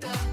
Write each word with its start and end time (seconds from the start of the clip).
Te 0.00 0.27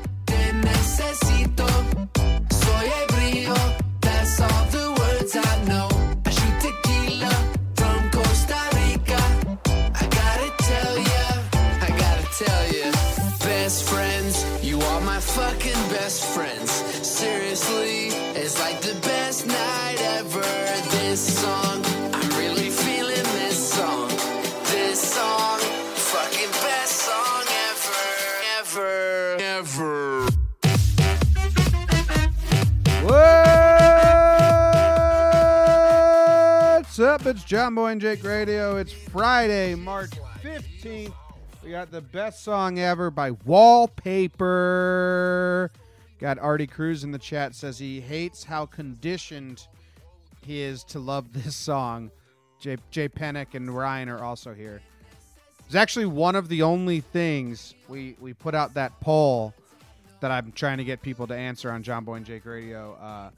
It's 37.28 37.44
John 37.44 37.74
Boy 37.74 37.88
and 37.88 38.00
Jake 38.00 38.24
Radio. 38.24 38.78
It's 38.78 38.94
Friday, 38.94 39.74
March 39.74 40.12
15th. 40.44 41.12
We 41.64 41.72
got 41.72 41.90
the 41.90 42.02
best 42.02 42.44
song 42.44 42.78
ever 42.78 43.10
by 43.10 43.32
Wallpaper. 43.32 44.52
Got 46.20 46.38
Artie 46.38 46.68
Cruz 46.68 47.04
in 47.04 47.12
the 47.12 47.18
chat 47.18 47.56
says 47.56 47.80
he 47.80 48.00
hates 48.00 48.44
how 48.44 48.68
conditioned 48.68 49.66
he 50.46 50.62
is 50.62 50.84
to 50.84 51.00
love 51.00 51.34
this 51.34 51.56
song. 51.56 52.12
Jay, 52.60 52.78
Jay 52.92 53.10
Pennick 53.10 53.56
and 53.56 53.76
Ryan 53.76 54.08
are 54.10 54.24
also 54.24 54.54
here. 54.54 54.80
It's 55.66 55.74
actually 55.74 56.06
one 56.06 56.36
of 56.36 56.48
the 56.48 56.62
only 56.62 57.00
things 57.00 57.74
we, 57.90 58.16
we 58.20 58.34
put 58.34 58.54
out 58.54 58.76
that 58.76 59.00
poll 59.00 59.52
that 60.20 60.30
I'm 60.30 60.52
trying 60.52 60.78
to 60.78 60.84
get 60.84 61.02
people 61.02 61.26
to 61.26 61.36
answer 61.36 61.72
on 61.72 61.82
John 61.82 62.04
Boy 62.04 62.18
and 62.18 62.26
Jake 62.26 62.46
Radio. 62.46 62.94
Uh, 63.02 63.32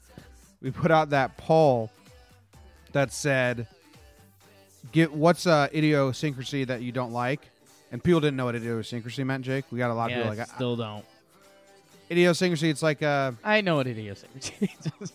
we 0.60 0.70
put 0.70 0.90
out 0.90 1.08
that 1.08 1.38
poll 1.38 1.90
that 2.92 3.12
said, 3.12 3.66
"Get 4.92 5.12
what's 5.12 5.46
a 5.46 5.68
idiosyncrasy 5.74 6.64
that 6.64 6.82
you 6.82 6.92
don't 6.92 7.12
like?" 7.12 7.40
And 7.90 8.02
people 8.04 8.20
didn't 8.20 8.36
know 8.36 8.44
what 8.46 8.54
idiosyncrasy 8.54 9.24
meant. 9.24 9.44
Jake, 9.44 9.64
we 9.70 9.78
got 9.78 9.90
a 9.90 9.94
lot 9.94 10.06
of 10.06 10.10
Yeah, 10.10 10.16
people 10.24 10.30
like 10.36 10.40
I 10.50 10.54
still 10.54 10.76
don't. 10.76 11.04
idiosyncrasy. 12.10 12.70
It's 12.70 12.82
like 12.82 13.02
uh 13.02 13.32
I 13.44 13.60
know 13.60 13.76
what 13.76 13.86
idiosyncrasy 13.86 14.70
is. 15.00 15.12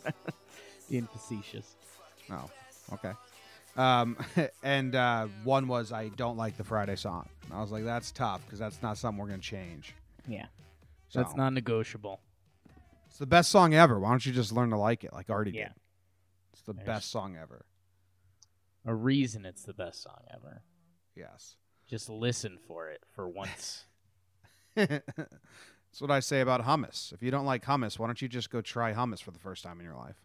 Being 0.90 1.08
facetious. 1.08 1.76
oh 2.32 2.50
okay. 2.94 3.12
Um, 3.76 4.18
and 4.64 4.94
uh, 4.96 5.28
one 5.44 5.68
was 5.68 5.92
I 5.92 6.10
don't 6.10 6.38
like 6.38 6.58
the 6.58 6.64
Friday 6.64 6.96
song. 6.96 7.28
And 7.46 7.54
I 7.54 7.62
was 7.62 7.72
like, 7.72 7.84
that's 7.86 8.12
tough 8.12 8.42
because 8.46 8.60
that's 8.60 8.82
not 8.84 8.98
something 8.98 9.20
we're 9.20 9.28
gonna 9.30 9.40
change. 9.40 9.96
Yeah. 10.28 10.46
So 11.10 11.20
That's 11.22 11.36
not 11.36 11.54
negotiable. 11.54 12.20
It's 13.08 13.18
the 13.20 13.26
best 13.28 13.52
song 13.52 13.74
ever. 13.76 14.00
Why 14.00 14.10
don't 14.10 14.26
you 14.26 14.32
just 14.34 14.52
learn 14.52 14.72
to 14.72 14.78
like 14.78 15.04
it 15.04 15.14
like 15.14 15.30
Artie 15.30 15.52
Yeah. 15.52 15.66
did? 15.70 15.74
It's 16.54 16.62
the 16.64 16.74
There's- 16.74 16.86
best 16.88 17.12
song 17.12 17.36
ever. 17.40 17.66
A 18.86 18.94
reason 18.94 19.46
it's 19.46 19.64
the 19.64 19.74
best 19.74 20.04
song 20.04 20.22
ever. 20.34 20.64
Yes. 21.16 21.56
Just 21.90 22.10
listen 22.10 22.58
for 22.68 22.90
it 22.90 23.02
for 23.16 23.28
once. 23.30 23.86
That's 24.76 26.00
what 26.00 26.12
I 26.12 26.20
say 26.20 26.42
about 26.42 26.66
hummus. 26.66 27.14
If 27.14 27.22
you 27.22 27.32
don't 27.32 27.46
like 27.46 27.66
hummus, 27.66 28.00
why 28.00 28.08
don't 28.08 28.22
you 28.22 28.28
just 28.28 28.50
go 28.50 28.62
try 28.62 28.94
hummus 28.94 29.22
for 29.22 29.32
the 29.32 29.40
first 29.40 29.64
time 29.64 29.80
in 29.80 29.86
your 29.86 29.96
life? 29.96 30.18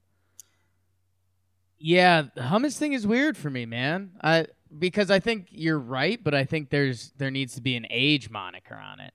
yeah, 1.78 2.22
the 2.34 2.40
hummus 2.42 2.76
thing 2.76 2.92
is 2.92 3.06
weird 3.06 3.36
for 3.36 3.50
me, 3.50 3.66
man. 3.66 4.12
I 4.22 4.46
because 4.76 5.10
I 5.10 5.20
think 5.20 5.46
you're 5.50 5.78
right, 5.78 6.22
but 6.22 6.34
I 6.34 6.44
think 6.44 6.70
there's 6.70 7.12
there 7.16 7.30
needs 7.30 7.54
to 7.54 7.60
be 7.60 7.76
an 7.76 7.86
age 7.90 8.30
moniker 8.30 8.74
on 8.74 9.00
it. 9.00 9.14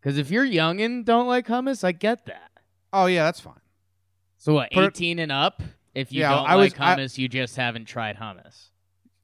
Because 0.00 0.18
if 0.18 0.30
you're 0.30 0.44
young 0.44 0.80
and 0.80 1.04
don't 1.04 1.26
like 1.26 1.46
hummus, 1.46 1.84
I 1.84 1.92
get 1.92 2.26
that. 2.26 2.50
Oh 2.92 3.06
yeah, 3.06 3.24
that's 3.24 3.40
fine. 3.40 3.54
So 4.38 4.54
what, 4.54 4.70
Per- 4.70 4.86
18 4.86 5.18
and 5.18 5.32
up? 5.32 5.62
If 5.94 6.12
you 6.12 6.20
Yeah, 6.20 6.30
don't 6.36 6.46
I 6.48 6.54
was- 6.56 6.72
like 6.72 6.80
I- 6.80 6.96
hummus, 6.96 7.18
you 7.18 7.28
just 7.28 7.56
haven't 7.56 7.86
tried 7.86 8.16
hummus. 8.16 8.70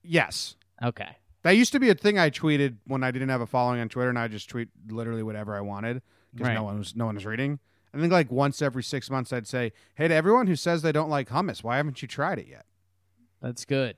Yes. 0.02 0.56
Okay. 0.82 1.16
That 1.42 1.52
used 1.52 1.72
to 1.72 1.80
be 1.80 1.90
a 1.90 1.94
thing 1.94 2.18
I 2.18 2.30
tweeted 2.30 2.78
when 2.86 3.04
I 3.04 3.10
didn't 3.12 3.28
have 3.28 3.40
a 3.40 3.46
following 3.46 3.80
on 3.80 3.88
Twitter, 3.88 4.08
and 4.10 4.18
I 4.18 4.26
just 4.28 4.48
tweet 4.48 4.68
literally 4.88 5.22
whatever 5.22 5.54
I 5.56 5.60
wanted 5.60 6.02
because 6.32 6.48
Right. 6.48 6.54
no 6.54 6.64
one 6.64 6.78
was 6.78 6.96
no 6.96 7.06
one 7.06 7.14
was 7.14 7.24
reading. 7.24 7.60
I 7.94 7.98
think 7.98 8.12
like 8.12 8.30
once 8.30 8.60
every 8.60 8.82
six 8.82 9.08
months, 9.08 9.32
I'd 9.32 9.46
say, 9.46 9.72
"Hey, 9.94 10.08
to 10.08 10.14
everyone 10.14 10.48
who 10.48 10.56
says 10.56 10.82
they 10.82 10.92
don't 10.92 11.08
like 11.08 11.28
hummus, 11.28 11.62
why 11.62 11.76
haven't 11.76 12.02
you 12.02 12.08
tried 12.08 12.38
it 12.40 12.46
yet? 12.48 12.66
That's 13.40 13.64
good. 13.64 13.96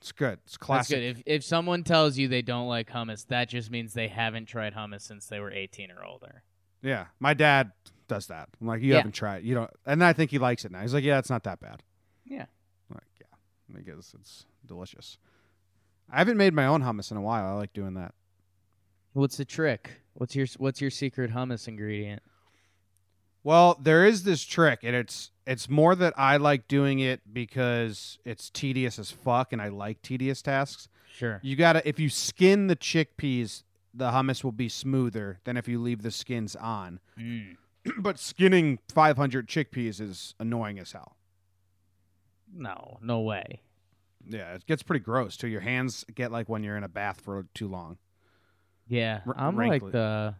It's 0.00 0.12
good. 0.12 0.34
It's 0.44 0.52
That's 0.54 0.56
classic." 0.56 0.96
good. 0.96 1.04
If 1.04 1.22
if 1.26 1.44
someone 1.44 1.84
tells 1.84 2.16
you 2.16 2.26
they 2.26 2.42
don't 2.42 2.66
like 2.68 2.88
hummus, 2.90 3.26
that 3.28 3.48
just 3.50 3.70
means 3.70 3.92
they 3.92 4.08
haven't 4.08 4.46
tried 4.46 4.74
hummus 4.74 5.02
since 5.02 5.26
they 5.26 5.40
were 5.40 5.52
18 5.52 5.90
or 5.90 6.02
older. 6.04 6.42
Yeah, 6.82 7.06
my 7.20 7.34
dad 7.34 7.72
does 8.08 8.26
that. 8.28 8.48
I'm 8.60 8.66
like, 8.66 8.82
"You 8.82 8.90
Yeah. 8.90 8.96
haven't 8.98 9.12
tried. 9.12 9.44
You 9.44 9.54
don't." 9.54 9.70
And 9.84 10.02
I 10.04 10.12
think 10.12 10.30
he 10.30 10.38
likes 10.38 10.64
it 10.64 10.72
now. 10.72 10.82
He's 10.82 10.94
like, 10.94 11.04
"Yeah, 11.04 11.18
it's 11.18 11.30
not 11.30 11.44
that 11.44 11.60
bad." 11.60 11.82
Yeah. 12.24 12.46
I'm 12.90 12.94
like, 12.96 13.04
yeah, 13.20 13.76
I 13.78 13.80
guess 13.82 14.14
it's 14.18 14.46
delicious. 14.64 15.18
I 16.10 16.18
haven't 16.18 16.36
made 16.36 16.54
my 16.54 16.66
own 16.66 16.82
hummus 16.82 17.10
in 17.10 17.16
a 17.16 17.20
while. 17.22 17.44
I 17.46 17.52
like 17.52 17.72
doing 17.72 17.94
that. 17.94 18.14
What's 19.12 19.36
the 19.38 19.44
trick? 19.44 20.02
What's 20.14 20.36
your 20.36 20.46
what's 20.58 20.80
your 20.80 20.90
secret 20.90 21.32
hummus 21.32 21.66
ingredient? 21.68 22.22
Well, 23.42 23.78
there 23.80 24.04
is 24.04 24.24
this 24.24 24.44
trick, 24.44 24.80
and 24.82 24.94
it's 24.96 25.30
it's 25.46 25.68
more 25.68 25.94
that 25.94 26.14
I 26.16 26.36
like 26.36 26.66
doing 26.68 26.98
it 26.98 27.20
because 27.32 28.18
it's 28.24 28.50
tedious 28.50 28.98
as 28.98 29.10
fuck, 29.10 29.52
and 29.52 29.62
I 29.62 29.68
like 29.68 30.02
tedious 30.02 30.42
tasks. 30.42 30.88
Sure. 31.12 31.40
You 31.42 31.54
gotta 31.56 31.86
if 31.88 31.98
you 32.00 32.08
skin 32.08 32.66
the 32.66 32.76
chickpeas, 32.76 33.62
the 33.94 34.10
hummus 34.10 34.42
will 34.44 34.52
be 34.52 34.68
smoother 34.68 35.38
than 35.44 35.56
if 35.56 35.68
you 35.68 35.80
leave 35.80 36.02
the 36.02 36.10
skins 36.10 36.56
on. 36.56 37.00
Mm. 37.18 37.56
but 37.98 38.18
skinning 38.18 38.78
500 38.92 39.48
chickpeas 39.48 40.00
is 40.00 40.34
annoying 40.38 40.78
as 40.78 40.92
hell. 40.92 41.16
No, 42.54 42.98
no 43.02 43.20
way. 43.20 43.60
Yeah, 44.28 44.54
it 44.54 44.66
gets 44.66 44.82
pretty 44.82 45.04
gross 45.04 45.36
too. 45.36 45.48
Your 45.48 45.60
hands 45.60 46.04
get 46.14 46.32
like 46.32 46.48
when 46.48 46.62
you're 46.64 46.76
in 46.76 46.84
a 46.84 46.88
bath 46.88 47.20
for 47.20 47.46
too 47.54 47.68
long. 47.68 47.98
Yeah, 48.88 49.20
R- 49.26 49.34
I'm 49.36 49.56
wrinkly. 49.56 49.80
like 49.80 49.92
the. 49.92 50.34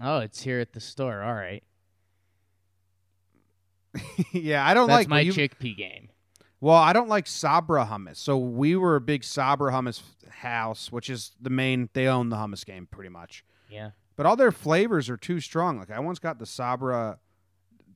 Oh, 0.00 0.18
it's 0.18 0.42
here 0.42 0.60
at 0.60 0.72
the 0.72 0.80
store. 0.80 1.22
All 1.22 1.34
right, 1.34 1.62
yeah, 4.32 4.66
I 4.66 4.74
don't 4.74 4.88
that's 4.88 4.98
like 5.00 5.08
my 5.08 5.20
you- 5.20 5.32
chickpea 5.32 5.76
game. 5.76 6.08
Well, 6.60 6.76
I 6.76 6.92
don't 6.94 7.08
like 7.08 7.26
Sabra 7.26 7.86
hummus. 7.86 8.16
So 8.16 8.38
we 8.38 8.76
were 8.76 8.96
a 8.96 9.00
big 9.00 9.24
Sabra 9.24 9.70
hummus 9.72 10.02
house, 10.30 10.90
which 10.90 11.10
is 11.10 11.32
the 11.40 11.50
main. 11.50 11.90
They 11.92 12.06
own 12.08 12.28
the 12.30 12.36
hummus 12.36 12.64
game 12.64 12.88
pretty 12.90 13.10
much. 13.10 13.44
Yeah. 13.70 13.90
But 14.16 14.26
all 14.26 14.36
their 14.36 14.52
flavors 14.52 15.08
are 15.10 15.16
too 15.16 15.40
strong. 15.40 15.78
Like 15.78 15.90
I 15.90 16.00
once 16.00 16.18
got 16.18 16.38
the 16.38 16.46
Sabra 16.46 17.18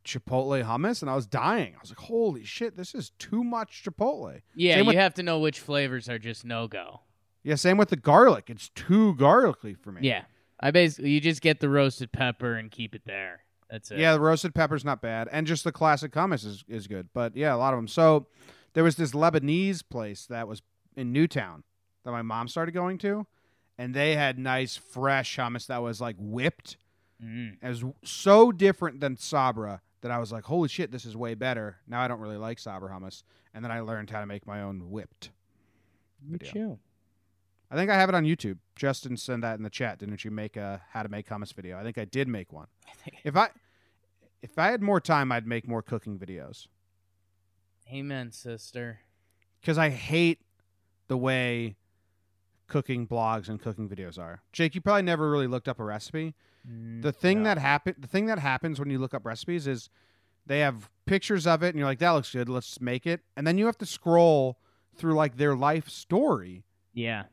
Chipotle 0.05 0.65
hummus, 0.65 1.03
and 1.03 1.11
I 1.11 1.15
was 1.15 1.27
dying. 1.27 1.75
I 1.75 1.79
was 1.81 1.91
like, 1.91 1.99
"Holy 1.99 2.45
shit, 2.45 2.77
this 2.77 2.95
is 2.95 3.11
too 3.19 3.45
much 3.45 3.83
Chipotle." 3.85 4.41
Yeah, 4.55 4.75
Same 4.77 4.85
you 4.85 4.89
with- 4.89 4.97
have 4.97 5.15
to 5.15 5.23
know 5.23 5.39
which 5.39 5.61
flavors 5.61 6.09
are 6.09 6.19
just 6.19 6.45
no 6.45 6.69
go. 6.69 7.03
Yeah, 7.43 7.55
same 7.55 7.77
with 7.77 7.89
the 7.91 7.97
garlic. 7.97 8.49
It's 8.51 8.69
too 8.71 9.15
garlicky 9.17 9.75
for 9.75 9.93
me. 9.93 10.01
Yeah, 10.07 10.25
I 10.59 10.71
basically 10.71 11.11
you 11.11 11.21
just 11.21 11.41
get 11.43 11.61
the 11.61 11.69
roasted 11.69 12.13
pepper 12.13 12.55
and 12.55 12.71
keep 12.71 12.95
it 12.95 13.03
there. 13.07 13.45
That's 13.71 13.91
it. 13.91 13.99
Yeah, 13.99 14.13
the 14.13 14.21
roasted 14.21 14.55
pepper's 14.55 14.85
not 14.85 15.01
bad, 15.01 15.29
and 15.33 15.47
just 15.47 15.65
the 15.65 15.73
classic 15.73 16.13
hummus 16.13 16.45
is, 16.45 16.65
is 16.69 16.87
good. 16.87 17.09
But 17.15 17.37
yeah, 17.37 17.55
a 17.55 17.57
lot 17.57 17.73
of 17.73 17.79
them. 17.79 17.89
So 17.89 18.27
there 18.75 18.85
was 18.85 18.97
this 18.97 19.13
Lebanese 19.13 19.83
place 19.89 20.27
that 20.27 20.49
was 20.49 20.63
in 20.97 21.13
Newtown 21.13 21.63
that 22.05 22.11
my 22.11 22.23
mom 22.23 22.49
started 22.49 22.73
going 22.73 22.99
to, 22.99 23.27
and 23.81 23.95
they 23.95 24.15
had 24.15 24.39
nice 24.39 24.77
fresh 24.77 25.39
hummus 25.39 25.67
that 25.69 25.79
was 25.79 26.03
like 26.03 26.17
whipped. 26.19 26.77
Mm. 27.25 27.57
It 27.63 27.67
was 27.67 27.83
so 28.05 28.53
different 28.53 29.01
than 29.01 29.17
Sabra 29.17 29.81
that 30.03 30.11
I 30.11 30.19
was 30.19 30.31
like, 30.31 30.45
"Holy 30.45 30.69
shit, 30.69 30.93
this 30.93 31.07
is 31.07 31.17
way 31.17 31.35
better." 31.35 31.79
Now 31.89 32.03
I 32.03 32.07
don't 32.09 32.21
really 32.21 32.37
like 32.37 32.59
Sabra 32.59 32.91
hummus, 32.91 33.23
and 33.55 33.65
then 33.65 33.73
I 33.73 33.81
learned 33.81 34.11
how 34.11 34.21
to 34.21 34.27
make 34.27 34.47
my 34.47 34.61
own 34.61 34.91
whipped. 34.91 35.31
Me 36.23 36.39
at. 36.43 36.79
I 37.71 37.75
think 37.75 37.91
I 37.91 37.95
have 37.95 38.11
it 38.11 38.15
on 38.15 38.25
YouTube. 38.25 38.59
Justin 38.77 39.17
sent 39.17 39.41
that 39.41 39.57
in 39.57 39.63
the 39.63 39.71
chat. 39.71 39.99
Didn't 39.99 40.27
you 40.27 40.31
make 40.31 40.59
a 40.59 40.83
how 40.91 41.03
to 41.03 41.09
make 41.09 41.27
hummus 41.27 41.55
video? 41.55 41.79
I 41.79 41.83
think 41.83 41.97
I 41.97 42.05
did 42.05 42.29
make 42.29 42.53
one. 42.53 42.67
If 43.25 43.35
I 43.35 43.49
if 44.43 44.59
I 44.59 44.71
had 44.71 44.83
more 44.83 45.01
time, 45.01 45.33
I'd 45.33 45.47
make 45.47 45.67
more 45.67 45.81
cooking 45.81 46.19
videos 46.19 46.67
Amen, 47.91 48.31
sister. 48.31 49.01
because 49.59 49.79
I 49.79 49.89
hate 49.89 50.41
the 51.09 51.17
way 51.17 51.77
cooking 52.71 53.07
blogs 53.07 53.49
and 53.51 53.61
cooking 53.61 53.87
videos 53.89 54.19
are. 54.19 54.41
Jake, 54.53 54.75
you 54.75 54.81
probably 54.81 55.03
never 55.03 55.31
really 55.31 55.47
looked 55.47 55.69
up 55.69 55.79
a 55.79 55.85
recipe. 55.85 56.35
Mm, 56.67 57.03
The 57.03 57.13
thing 57.13 57.39
no. 57.43 57.51
that 57.51 57.59
happen 57.59 57.95
the 57.99 58.07
thing 58.07 58.25
that 58.27 58.39
happens 58.39 58.79
when 58.79 58.89
you 58.89 58.99
look 58.99 59.13
up 59.13 59.27
recipes 59.27 59.67
is 59.67 59.91
they 60.47 60.61
have 60.61 60.89
pictures 61.05 61.47
of 61.47 61.63
it 61.63 61.69
and 61.69 61.77
you're 61.79 61.87
like 61.87 61.99
that 61.99 62.13
looks 62.13 62.33
good, 62.33 62.49
let's 62.49 62.81
make 62.81 63.07
it. 63.07 63.21
And 63.37 63.47
then 63.47 63.59
you 63.59 63.67
have 63.67 63.77
to 63.79 63.87
scroll 63.87 64.59
through 64.97 65.15
like 65.15 65.37
their 65.37 65.55
life 65.55 65.89
story 65.91 66.65
Yeah. 66.95 67.25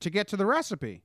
to 0.00 0.10
get 0.10 0.26
to 0.28 0.36
the 0.36 0.46
recipe. 0.46 1.02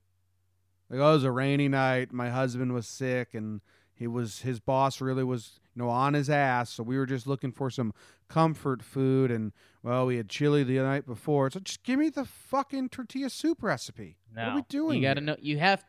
Like, 0.90 1.00
oh, 1.00 1.10
it 1.10 1.14
was 1.14 1.24
a 1.24 1.30
rainy 1.30 1.68
night. 1.68 2.12
My 2.12 2.28
husband 2.28 2.74
was 2.74 2.86
sick, 2.86 3.32
and 3.32 3.62
he 3.94 4.06
was 4.06 4.40
his 4.42 4.60
boss 4.60 5.00
really 5.00 5.24
was 5.24 5.58
you 5.74 5.82
know 5.82 5.88
on 5.88 6.14
his 6.14 6.30
ass. 6.30 6.70
So 6.70 6.82
we 6.82 6.96
were 6.96 7.06
just 7.06 7.26
looking 7.26 7.52
for 7.52 7.70
some 7.70 7.92
comfort 8.28 8.82
food, 8.82 9.30
and 9.30 9.52
well, 9.82 10.06
we 10.06 10.16
had 10.16 10.28
chili 10.28 10.64
the 10.64 10.78
night 10.78 11.06
before. 11.06 11.50
So 11.50 11.60
just 11.60 11.82
give 11.82 11.98
me 11.98 12.08
the 12.08 12.24
fucking 12.24 12.90
tortilla 12.90 13.30
soup 13.30 13.62
recipe. 13.62 14.16
No. 14.34 14.42
What 14.42 14.50
are 14.50 14.56
we 14.56 14.62
doing? 14.68 14.96
You 14.98 15.08
got 15.08 15.14
to 15.14 15.20
here? 15.20 15.26
know. 15.26 15.36
You 15.40 15.58
have. 15.58 15.84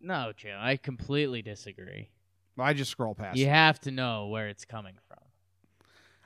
No, 0.00 0.32
Joe. 0.36 0.58
I 0.60 0.76
completely 0.76 1.42
disagree. 1.42 2.10
I 2.58 2.72
just 2.72 2.90
scroll 2.90 3.14
past. 3.14 3.36
You 3.36 3.46
it. 3.46 3.50
have 3.50 3.80
to 3.80 3.90
know 3.90 4.28
where 4.28 4.48
it's 4.48 4.64
coming 4.64 4.94
from. 5.08 5.18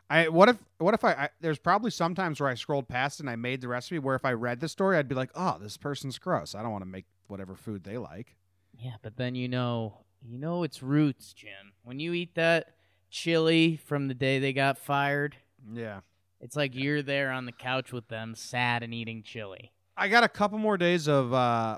I 0.09 0.29
what 0.29 0.49
if 0.49 0.57
what 0.79 0.95
if 0.95 1.05
I, 1.05 1.13
I 1.13 1.29
there's 1.41 1.59
probably 1.59 1.93
sometimes 1.93 2.41
where 2.41 2.49
I 2.49 2.55
scrolled 2.55 2.89
past 2.89 3.21
and 3.21 3.31
I 3.31 3.37
made 3.37 3.61
the 3.61 3.69
recipe 3.69 4.01
where 4.01 4.17
if 4.17 4.25
I 4.25 4.33
read 4.33 4.59
the 4.61 4.69
story 4.69 4.97
I'd 4.97 5.09
be 5.09 5.15
like, 5.15 5.31
oh, 5.37 5.57
this 5.61 5.77
person's 5.77 6.19
gross. 6.19 6.55
I 6.55 6.63
don't 6.63 6.73
want 6.73 6.83
to 6.83 6.91
make 6.91 7.07
whatever 7.29 7.55
food 7.55 7.85
they 7.85 7.97
like. 7.97 8.37
Yeah, 8.77 8.95
but 9.03 9.17
then 9.17 9.37
you 9.37 9.49
know, 9.49 9.99
you 10.21 10.37
know 10.39 10.65
its 10.65 10.83
roots, 10.83 11.33
Jim. 11.33 11.73
When 11.85 12.01
you 12.01 12.13
eat 12.13 12.35
that 12.35 12.75
chili 13.11 13.77
from 13.77 14.09
the 14.09 14.15
day 14.15 14.39
they 14.39 14.53
got 14.53 14.79
fired, 14.79 15.37
Yeah. 15.73 16.01
it's 16.41 16.57
like 16.57 16.75
you're 16.75 17.03
there 17.03 17.31
on 17.31 17.45
the 17.47 17.53
couch 17.53 17.93
with 17.93 18.09
them, 18.09 18.35
sad 18.35 18.83
and 18.83 18.95
eating 18.95 19.23
chili. 19.23 19.73
I 19.97 20.09
got 20.09 20.25
a 20.25 20.29
couple 20.29 20.59
more 20.59 20.77
days 20.79 21.09
of 21.09 21.33
uh 21.35 21.77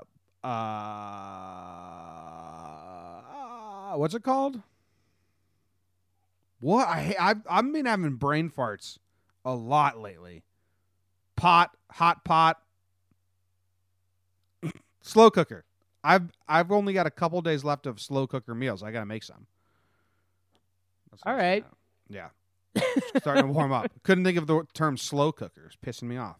uh 3.23 3.97
what's 3.97 4.13
it 4.13 4.23
called? 4.23 4.61
What 6.59 6.87
I 6.87 7.15
I've 7.19 7.41
I've 7.49 7.71
been 7.73 7.85
having 7.85 8.15
brain 8.15 8.49
farts 8.49 8.97
a 9.45 9.53
lot 9.53 9.99
lately. 9.99 10.43
Pot, 11.35 11.71
hot 11.91 12.23
pot, 12.23 12.57
slow 15.01 15.29
cooker. 15.29 15.65
I've 16.03 16.31
I've 16.47 16.71
only 16.71 16.93
got 16.93 17.05
a 17.07 17.11
couple 17.11 17.41
days 17.41 17.63
left 17.63 17.85
of 17.85 17.99
slow 17.99 18.27
cooker 18.27 18.55
meals. 18.55 18.83
I 18.83 18.91
gotta 18.91 19.05
make 19.05 19.23
some. 19.23 19.47
What 21.21 21.37
saying 21.39 21.63
Yeah, 22.09 22.29
starting 23.17 23.43
to 23.43 23.51
warm 23.51 23.71
up. 23.71 23.91
Couldn't 24.03 24.23
think 24.23 24.37
of 24.37 24.47
the 24.47 24.63
term 24.73 24.97
slow 24.97 25.31
cooker. 25.31 25.65
It's 25.65 25.75
pissing 25.75 26.07
me 26.07 26.17
off. 26.17 26.37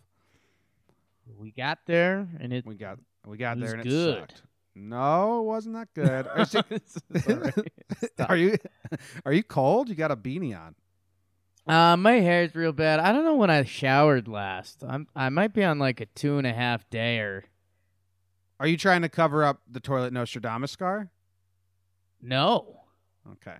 We 1.37 1.51
got 1.51 1.79
there, 1.85 2.27
and 2.39 2.51
it. 2.51 2.65
We 2.65 2.75
got 2.75 2.99
we 3.25 3.37
got 3.37 3.59
there 3.59 3.73
and 3.75 3.83
good. 3.83 4.17
it 4.17 4.19
sucked. 4.31 4.43
No, 4.75 5.39
it 5.41 5.43
wasn't 5.43 5.75
that 5.75 5.93
good. 5.93 6.27
Are 6.27 6.39
you, 6.39 6.45
sick- 6.45 6.67
This 6.69 6.97
is 6.97 7.27
all 7.27 7.35
right. 7.37 7.53
Stop. 8.13 8.29
are 8.29 8.37
you 8.37 8.55
are 9.25 9.31
you 9.33 9.43
cold? 9.43 9.89
You 9.89 9.95
got 9.95 10.11
a 10.11 10.15
beanie 10.17 10.57
on. 10.59 10.75
Uh, 11.65 11.95
my 11.95 12.13
hair 12.15 12.43
is 12.43 12.53
real 12.55 12.73
bad. 12.73 12.99
I 12.99 13.13
don't 13.13 13.23
know 13.23 13.35
when 13.35 13.49
I 13.49 13.63
showered 13.63 14.27
last. 14.27 14.83
I'm. 14.85 15.07
I 15.15 15.29
might 15.29 15.53
be 15.53 15.63
on 15.63 15.79
like 15.79 16.01
a 16.01 16.07
two 16.07 16.37
and 16.37 16.45
a 16.47 16.51
half 16.53 16.89
day 16.89 17.19
or 17.19 17.45
Are 18.59 18.67
you 18.67 18.75
trying 18.77 19.03
to 19.03 19.09
cover 19.09 19.43
up 19.45 19.61
the 19.69 19.79
toilet 19.79 20.11
Nostradamus 20.11 20.71
scar? 20.71 21.09
no. 22.21 22.79
Okay. 23.33 23.55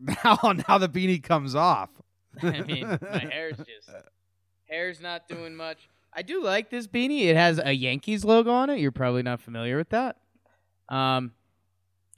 Now 0.24 0.38
now 0.68 0.78
the 0.78 0.88
beanie 0.88 1.22
comes 1.22 1.54
off. 1.54 1.90
I 2.42 2.62
mean, 2.62 2.86
my 2.86 3.18
hair's 3.18 3.56
just 3.58 3.90
hair's 4.68 5.00
not 5.00 5.28
doing 5.28 5.56
much. 5.56 5.88
I 6.12 6.22
do 6.22 6.42
like 6.42 6.70
this 6.70 6.86
beanie. 6.86 7.24
It 7.24 7.36
has 7.36 7.60
a 7.62 7.72
Yankees 7.72 8.24
logo 8.24 8.50
on 8.50 8.70
it. 8.70 8.78
You're 8.78 8.92
probably 8.92 9.22
not 9.22 9.40
familiar 9.40 9.76
with 9.76 9.90
that. 9.90 10.16
Um, 10.88 11.32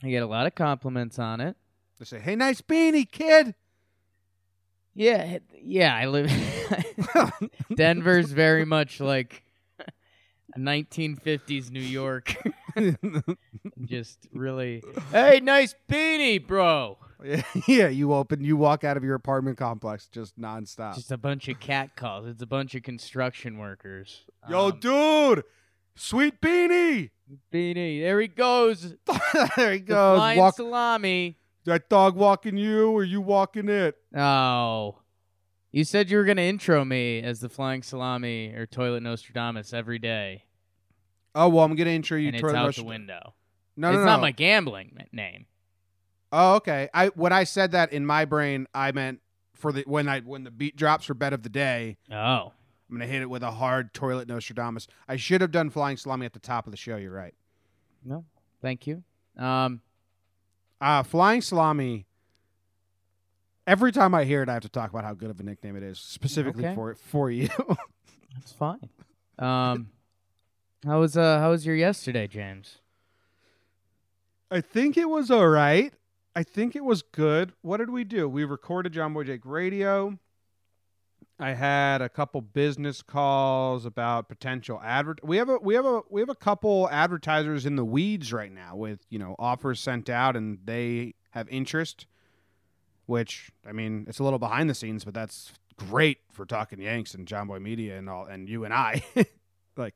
I 0.03 0.09
get 0.09 0.23
a 0.23 0.27
lot 0.27 0.47
of 0.47 0.55
compliments 0.55 1.19
on 1.19 1.41
it. 1.41 1.55
They 1.99 2.05
say, 2.05 2.19
"Hey, 2.19 2.35
nice 2.35 2.61
beanie, 2.61 3.09
kid." 3.09 3.55
Yeah, 4.93 5.39
yeah. 5.61 5.95
I 5.95 6.05
live. 6.05 6.31
Denver's 7.75 8.31
very 8.31 8.65
much 8.65 8.99
like 8.99 9.43
1950s 10.57 11.71
New 11.71 11.79
York. 11.79 12.35
just 13.85 14.27
really, 14.33 14.83
hey, 15.11 15.39
nice 15.41 15.75
beanie, 15.89 16.45
bro. 16.45 16.97
yeah, 17.67 17.87
you 17.87 18.13
open, 18.13 18.43
you 18.43 18.57
walk 18.57 18.83
out 18.83 18.97
of 18.97 19.03
your 19.03 19.15
apartment 19.15 19.57
complex 19.57 20.07
just 20.07 20.39
nonstop. 20.39 20.95
Just 20.95 21.11
a 21.11 21.17
bunch 21.17 21.47
of 21.47 21.59
cat 21.59 21.95
calls. 21.95 22.27
It's 22.27 22.41
a 22.41 22.45
bunch 22.47 22.75
of 22.75 22.83
construction 22.83 23.57
workers. 23.57 24.21
Yo, 24.49 24.67
Um, 24.69 24.79
dude, 24.79 25.43
sweet 25.95 26.41
beanie. 26.41 27.11
beanie. 27.53 28.01
There 28.01 28.19
he 28.19 28.27
goes. 28.27 28.95
there 29.55 29.73
he 29.73 29.79
The 29.79 29.85
goes. 29.85 30.17
flying 30.17 30.39
Walk, 30.39 30.55
salami. 30.55 31.37
that 31.65 31.89
dog 31.89 32.15
walking 32.15 32.57
you, 32.57 32.89
or 32.91 33.03
you 33.03 33.21
walking 33.21 33.69
it? 33.69 33.95
Oh. 34.15 34.97
You 35.71 35.83
said 35.85 36.09
you 36.09 36.17
were 36.17 36.25
going 36.25 36.37
to 36.37 36.43
intro 36.43 36.83
me 36.83 37.21
as 37.21 37.39
the 37.39 37.47
flying 37.49 37.81
salami 37.83 38.53
or 38.55 38.65
toilet 38.65 39.03
Nostradamus 39.03 39.73
every 39.73 39.99
day, 39.99 40.43
Oh 41.33 41.47
well, 41.47 41.63
I'm 41.63 41.75
gonna 41.77 41.91
intro 41.91 42.17
you. 42.17 42.27
and 42.27 42.35
it's 42.35 42.43
out 42.43 42.51
Nostra- 42.53 42.83
the 42.83 42.89
window. 42.89 43.33
No, 43.77 43.89
it's 43.91 43.95
no, 43.99 44.03
not 44.03 44.19
my 44.19 44.31
gambling 44.31 44.97
name. 45.13 45.45
Oh, 46.31 46.55
okay. 46.55 46.89
I 46.93 47.07
when 47.09 47.33
I 47.33 47.43
said 47.43 47.71
that 47.71 47.91
in 47.91 48.05
my 48.05 48.25
brain, 48.25 48.67
I 48.73 48.91
meant 48.91 49.19
for 49.53 49.71
the 49.71 49.83
when 49.85 50.07
I 50.07 50.19
when 50.21 50.43
the 50.43 50.51
beat 50.51 50.75
drops 50.75 51.05
for 51.05 51.13
bed 51.13 51.33
of 51.33 51.43
the 51.43 51.49
day, 51.49 51.97
Oh. 52.11 52.53
I'm 52.89 52.97
gonna 52.97 53.05
hit 53.07 53.21
it 53.21 53.29
with 53.29 53.43
a 53.43 53.51
hard 53.51 53.93
toilet 53.93 54.27
Nostradamus. 54.27 54.87
I 55.07 55.15
should 55.15 55.39
have 55.41 55.51
done 55.51 55.69
flying 55.69 55.95
salami 55.97 56.25
at 56.25 56.33
the 56.33 56.39
top 56.39 56.67
of 56.67 56.71
the 56.71 56.77
show. 56.77 56.97
You're 56.97 57.11
right. 57.13 57.33
No, 58.03 58.25
thank 58.61 58.85
you. 58.87 59.03
Um, 59.37 59.81
Uh 60.79 61.03
flying 61.03 61.41
salami. 61.41 62.05
Every 63.67 63.91
time 63.91 64.13
I 64.15 64.23
hear 64.25 64.41
it, 64.41 64.49
I 64.49 64.53
have 64.53 64.63
to 64.63 64.69
talk 64.69 64.89
about 64.89 65.03
how 65.05 65.13
good 65.13 65.29
of 65.29 65.39
a 65.39 65.43
nickname 65.43 65.75
it 65.75 65.83
is, 65.83 65.99
specifically 65.99 66.65
Okay. 66.65 66.75
for 66.75 66.95
for 66.95 67.29
you. 67.31 67.47
that's 68.35 68.51
fine. 68.53 68.89
Um, 69.39 69.89
how 70.85 70.99
was 70.99 71.15
uh 71.15 71.39
how 71.39 71.51
was 71.51 71.65
your 71.65 71.75
yesterday, 71.75 72.27
James? 72.27 72.79
I 74.49 74.59
think 74.61 74.97
it 74.97 75.07
was 75.09 75.31
all 75.31 75.47
right. 75.47 75.93
I 76.35 76.43
think 76.43 76.75
it 76.75 76.85
was 76.85 77.01
good. 77.01 77.53
What 77.61 77.77
did 77.77 77.89
we 77.89 78.03
do? 78.03 78.29
We 78.29 78.45
recorded 78.45 78.93
John 78.93 79.13
Boy 79.13 79.25
Jake 79.25 79.45
Radio. 79.45 80.17
I 81.37 81.53
had 81.53 82.01
a 82.01 82.07
couple 82.07 82.39
business 82.39 83.01
calls 83.01 83.85
about 83.85 84.29
potential 84.29 84.79
advert. 84.83 85.19
We 85.23 85.37
have 85.37 85.49
a 85.49 85.57
we 85.57 85.73
have 85.73 85.85
a 85.85 86.01
we 86.09 86.21
have 86.21 86.29
a 86.29 86.35
couple 86.35 86.87
advertisers 86.89 87.65
in 87.65 87.75
the 87.75 87.83
weeds 87.83 88.31
right 88.31 88.51
now 88.51 88.75
with 88.75 88.99
you 89.09 89.19
know 89.19 89.35
offers 89.39 89.79
sent 89.79 90.09
out 90.09 90.37
and 90.37 90.59
they 90.63 91.15
have 91.31 91.49
interest. 91.49 92.05
Which 93.07 93.51
I 93.67 93.73
mean, 93.73 94.05
it's 94.07 94.19
a 94.19 94.23
little 94.23 94.39
behind 94.39 94.69
the 94.69 94.75
scenes, 94.75 95.03
but 95.03 95.13
that's 95.13 95.51
great 95.75 96.19
for 96.31 96.45
talking 96.45 96.79
Yanks 96.79 97.13
and 97.13 97.27
John 97.27 97.47
Boy 97.47 97.59
Media 97.59 97.97
and 97.97 98.09
all 98.09 98.25
and 98.25 98.47
you 98.47 98.63
and 98.63 98.73
I. 98.73 99.03
like 99.75 99.95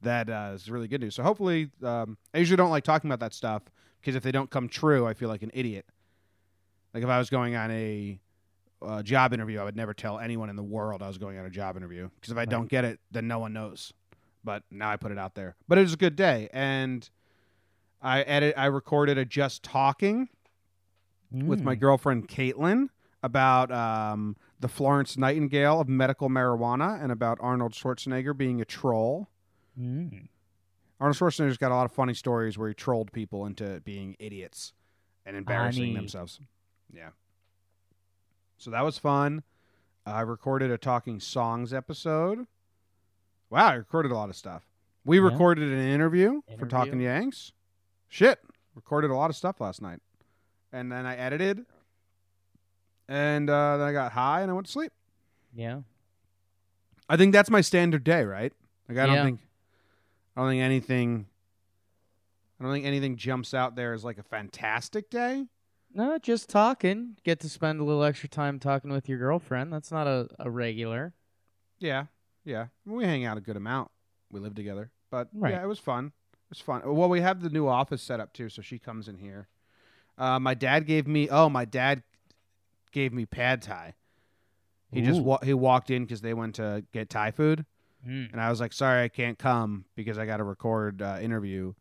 that 0.00 0.30
uh, 0.30 0.52
is 0.54 0.70
really 0.70 0.88
good 0.88 1.02
news. 1.02 1.14
So 1.14 1.22
hopefully, 1.22 1.70
um, 1.82 2.16
I 2.32 2.38
usually 2.38 2.56
don't 2.56 2.70
like 2.70 2.84
talking 2.84 3.10
about 3.10 3.20
that 3.20 3.34
stuff 3.34 3.64
because 4.04 4.16
if 4.16 4.22
they 4.22 4.32
don't 4.32 4.50
come 4.50 4.68
true, 4.68 5.06
I 5.06 5.14
feel 5.14 5.30
like 5.30 5.42
an 5.42 5.50
idiot. 5.54 5.86
Like 6.92 7.02
if 7.02 7.08
I 7.08 7.16
was 7.18 7.30
going 7.30 7.56
on 7.56 7.70
a 7.70 8.20
uh, 8.82 9.02
job 9.02 9.32
interview, 9.32 9.58
I 9.60 9.64
would 9.64 9.76
never 9.76 9.94
tell 9.94 10.18
anyone 10.18 10.50
in 10.50 10.56
the 10.56 10.62
world 10.62 11.02
I 11.02 11.08
was 11.08 11.16
going 11.16 11.38
on 11.38 11.46
a 11.46 11.50
job 11.50 11.74
interview 11.78 12.10
because 12.16 12.30
if 12.30 12.36
I 12.36 12.44
don't 12.44 12.68
get 12.68 12.84
it, 12.84 13.00
then 13.10 13.26
no 13.26 13.38
one 13.38 13.54
knows. 13.54 13.94
But 14.44 14.62
now 14.70 14.90
I 14.90 14.96
put 14.98 15.10
it 15.10 15.16
out 15.18 15.34
there. 15.34 15.56
But 15.68 15.78
it 15.78 15.82
was 15.82 15.94
a 15.94 15.96
good 15.96 16.16
day, 16.16 16.50
and 16.52 17.08
I 18.02 18.20
edit. 18.22 18.54
I 18.58 18.66
recorded 18.66 19.16
a 19.16 19.24
just 19.24 19.62
talking 19.62 20.28
with 21.32 21.62
my 21.62 21.74
Mm. 21.74 21.80
girlfriend 21.80 22.28
Caitlin 22.28 22.88
about 23.22 23.72
um, 23.72 24.36
the 24.60 24.68
Florence 24.68 25.16
Nightingale 25.16 25.80
of 25.80 25.88
medical 25.88 26.28
marijuana 26.28 27.02
and 27.02 27.10
about 27.10 27.38
Arnold 27.40 27.72
Schwarzenegger 27.72 28.36
being 28.36 28.60
a 28.60 28.66
troll. 28.66 29.30
Mm. 29.80 30.28
Arnold 31.04 31.18
Schwarzenegger's 31.18 31.58
got 31.58 31.70
a 31.70 31.74
lot 31.74 31.84
of 31.84 31.92
funny 31.92 32.14
stories 32.14 32.56
where 32.56 32.68
he 32.68 32.72
trolled 32.74 33.12
people 33.12 33.44
into 33.44 33.82
being 33.84 34.16
idiots 34.18 34.72
and 35.26 35.36
embarrassing 35.36 35.92
themselves. 35.92 36.40
Yeah. 36.90 37.10
So 38.56 38.70
that 38.70 38.80
was 38.86 38.96
fun. 38.96 39.42
I 40.06 40.22
recorded 40.22 40.70
a 40.70 40.78
Talking 40.78 41.20
Songs 41.20 41.74
episode. 41.74 42.46
Wow, 43.50 43.66
I 43.66 43.74
recorded 43.74 44.12
a 44.12 44.14
lot 44.14 44.30
of 44.30 44.34
stuff. 44.36 44.62
We 45.04 45.18
Yeah. 45.18 45.24
recorded 45.24 45.70
an 45.70 45.78
interview, 45.78 46.40
for 46.58 46.64
Talking 46.64 46.98
Yanks. 47.02 47.52
Shit. 48.08 48.40
Recorded 48.74 49.10
a 49.10 49.14
lot 49.14 49.28
of 49.28 49.36
stuff 49.36 49.60
last 49.60 49.82
night. 49.82 50.00
And 50.72 50.90
then 50.90 51.04
I 51.04 51.16
edited. 51.16 51.66
And 53.08 53.50
uh, 53.50 53.76
then 53.76 53.88
I 53.88 53.92
got 53.92 54.12
high 54.12 54.40
and 54.40 54.50
I 54.50 54.54
went 54.54 54.68
to 54.68 54.72
sleep. 54.72 54.92
Yeah. 55.54 55.80
I 57.10 57.18
think 57.18 57.34
that's 57.34 57.50
my 57.50 57.60
standard 57.60 58.04
day, 58.04 58.24
right? 58.24 58.54
Like 58.88 58.96
I 58.96 59.04
don't 59.04 59.26
think 59.26 59.40
I 60.36 60.40
don't 60.40 60.50
think 60.50 60.62
anything 60.62 61.26
I 62.60 62.64
don't 62.64 62.72
think 62.72 62.86
anything 62.86 63.16
jumps 63.16 63.52
out 63.54 63.74
there 63.76 63.92
as 63.92 64.04
like 64.04 64.18
a 64.18 64.22
fantastic 64.22 65.10
day. 65.10 65.46
No, 65.92 66.18
just 66.18 66.48
talking. 66.48 67.16
Get 67.24 67.40
to 67.40 67.48
spend 67.48 67.80
a 67.80 67.84
little 67.84 68.02
extra 68.02 68.28
time 68.28 68.58
talking 68.58 68.90
with 68.90 69.08
your 69.08 69.18
girlfriend. 69.18 69.72
That's 69.72 69.92
not 69.92 70.06
a, 70.06 70.28
a 70.38 70.50
regular. 70.50 71.14
Yeah. 71.78 72.06
Yeah. 72.44 72.66
We 72.84 73.04
hang 73.04 73.24
out 73.24 73.36
a 73.38 73.40
good 73.40 73.56
amount. 73.56 73.90
We 74.30 74.40
live 74.40 74.54
together. 74.54 74.90
But 75.10 75.28
Right. 75.32 75.52
yeah, 75.52 75.62
it 75.62 75.66
was 75.68 75.78
fun. 75.78 76.06
It 76.32 76.50
was 76.50 76.60
fun. 76.60 76.82
Well, 76.84 77.08
we 77.08 77.20
have 77.20 77.42
the 77.42 77.50
new 77.50 77.68
office 77.68 78.02
set 78.02 78.18
up 78.20 78.32
too, 78.32 78.48
so 78.48 78.60
she 78.62 78.78
comes 78.78 79.06
in 79.08 79.18
here. 79.18 79.48
Uh, 80.18 80.38
my 80.40 80.54
dad 80.54 80.86
gave 80.86 81.06
me. 81.06 81.28
Oh, 81.28 81.48
my 81.48 81.64
dad 81.64 82.02
gave 82.92 83.12
me 83.12 83.24
pad 83.26 83.62
thai. 83.62 83.94
He 84.92 85.00
just 85.02 85.20
wa- 85.20 85.40
he 85.42 85.54
walked 85.54 85.90
in 85.90 86.04
because 86.04 86.20
they 86.20 86.34
went 86.34 86.54
to 86.56 86.84
get 86.92 87.10
Thai 87.10 87.32
food, 87.32 87.66
Mm. 88.06 88.32
and 88.32 88.40
I 88.40 88.50
was 88.50 88.60
like, 88.60 88.72
"Sorry, 88.72 89.02
I 89.02 89.08
can't 89.08 89.38
come 89.38 89.84
because 89.94 90.18
I 90.18 90.26
got 90.26 90.38
to 90.38 90.44
record 90.44 91.00
uh, 91.00 91.18
interview." 91.20 91.74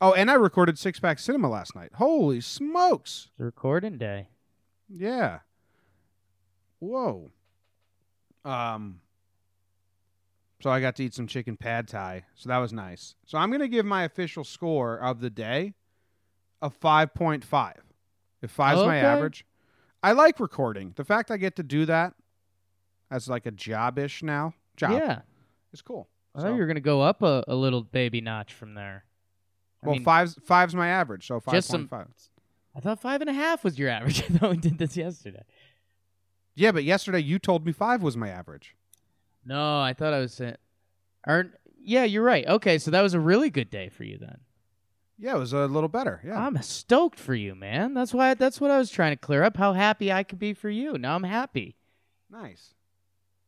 Oh, 0.00 0.12
and 0.12 0.30
I 0.30 0.34
recorded 0.34 0.78
Six 0.78 1.00
Pack 1.00 1.18
Cinema 1.18 1.48
last 1.48 1.74
night. 1.74 1.90
Holy 1.94 2.40
smokes! 2.40 3.28
It's 3.32 3.40
recording 3.40 3.96
day. 3.96 4.28
Yeah. 4.88 5.40
Whoa. 6.80 7.30
Um. 8.44 9.00
So 10.60 10.70
I 10.70 10.80
got 10.80 10.96
to 10.96 11.04
eat 11.04 11.14
some 11.14 11.26
chicken 11.26 11.56
pad 11.56 11.88
thai, 11.88 12.24
so 12.34 12.48
that 12.48 12.58
was 12.58 12.72
nice. 12.72 13.14
So 13.26 13.38
I'm 13.38 13.50
gonna 13.50 13.68
give 13.68 13.86
my 13.86 14.04
official 14.04 14.44
score 14.44 14.98
of 14.98 15.20
the 15.20 15.30
day 15.30 15.74
a 16.60 16.70
five 16.70 17.14
point 17.14 17.44
five. 17.44 17.82
If 18.42 18.50
five's 18.50 18.82
my 18.82 18.98
average, 18.98 19.46
I 20.02 20.12
like 20.12 20.38
recording. 20.40 20.92
The 20.96 21.04
fact 21.04 21.30
I 21.30 21.38
get 21.38 21.56
to 21.56 21.62
do 21.62 21.86
that 21.86 22.14
as 23.10 23.28
like 23.28 23.46
a 23.46 23.50
job-ish 23.50 24.22
now, 24.22 24.54
job 24.76 24.92
Yeah. 24.92 25.20
Is 25.74 25.82
cool. 25.82 26.08
I 26.34 26.38
So- 26.38 26.44
thought 26.46 26.54
you 26.54 26.60
were 26.60 26.66
gonna 26.66 26.80
go 26.80 27.02
up 27.02 27.22
a, 27.22 27.44
a 27.48 27.54
little 27.54 27.82
baby 27.82 28.20
notch 28.20 28.52
from 28.54 28.74
there. 28.74 29.04
I 29.82 29.86
well, 29.86 29.96
mean, 29.96 30.04
five's 30.04 30.38
five's 30.44 30.74
my 30.74 30.88
average, 30.88 31.26
so 31.26 31.40
five 31.40 31.52
point 31.52 31.64
some- 31.64 31.88
I 32.76 32.80
thought 32.80 33.00
five 33.00 33.20
and 33.20 33.30
a 33.30 33.34
half 33.34 33.62
was 33.62 33.78
your 33.78 33.88
average. 33.88 34.22
I 34.30 34.38
thought 34.38 34.50
we 34.50 34.56
did 34.56 34.78
this 34.78 34.96
yesterday. 34.96 35.44
Yeah, 36.54 36.72
but 36.72 36.84
yesterday 36.84 37.20
you 37.20 37.38
told 37.38 37.66
me 37.66 37.72
five 37.72 38.02
was 38.02 38.16
my 38.16 38.28
average. 38.28 38.74
No, 39.44 39.80
I 39.80 39.92
thought 39.92 40.12
I 40.14 40.20
was 40.20 40.32
saying. 40.32 40.56
Or, 41.26 41.52
yeah, 41.78 42.04
you're 42.04 42.22
right. 42.22 42.46
Okay, 42.46 42.78
so 42.78 42.90
that 42.90 43.02
was 43.02 43.14
a 43.14 43.20
really 43.20 43.50
good 43.50 43.70
day 43.70 43.88
for 43.88 44.04
you 44.04 44.18
then. 44.18 44.38
Yeah, 45.18 45.36
it 45.36 45.38
was 45.38 45.52
a 45.52 45.66
little 45.66 45.88
better. 45.88 46.20
Yeah. 46.24 46.38
I'm 46.44 46.60
stoked 46.62 47.18
for 47.18 47.34
you, 47.34 47.54
man. 47.54 47.94
That's 47.94 48.12
why. 48.12 48.34
That's 48.34 48.60
what 48.60 48.70
I 48.70 48.78
was 48.78 48.90
trying 48.90 49.12
to 49.12 49.16
clear 49.16 49.42
up. 49.42 49.56
How 49.56 49.72
happy 49.72 50.10
I 50.12 50.22
could 50.22 50.38
be 50.38 50.54
for 50.54 50.70
you. 50.70 50.98
Now 50.98 51.14
I'm 51.14 51.22
happy. 51.24 51.76
nice. 52.30 52.74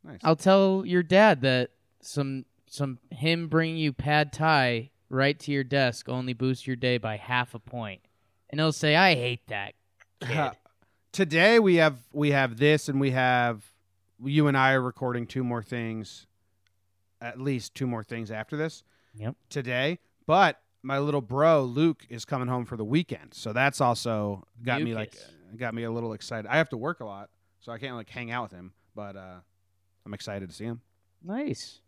Nice. 0.05 0.21
I'll 0.23 0.37
tell 0.37 0.85
your 0.87 1.03
dad 1.03 1.41
that 1.41 1.71
some 2.01 2.45
some 2.69 2.99
him 3.11 3.49
bringing 3.49 3.77
you 3.77 3.93
pad 3.93 4.33
thai 4.33 4.91
right 5.09 5.39
to 5.41 5.53
your 5.53 5.65
desk 5.65 6.09
only 6.09 6.33
boosts 6.33 6.67
your 6.67 6.77
day 6.77 6.99
by 6.99 7.17
half 7.17 7.55
a 7.55 7.59
point, 7.59 8.03
and 8.51 8.61
he'll 8.61 8.73
say, 8.73 8.97
"I 8.97 9.15
hate 9.15 9.47
that 9.49 9.75
kid." 10.21 10.51
Today 11.13 11.59
we 11.59 11.77
have 11.77 11.97
we 12.13 12.33
have 12.33 12.59
this 12.59 12.89
and 12.91 13.01
we 13.01 13.13
have 13.13 13.73
you 14.23 14.49
and 14.49 14.57
I 14.57 14.73
are 14.73 14.83
recording 14.83 15.27
two 15.27 15.43
more 15.45 15.63
things 15.63 16.27
at 17.23 17.41
least 17.41 17.75
two 17.75 17.87
more 17.87 18.05
things 18.05 18.31
after 18.31 18.55
this 18.57 18.85
Yep. 19.15 19.35
today. 19.49 19.99
But 20.27 20.61
my 20.83 20.99
little 20.99 21.23
bro 21.23 21.65
Luke 21.65 22.05
is 22.11 22.27
coming 22.27 22.49
home 22.49 22.67
for 22.67 22.77
the 22.77 22.85
weekend. 22.85 23.33
So 23.33 23.55
that's 23.55 23.81
also 23.81 24.45
got 24.63 24.83
me 24.83 24.95
like 24.95 25.17
got 25.57 25.73
me 25.75 25.85
a 25.85 25.91
little 25.91 26.13
excited. 26.13 26.47
I 26.51 26.59
have 26.59 26.69
to 26.71 26.77
work 26.77 27.01
a 27.01 27.07
lot, 27.07 27.31
so 27.61 27.73
I 27.73 27.79
can't 27.79 27.97
like 27.97 28.11
hang 28.11 28.31
out 28.31 28.43
with 28.43 28.53
him, 28.53 28.73
but 28.95 29.17
uh 29.17 29.37
I'm 30.05 30.13
excited 30.13 30.51
to 30.51 30.55
see 30.55 30.65
him. 30.65 30.83
Nice. 31.23 31.81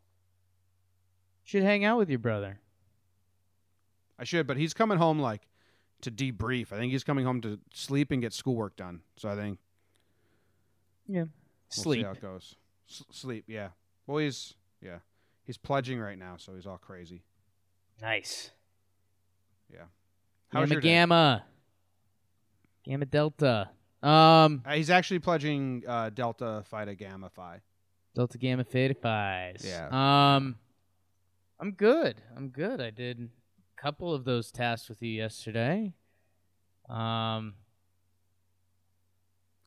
Should 1.49 1.63
hang 1.63 1.83
out 1.83 1.97
with 1.97 2.11
your 2.11 2.19
brother. 2.19 2.61
I 4.19 4.25
should, 4.25 4.47
but 4.47 4.59
he's 4.59 4.75
coming 4.75 4.99
home 4.99 5.19
like 5.19 5.49
to 6.03 6.11
debrief. 6.11 6.75
I 6.75 6.77
think 6.77 6.93
he's 6.93 7.05
coming 7.05 7.25
home 7.25 7.41
to 7.41 7.59
sleep 7.73 8.11
and 8.11 8.21
get 8.21 8.35
schoolwork 8.35 8.77
done. 8.77 9.01
So 9.17 9.31
I 9.31 9.35
think 9.35 9.59
Yeah. 11.07 11.21
We'll 11.23 11.29
see 11.71 11.81
Sleep. 11.81 12.05
how 12.05 12.13
it 12.13 12.21
goes. 12.21 12.55
S- 12.91 13.03
sleep, 13.11 13.45
yeah. 13.47 13.69
Well, 14.07 14.19
he's 14.19 14.57
yeah, 14.83 14.99
he's 15.45 15.57
pledging 15.57 15.99
right 15.99 16.19
now, 16.19 16.35
so 16.37 16.55
he's 16.55 16.67
all 16.67 16.77
crazy. 16.77 17.23
Nice. 18.03 18.51
Yeah. 19.73 19.85
How 20.53 20.67
gamma 20.67 20.81
gamma. 20.83 21.45
Gamma 22.85 23.07
delta. 23.07 23.71
Um 24.03 24.63
Uh, 24.67 24.75
he's 24.75 24.91
actually 24.91 25.21
pledging 25.21 25.83
uh, 25.89 26.11
Delta 26.11 26.63
Phi 26.67 26.85
to 26.85 26.95
Gamma 26.95 27.31
Phi. 27.31 27.61
delta 28.15 28.37
gamma 28.37 28.65
theta 28.65 28.93
phi's. 28.95 29.65
Yeah. 29.67 29.89
Um 30.37 30.57
I'm 31.61 31.73
good. 31.73 32.23
I'm 32.37 32.49
good. 32.51 32.81
I 32.81 32.91
did 32.91 33.19
a 33.21 33.81
couple 33.81 34.15
of 34.15 34.25
those 34.25 34.51
tasks 34.53 34.89
with 34.89 35.03
you 35.03 35.11
yesterday. 35.11 35.95
Um 36.89 37.55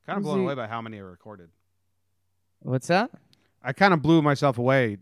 Kind 0.05 0.17
of 0.17 0.23
blown 0.23 0.39
away 0.39 0.55
by 0.55 0.67
how 0.67 0.81
many 0.81 0.97
are 0.97 1.09
recorded. 1.09 1.49
what's 2.61 2.87
that? 2.87 3.11
I 3.63 3.73
kind 3.73 3.93
of 3.93 4.01
blew 4.01 4.21
myself 4.21 4.57
away 4.57 4.97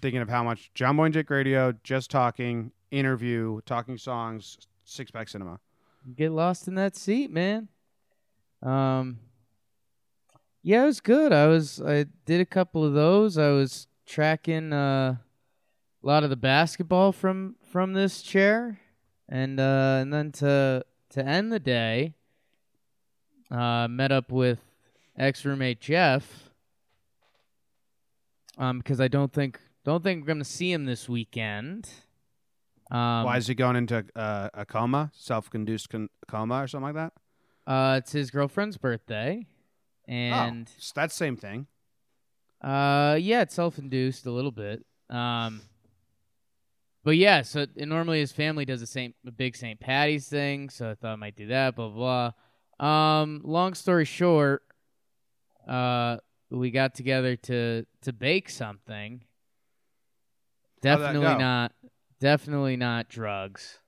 thinking 0.00 0.20
of 0.20 0.28
how 0.28 0.42
much 0.42 0.70
John 0.74 0.96
Boy 0.96 1.04
and 1.04 1.14
Jake 1.14 1.30
Radio, 1.30 1.72
just 1.84 2.10
talking, 2.10 2.72
interview, 2.90 3.60
talking 3.66 3.96
songs, 3.98 4.58
six 4.84 5.10
pack 5.10 5.28
cinema. 5.28 5.60
Get 6.16 6.32
lost 6.32 6.66
in 6.66 6.74
that 6.76 6.96
seat, 6.96 7.30
man. 7.30 7.68
Um 8.62 9.20
Yeah, 10.62 10.82
it 10.82 10.86
was 10.86 11.00
good. 11.00 11.32
I 11.32 11.46
was 11.46 11.80
I 11.80 12.06
did 12.24 12.40
a 12.40 12.46
couple 12.46 12.84
of 12.84 12.94
those. 12.94 13.38
I 13.38 13.50
was 13.50 13.86
tracking 14.06 14.72
uh 14.72 15.16
a 16.02 16.06
lot 16.06 16.24
of 16.24 16.30
the 16.30 16.36
basketball 16.36 17.12
from 17.12 17.56
from 17.70 17.92
this 17.92 18.22
chair. 18.22 18.80
And 19.28 19.60
uh 19.60 19.98
and 20.00 20.12
then 20.12 20.32
to 20.32 20.84
to 21.10 21.24
end 21.24 21.52
the 21.52 21.60
day, 21.60 22.14
uh 23.50 23.86
met 23.88 24.10
up 24.12 24.32
with 24.32 24.60
ex 25.16 25.44
roommate 25.44 25.80
Jeff. 25.80 26.50
Um 28.58 28.78
because 28.78 29.00
I 29.00 29.08
don't 29.08 29.32
think 29.32 29.60
don't 29.84 30.02
think 30.02 30.22
we're 30.22 30.28
gonna 30.28 30.44
see 30.44 30.72
him 30.72 30.84
this 30.84 31.08
weekend. 31.08 31.88
Um 32.90 33.24
Why 33.24 33.36
is 33.36 33.46
he 33.46 33.54
going 33.54 33.76
into 33.76 34.04
uh, 34.16 34.48
a 34.52 34.66
coma, 34.66 35.12
self-induced 35.14 35.88
con- 35.90 36.08
coma, 36.26 36.62
or 36.64 36.66
something 36.66 36.92
like 36.92 36.94
that? 36.96 37.12
Uh, 37.70 37.96
it's 37.98 38.10
his 38.10 38.32
girlfriend's 38.32 38.76
birthday, 38.78 39.46
and 40.08 40.66
oh, 40.68 40.74
s- 40.76 40.90
that's 40.92 41.14
same 41.14 41.36
thing. 41.36 41.68
uh, 42.62 43.16
yeah, 43.20 43.42
it's 43.42 43.54
self-induced 43.54 44.26
a 44.26 44.30
little 44.32 44.50
bit. 44.50 44.84
Um, 45.08 45.60
but 47.04 47.16
yeah, 47.16 47.42
so 47.42 47.66
and 47.76 47.88
normally 47.90 48.20
his 48.20 48.32
family 48.32 48.64
does 48.64 48.80
the 48.80 48.86
same 48.86 49.14
big 49.36 49.56
St. 49.56 49.78
Patty's 49.80 50.28
thing, 50.28 50.68
so 50.70 50.90
I 50.90 50.94
thought 50.94 51.12
I 51.12 51.16
might 51.16 51.36
do 51.36 51.46
that. 51.48 51.76
Blah 51.76 51.88
blah. 51.88 52.32
Um, 52.78 53.40
long 53.44 53.74
story 53.74 54.04
short, 54.04 54.62
uh, 55.68 56.18
we 56.50 56.70
got 56.70 56.94
together 56.94 57.36
to 57.36 57.84
to 58.02 58.12
bake 58.12 58.48
something. 58.50 59.22
Definitely 60.82 61.20
not. 61.38 61.72
Definitely 62.20 62.76
not 62.76 63.08
drugs. 63.08 63.78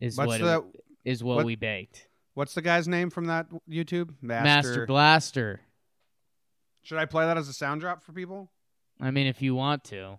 Is 0.00 0.16
What's 0.16 0.28
what 0.28 0.40
it- 0.40 0.44
the 0.44 0.64
is 1.04 1.22
what, 1.24 1.36
what- 1.38 1.46
we 1.46 1.56
baked. 1.56 2.08
what's 2.34 2.54
the 2.54 2.62
guy's 2.62 2.86
name 2.88 3.10
from 3.10 3.26
that 3.26 3.46
YouTube? 3.68 4.14
Master 4.20 4.86
Blaster. 4.86 5.60
Should 6.82 6.98
I 6.98 7.04
play 7.06 7.24
that 7.26 7.36
as 7.36 7.48
a 7.48 7.52
sound 7.52 7.80
drop 7.80 8.02
for 8.02 8.12
people? 8.12 8.50
I 9.00 9.10
mean, 9.12 9.26
if 9.28 9.40
you 9.42 9.54
want 9.54 9.84
to. 9.84 10.18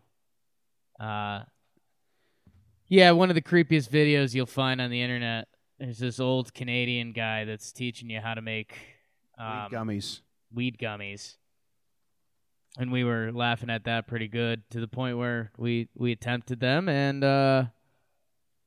Uh, 0.99 1.43
yeah, 2.87 3.11
one 3.11 3.29
of 3.29 3.35
the 3.35 3.41
creepiest 3.41 3.89
videos 3.89 4.33
you'll 4.33 4.45
find 4.45 4.79
on 4.81 4.89
the 4.89 5.01
internet 5.01 5.47
is 5.79 5.99
this 5.99 6.19
old 6.19 6.53
Canadian 6.53 7.11
guy 7.11 7.45
that's 7.45 7.71
teaching 7.71 8.09
you 8.09 8.19
how 8.21 8.33
to 8.33 8.41
make 8.41 8.75
um, 9.37 9.67
Weed 9.69 9.77
gummies. 9.77 10.21
weed 10.53 10.77
gummies. 10.77 11.35
And 12.77 12.91
we 12.91 13.03
were 13.03 13.31
laughing 13.31 13.69
at 13.69 13.83
that 13.83 14.07
pretty 14.07 14.27
good 14.27 14.63
to 14.71 14.79
the 14.79 14.87
point 14.87 15.17
where 15.17 15.51
we, 15.57 15.89
we 15.95 16.11
attempted 16.11 16.59
them, 16.59 16.89
and 16.89 17.23
uh, 17.23 17.65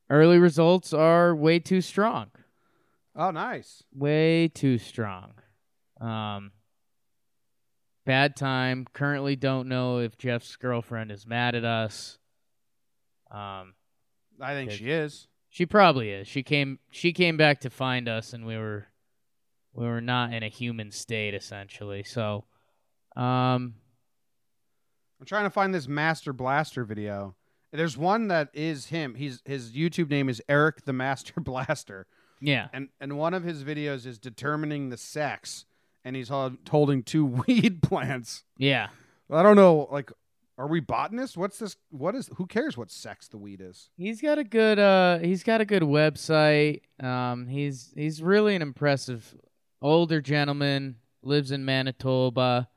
early 0.09 0.37
results 0.37 0.93
are 0.93 1.35
way 1.35 1.59
too 1.59 1.81
strong. 1.81 2.31
Oh, 3.15 3.31
nice. 3.31 3.83
Way 3.93 4.47
too 4.47 4.77
strong. 4.77 5.33
Um, 5.99 6.51
bad 8.05 8.35
time. 8.37 8.85
Currently, 8.93 9.35
don't 9.35 9.67
know 9.67 9.99
if 9.99 10.17
Jeff's 10.17 10.55
girlfriend 10.55 11.11
is 11.11 11.25
mad 11.27 11.55
at 11.55 11.65
us. 11.65 12.17
Um, 13.29 13.73
I 14.41 14.53
think 14.53 14.71
she 14.71 14.89
is. 14.91 15.27
she 15.49 15.65
probably 15.65 16.09
is. 16.11 16.27
She 16.27 16.43
came. 16.43 16.79
She 16.91 17.11
came 17.13 17.37
back 17.37 17.61
to 17.61 17.69
find 17.69 18.07
us, 18.07 18.33
and 18.33 18.45
we 18.45 18.57
were, 18.57 18.87
we 19.73 19.85
were 19.85 20.01
not 20.01 20.33
in 20.33 20.43
a 20.43 20.49
human 20.49 20.91
state 20.91 21.33
essentially. 21.33 22.03
So, 22.03 22.45
um, 23.15 23.75
I'm 25.19 25.25
trying 25.25 25.45
to 25.45 25.49
find 25.49 25.73
this 25.73 25.87
Master 25.87 26.33
Blaster 26.33 26.83
video. 26.85 27.35
There's 27.73 27.97
one 27.97 28.27
that 28.29 28.49
is 28.53 28.87
him. 28.87 29.15
He's 29.15 29.41
his 29.45 29.71
YouTube 29.71 30.09
name 30.09 30.29
is 30.29 30.41
Eric 30.47 30.85
the 30.85 30.93
Master 30.93 31.33
Blaster, 31.41 32.05
yeah, 32.39 32.67
and 32.73 32.89
and 33.01 33.17
one 33.17 33.33
of 33.33 33.43
his 33.43 33.63
videos 33.63 34.05
is 34.05 34.19
determining 34.19 34.89
the 34.89 34.97
sex, 34.97 35.65
and 36.05 36.15
he's 36.15 36.29
hol- 36.29 36.57
holding 36.69 37.03
two 37.03 37.25
weed 37.47 37.81
plants. 37.81 38.43
yeah. 38.57 38.87
I 39.29 39.43
don't 39.43 39.57
know, 39.57 39.89
like, 39.91 40.09
are 40.57 40.67
we 40.67 40.79
botanists? 40.79 41.37
What's 41.37 41.59
this? 41.59 41.75
What 41.91 42.15
is? 42.15 42.29
Who 42.35 42.47
cares 42.47 42.75
what 42.75 42.89
sex 42.89 43.27
the 43.27 43.37
weed 43.37 43.61
is? 43.61 43.89
He's 43.95 44.21
got 44.21 44.39
a 44.39 44.43
good. 44.43 44.79
Uh, 44.79 45.19
he's 45.19 45.43
got 45.43 45.61
a 45.61 45.65
good 45.65 45.83
website. 45.83 46.81
Um, 47.01 47.47
he's 47.47 47.93
he's 47.95 48.23
really 48.23 48.55
an 48.55 48.61
impressive 48.61 49.35
older 49.81 50.19
gentleman. 50.21 50.95
Lives 51.21 51.51
in 51.51 51.63
Manitoba. 51.65 52.69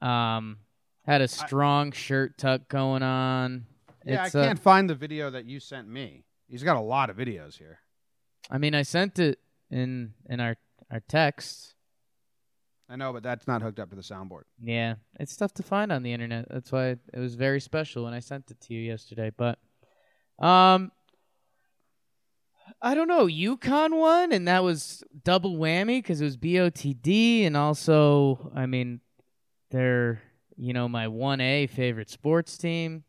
Um, 0.00 0.58
had 1.06 1.20
a 1.20 1.28
strong 1.28 1.92
shirt 1.92 2.36
tuck 2.38 2.68
going 2.68 3.02
on. 3.02 3.66
Yeah, 4.04 4.26
It's, 4.26 4.34
I 4.34 4.40
uh, 4.40 4.46
can't 4.46 4.58
find 4.58 4.90
the 4.90 4.94
video 4.94 5.30
that 5.30 5.44
you 5.46 5.60
sent 5.60 5.88
me. 5.88 6.24
He's 6.48 6.62
got 6.62 6.76
a 6.76 6.80
lot 6.80 7.08
of 7.08 7.16
videos 7.16 7.56
here. 7.56 7.78
I 8.50 8.58
mean, 8.58 8.74
I 8.74 8.82
sent 8.82 9.18
it 9.18 9.38
in 9.70 10.12
in 10.28 10.40
our 10.40 10.56
our 10.90 11.00
text. 11.00 11.74
I 12.92 12.96
know, 12.96 13.10
but 13.14 13.22
that's 13.22 13.48
not 13.48 13.62
hooked 13.62 13.80
up 13.80 13.88
to 13.88 13.96
the 13.96 14.02
soundboard. 14.02 14.42
Yeah, 14.62 14.96
it's 15.18 15.34
tough 15.34 15.54
to 15.54 15.62
find 15.62 15.90
on 15.90 16.02
the 16.02 16.12
internet. 16.12 16.46
That's 16.50 16.70
why 16.70 16.88
it 16.90 17.18
was 17.18 17.36
very 17.36 17.58
special 17.58 18.04
when 18.04 18.12
I 18.12 18.20
sent 18.20 18.50
it 18.50 18.60
to 18.60 18.74
you 18.74 18.80
yesterday. 18.80 19.32
But, 19.34 19.58
um, 20.38 20.92
I 22.82 22.94
don't 22.94 23.08
know. 23.08 23.26
UConn 23.26 23.98
won, 23.98 24.32
and 24.32 24.46
that 24.46 24.62
was 24.62 25.02
double 25.24 25.56
whammy 25.56 25.98
because 25.98 26.20
it 26.20 26.24
was 26.24 26.36
BOTD, 26.36 27.46
and 27.46 27.56
also, 27.56 28.52
I 28.54 28.66
mean, 28.66 29.00
they're 29.70 30.20
you 30.56 30.74
know 30.74 30.86
my 30.86 31.08
one 31.08 31.40
A 31.40 31.66
favorite 31.68 32.10
sports 32.10 32.58
team. 32.58 33.04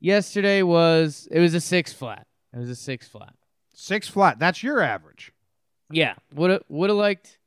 Yesterday 0.00 0.62
was 0.62 1.28
it 1.30 1.38
was 1.38 1.54
a 1.54 1.60
six 1.60 1.92
flat. 1.92 2.26
It 2.52 2.58
was 2.58 2.70
a 2.70 2.76
six 2.76 3.06
flat. 3.06 3.34
Six 3.72 4.08
flat. 4.08 4.38
That's 4.40 4.62
your 4.62 4.80
average. 4.80 5.32
Yeah, 5.90 6.14
would 6.34 6.62
would 6.68 6.90
have 6.90 6.98
liked. 6.98 7.38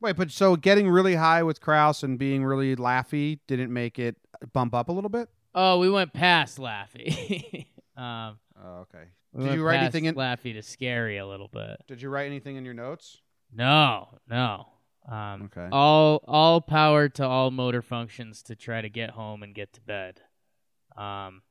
Wait, 0.00 0.16
but 0.16 0.30
so 0.30 0.56
getting 0.56 0.88
really 0.90 1.14
high 1.14 1.42
with 1.42 1.60
Kraus 1.60 2.02
and 2.02 2.18
being 2.18 2.44
really 2.44 2.76
laughy 2.76 3.38
didn't 3.46 3.72
make 3.72 3.98
it 3.98 4.16
bump 4.52 4.74
up 4.74 4.88
a 4.88 4.92
little 4.92 5.10
bit? 5.10 5.28
Oh, 5.54 5.78
we 5.78 5.88
went 5.90 6.12
past 6.12 6.58
Laffy. 6.58 7.66
um, 7.96 8.38
Oh, 8.62 8.80
okay. 8.82 9.04
we 9.32 9.40
Did 9.42 9.48
went 9.48 9.58
you 9.58 9.64
write 9.66 9.74
past 9.80 9.82
anything 9.94 10.04
in? 10.06 10.14
Laffy 10.14 10.52
to 10.54 10.62
scary 10.62 11.16
a 11.18 11.26
little 11.26 11.48
bit? 11.48 11.82
Did 11.86 12.02
you 12.02 12.08
write 12.10 12.26
anything 12.26 12.56
in 12.56 12.64
your 12.64 12.74
notes? 12.74 13.22
No, 13.54 14.08
no. 14.28 14.66
Um, 15.08 15.44
Okay. 15.54 15.68
All 15.72 16.22
all 16.26 16.60
power 16.60 17.08
to 17.10 17.24
all 17.26 17.50
motor 17.50 17.80
functions 17.80 18.42
to 18.44 18.56
try 18.56 18.80
to 18.80 18.88
get 18.88 19.10
home 19.10 19.42
and 19.42 19.54
get 19.54 19.72
to 19.74 19.80
bed. 19.80 20.20
Um, 20.96 21.42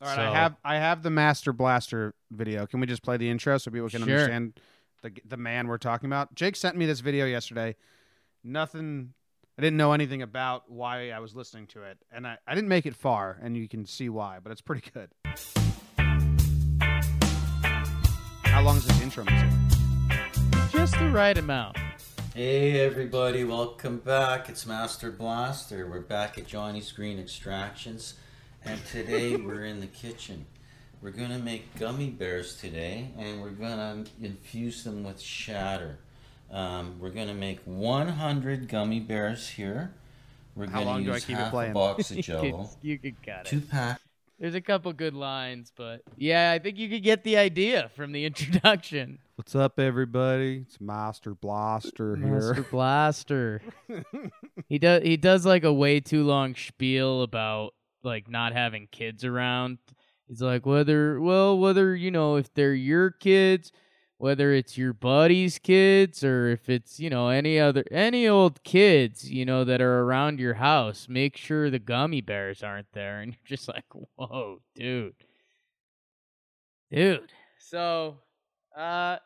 All 0.00 0.08
right, 0.08 0.14
So- 0.14 0.22
I 0.22 0.30
have 0.34 0.56
I 0.64 0.76
have 0.76 1.02
the 1.02 1.10
Master 1.10 1.52
Blaster 1.52 2.14
video. 2.30 2.66
Can 2.66 2.80
we 2.80 2.86
just 2.86 3.02
play 3.02 3.16
the 3.16 3.28
intro 3.28 3.58
so 3.58 3.70
people 3.70 3.88
can 3.88 4.04
Sure. 4.04 4.12
understand 4.14 4.60
the 5.02 5.12
the 5.24 5.36
man 5.36 5.68
we're 5.68 5.78
talking 5.78 6.06
about? 6.06 6.34
Jake 6.34 6.56
sent 6.56 6.76
me 6.76 6.86
this 6.86 7.00
video 7.00 7.26
yesterday. 7.26 7.76
Nothing. 8.42 9.14
I 9.58 9.62
didn't 9.62 9.78
know 9.78 9.92
anything 9.92 10.20
about 10.20 10.70
why 10.70 11.10
I 11.10 11.18
was 11.18 11.34
listening 11.34 11.66
to 11.68 11.82
it, 11.82 11.98
and 12.12 12.26
I, 12.26 12.36
I 12.46 12.54
didn't 12.54 12.68
make 12.68 12.84
it 12.84 12.94
far, 12.94 13.38
and 13.40 13.56
you 13.56 13.68
can 13.68 13.86
see 13.86 14.10
why, 14.10 14.38
but 14.42 14.52
it's 14.52 14.60
pretty 14.60 14.90
good. 14.92 15.10
How 18.44 18.62
long 18.62 18.76
is 18.76 18.86
this 18.86 19.00
intro 19.00 19.24
music? 19.24 19.48
just 20.76 20.98
the 20.98 21.08
right 21.08 21.38
amount. 21.38 21.78
Hey 22.34 22.80
everybody, 22.80 23.44
welcome 23.44 23.98
back. 23.98 24.50
It's 24.50 24.66
Master 24.66 25.10
Blaster. 25.10 25.88
We're 25.88 26.00
back 26.00 26.36
at 26.36 26.46
Johnny's 26.46 26.92
Green 26.92 27.18
Extractions, 27.18 28.14
and 28.62 28.78
today 28.84 29.36
we're 29.44 29.64
in 29.64 29.80
the 29.80 29.86
kitchen. 29.86 30.44
We're 31.06 31.12
gonna 31.12 31.38
make 31.38 31.78
gummy 31.78 32.10
bears 32.10 32.56
today, 32.56 33.06
and 33.16 33.40
we're 33.40 33.50
gonna 33.50 34.02
infuse 34.20 34.82
them 34.82 35.04
with 35.04 35.20
shatter. 35.20 35.98
Um, 36.50 36.96
we're 36.98 37.10
gonna 37.10 37.32
make 37.32 37.60
100 37.64 38.66
gummy 38.66 38.98
bears 38.98 39.48
here. 39.48 39.94
We're 40.56 40.66
How 40.66 40.80
gonna 40.80 40.86
long 40.86 41.04
do 41.04 41.12
I 41.12 41.14
use 41.14 41.24
keep 41.24 41.36
half 41.36 41.46
a 41.46 41.50
playing? 41.52 41.74
box 41.74 42.10
of 42.10 42.16
you, 42.16 42.22
could, 42.24 42.42
Jello, 42.42 42.70
you 42.82 42.98
could 42.98 43.22
cut 43.24 43.42
it. 43.42 43.46
two 43.46 43.58
it. 43.58 43.70
pack. 43.70 44.00
There's 44.40 44.56
a 44.56 44.60
couple 44.60 44.92
good 44.94 45.14
lines, 45.14 45.70
but 45.76 46.02
yeah, 46.16 46.50
I 46.50 46.58
think 46.58 46.76
you 46.76 46.88
could 46.88 47.04
get 47.04 47.22
the 47.22 47.36
idea 47.36 47.88
from 47.94 48.10
the 48.10 48.24
introduction. 48.24 49.20
What's 49.36 49.54
up, 49.54 49.78
everybody? 49.78 50.64
It's 50.66 50.80
Master 50.80 51.36
Blaster 51.36 52.16
here. 52.16 52.26
Master 52.26 52.62
Blaster. 52.72 53.62
he 54.68 54.80
does 54.80 55.04
he 55.04 55.16
does 55.16 55.46
like 55.46 55.62
a 55.62 55.72
way 55.72 56.00
too 56.00 56.24
long 56.24 56.56
spiel 56.56 57.22
about 57.22 57.74
like 58.02 58.28
not 58.28 58.54
having 58.54 58.88
kids 58.90 59.24
around. 59.24 59.78
He's 60.28 60.42
like 60.42 60.66
whether 60.66 61.20
well 61.20 61.58
whether 61.58 61.94
you 61.94 62.10
know 62.10 62.36
if 62.36 62.52
they're 62.54 62.74
your 62.74 63.10
kids, 63.10 63.70
whether 64.18 64.52
it's 64.52 64.76
your 64.76 64.92
buddy's 64.92 65.58
kids 65.58 66.24
or 66.24 66.48
if 66.48 66.68
it's 66.68 66.98
you 66.98 67.10
know 67.10 67.28
any 67.28 67.60
other 67.60 67.84
any 67.92 68.26
old 68.26 68.62
kids 68.64 69.30
you 69.30 69.44
know 69.44 69.62
that 69.64 69.80
are 69.80 70.00
around 70.02 70.40
your 70.40 70.54
house, 70.54 71.06
make 71.08 71.36
sure 71.36 71.70
the 71.70 71.78
gummy 71.78 72.20
bears 72.20 72.62
aren't 72.62 72.92
there. 72.92 73.20
And 73.22 73.32
you're 73.32 73.56
just 73.56 73.68
like, 73.68 73.84
whoa, 74.16 74.60
dude, 74.74 75.14
dude. 76.90 77.32
So, 77.58 78.18
uh. 78.76 79.18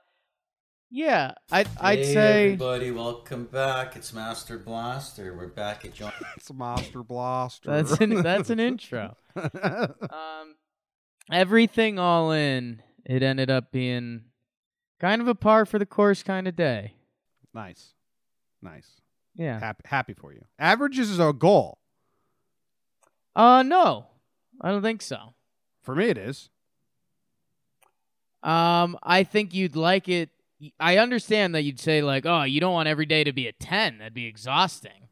Yeah, 0.92 1.34
I'd 1.52 1.68
I'd 1.80 1.98
hey 2.00 2.12
say 2.14 2.44
everybody, 2.46 2.90
welcome 2.90 3.44
back. 3.44 3.94
It's 3.94 4.12
Master 4.12 4.58
Blaster. 4.58 5.36
We're 5.36 5.46
back 5.46 5.84
at 5.84 5.94
John. 5.94 6.12
It's 6.36 6.52
Master 6.52 7.04
Blaster. 7.04 7.70
That's 7.70 7.92
an 8.00 8.22
that's 8.22 8.50
an 8.50 8.58
intro. 8.68 9.16
Um, 9.36 10.56
everything 11.30 11.98
all 11.98 12.32
in, 12.32 12.82
it 13.04 13.22
ended 13.22 13.50
up 13.50 13.72
being 13.72 14.22
kind 15.00 15.20
of 15.22 15.28
a 15.28 15.34
par 15.34 15.64
for 15.66 15.78
the 15.78 15.86
course 15.86 16.22
kind 16.22 16.46
of 16.46 16.56
day. 16.56 16.94
nice, 17.54 17.94
nice. 18.62 18.88
Yeah. 19.36 19.58
Happy, 19.60 19.82
happy 19.86 20.12
for 20.14 20.32
you. 20.32 20.44
Averages 20.58 21.08
is 21.10 21.18
a 21.20 21.32
goal 21.32 21.78
Uh, 23.34 23.62
no, 23.62 24.06
I 24.60 24.70
don't 24.70 24.82
think 24.82 25.02
so. 25.02 25.34
for 25.82 25.94
me. 25.94 26.06
It 26.06 26.18
is. 26.18 26.50
Um, 28.42 28.98
I 29.02 29.22
think 29.24 29.54
you'd 29.54 29.76
like 29.76 30.08
it. 30.08 30.30
I 30.78 30.98
understand 30.98 31.54
that 31.54 31.62
you'd 31.62 31.80
say 31.80 32.02
like, 32.02 32.26
oh, 32.26 32.42
you 32.42 32.60
don't 32.60 32.72
want 32.74 32.88
every 32.88 33.06
day 33.06 33.24
to 33.24 33.32
be 33.32 33.46
a 33.46 33.52
ten. 33.52 33.98
That'd 33.98 34.14
be 34.14 34.26
exhausting. 34.26 35.08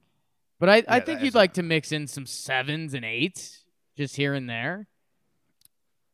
But 0.59 0.69
I, 0.69 0.83
I 0.89 1.01
think 1.01 1.23
you'd 1.23 1.35
like 1.35 1.53
to 1.55 1.63
mix 1.63 1.93
in 1.93 2.07
some 2.07 2.27
sevens 2.27 2.93
and 2.93 3.05
eights 3.05 3.65
just 3.97 4.17
here 4.17 4.35
and 4.35 4.49
there. 4.51 4.89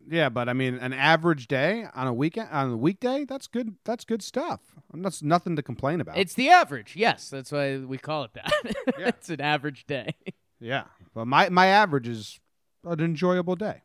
Yeah, 0.09 0.29
but 0.29 0.49
I 0.49 0.53
mean, 0.53 0.75
an 0.75 0.93
average 0.93 1.49
day 1.49 1.87
on 1.95 2.07
a 2.07 2.13
weekend 2.13 2.49
on 2.51 2.71
a 2.73 2.77
weekday, 2.77 3.25
that's 3.25 3.47
good. 3.47 3.77
That's 3.85 4.05
good 4.05 4.23
stuff. 4.23 4.61
That's 4.93 5.23
nothing 5.23 5.57
to 5.57 5.63
complain 5.63 6.01
about. 6.01 6.19
It's 6.19 6.35
the 6.35 6.51
average. 6.51 6.95
Yes, 6.97 7.29
that's 7.31 7.51
why 7.51 7.79
we 7.79 7.99
call 7.99 8.25
it 8.25 8.33
that. 8.35 8.53
Yeah. 8.99 9.09
it's 9.09 9.31
an 9.31 9.41
average 9.41 9.87
day. 9.87 10.15
yeah, 10.61 10.85
but 11.15 11.27
my 11.27 11.49
my 11.49 11.67
average 11.67 12.07
is 12.09 12.39
an 12.85 13.01
enjoyable 13.01 13.57
day. 13.57 13.83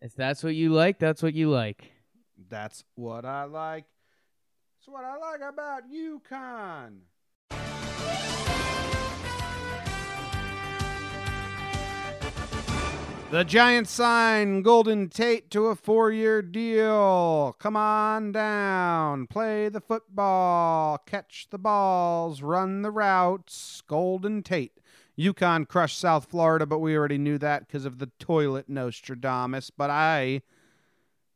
If 0.00 0.14
that's 0.14 0.42
what 0.42 0.54
you 0.54 0.72
like, 0.72 0.98
that's 0.98 1.22
what 1.22 1.34
you 1.34 1.50
like. 1.50 1.92
That's 2.48 2.84
what 2.94 3.24
I 3.24 3.44
like. 3.44 3.84
That's 4.78 4.88
what 4.88 5.04
I 5.04 5.16
like 5.16 5.40
about 5.40 5.82
UConn. 5.92 6.98
The 13.30 13.44
Giants 13.44 13.90
sign 13.90 14.62
Golden 14.62 15.10
Tate 15.10 15.50
to 15.50 15.66
a 15.66 15.74
four 15.74 16.10
year 16.10 16.40
deal. 16.40 17.54
Come 17.58 17.76
on 17.76 18.32
down. 18.32 19.26
Play 19.26 19.68
the 19.68 19.82
football. 19.82 20.96
Catch 21.04 21.48
the 21.50 21.58
balls. 21.58 22.40
Run 22.40 22.80
the 22.80 22.90
routes. 22.90 23.82
Golden 23.86 24.42
Tate. 24.42 24.80
UConn 25.18 25.68
crushed 25.68 25.98
South 25.98 26.24
Florida, 26.24 26.64
but 26.64 26.78
we 26.78 26.96
already 26.96 27.18
knew 27.18 27.36
that 27.36 27.66
because 27.66 27.84
of 27.84 27.98
the 27.98 28.10
toilet 28.18 28.66
Nostradamus. 28.66 29.68
But 29.68 29.90
I 29.90 30.40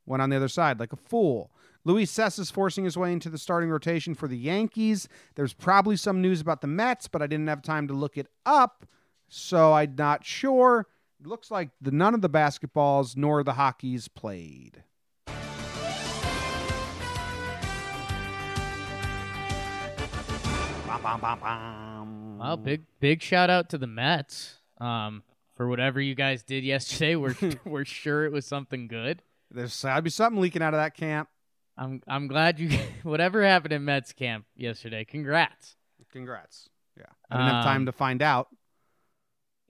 went 0.06 0.22
on 0.22 0.30
the 0.30 0.36
other 0.36 0.48
side 0.48 0.80
like 0.80 0.94
a 0.94 0.96
fool. 0.96 1.50
Luis 1.84 2.10
Cessa 2.10 2.38
is 2.38 2.50
forcing 2.50 2.84
his 2.84 2.96
way 2.96 3.12
into 3.12 3.28
the 3.28 3.36
starting 3.36 3.68
rotation 3.68 4.14
for 4.14 4.28
the 4.28 4.38
Yankees. 4.38 5.10
There's 5.34 5.52
probably 5.52 5.98
some 5.98 6.22
news 6.22 6.40
about 6.40 6.62
the 6.62 6.68
Mets, 6.68 7.06
but 7.06 7.20
I 7.20 7.26
didn't 7.26 7.48
have 7.48 7.60
time 7.60 7.86
to 7.88 7.92
look 7.92 8.16
it 8.16 8.28
up, 8.46 8.86
so 9.28 9.74
I'm 9.74 9.94
not 9.94 10.24
sure. 10.24 10.86
It 11.22 11.28
looks 11.28 11.52
like 11.52 11.70
the, 11.80 11.92
none 11.92 12.14
of 12.14 12.20
the 12.20 12.28
basketballs 12.28 13.16
nor 13.16 13.44
the 13.44 13.52
hockeys 13.52 14.08
played. 14.08 14.82
Well, 22.40 22.56
big 22.56 22.82
big 22.98 23.22
shout 23.22 23.50
out 23.50 23.68
to 23.70 23.78
the 23.78 23.86
Mets. 23.86 24.56
Um, 24.78 25.22
for 25.54 25.68
whatever 25.68 26.00
you 26.00 26.16
guys 26.16 26.42
did 26.42 26.64
yesterday, 26.64 27.14
we're 27.14 27.36
we're 27.64 27.84
sure 27.84 28.24
it 28.24 28.32
was 28.32 28.44
something 28.44 28.88
good. 28.88 29.22
There's 29.50 29.80
got 29.80 29.96
to 29.96 30.02
be 30.02 30.10
something 30.10 30.40
leaking 30.42 30.62
out 30.62 30.74
of 30.74 30.80
that 30.80 30.96
camp. 30.96 31.28
I'm 31.78 32.02
I'm 32.08 32.26
glad 32.26 32.58
you 32.58 32.76
whatever 33.04 33.44
happened 33.44 33.72
in 33.72 33.84
Mets 33.84 34.12
camp 34.12 34.44
yesterday. 34.56 35.04
Congrats. 35.04 35.76
Congrats. 36.10 36.68
Yeah. 36.98 37.04
I 37.30 37.36
didn't 37.36 37.54
have 37.54 37.64
time 37.64 37.76
Um, 37.82 37.86
to 37.86 37.92
find 37.92 38.22
out. 38.22 38.48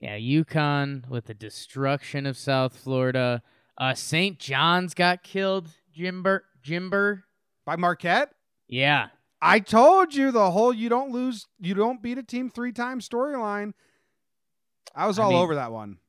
Yeah, 0.03 0.17
UConn 0.17 1.07
with 1.07 1.27
the 1.27 1.33
destruction 1.33 2.25
of 2.25 2.35
South 2.37 2.75
Florida. 2.75 3.41
Uh, 3.77 3.93
St. 3.93 4.37
John's 4.37 4.93
got 4.93 5.23
killed. 5.23 5.69
Jimber 5.97 6.41
Jimber. 6.61 7.23
By 7.65 7.77
Marquette? 7.77 8.33
Yeah, 8.67 9.07
I 9.41 9.61
told 9.61 10.13
you 10.13 10.31
the 10.31 10.51
whole 10.51 10.73
you 10.73 10.89
don't 10.89 11.11
lose, 11.11 11.47
you 11.57 11.73
don't 11.73 12.03
beat 12.03 12.17
a 12.17 12.23
team 12.23 12.49
three 12.49 12.73
times 12.73 13.07
storyline. 13.07 13.71
I 14.93 15.07
was 15.07 15.17
I 15.19 15.23
all 15.23 15.29
mean- 15.29 15.39
over 15.39 15.55
that 15.55 15.71
one. 15.71 15.99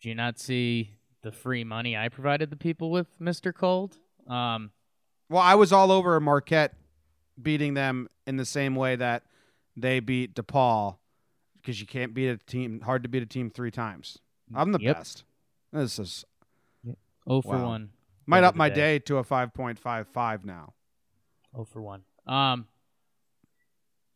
Do 0.00 0.08
you 0.10 0.14
not 0.14 0.38
see 0.38 0.90
the 1.22 1.32
free 1.32 1.64
money 1.64 1.96
I 1.96 2.10
provided 2.10 2.50
the 2.50 2.56
people 2.56 2.92
with, 2.92 3.08
Mister 3.18 3.52
Cold? 3.52 3.96
Um, 4.28 4.70
Well, 5.28 5.42
I 5.42 5.56
was 5.56 5.72
all 5.72 5.90
over 5.90 6.20
Marquette 6.20 6.74
beating 7.42 7.74
them 7.74 8.08
in 8.28 8.36
the 8.36 8.44
same 8.44 8.76
way 8.76 8.94
that 8.94 9.24
they 9.76 9.98
beat 9.98 10.36
DePaul 10.36 10.98
because 11.64 11.80
you 11.80 11.86
can't 11.86 12.12
beat 12.12 12.28
a 12.28 12.36
team, 12.36 12.80
hard 12.82 13.02
to 13.04 13.08
beat 13.08 13.22
a 13.22 13.26
team 13.26 13.48
three 13.50 13.70
times. 13.70 14.18
I'm 14.54 14.70
the 14.72 14.78
Yep. 14.80 14.96
best. 14.98 15.24
This 15.72 15.98
is 15.98 16.24
Oh 17.26 17.40
for 17.40 17.56
Wow. 17.56 17.68
one. 17.68 17.90
might 18.26 18.44
up 18.44 18.54
my 18.54 18.68
day. 18.68 18.74
day 18.74 18.98
to 19.00 19.16
a 19.16 19.24
5.55 19.24 20.44
now. 20.44 20.74
Oh 21.54 21.64
for 21.64 21.80
one. 21.80 22.04
Um, 22.26 22.68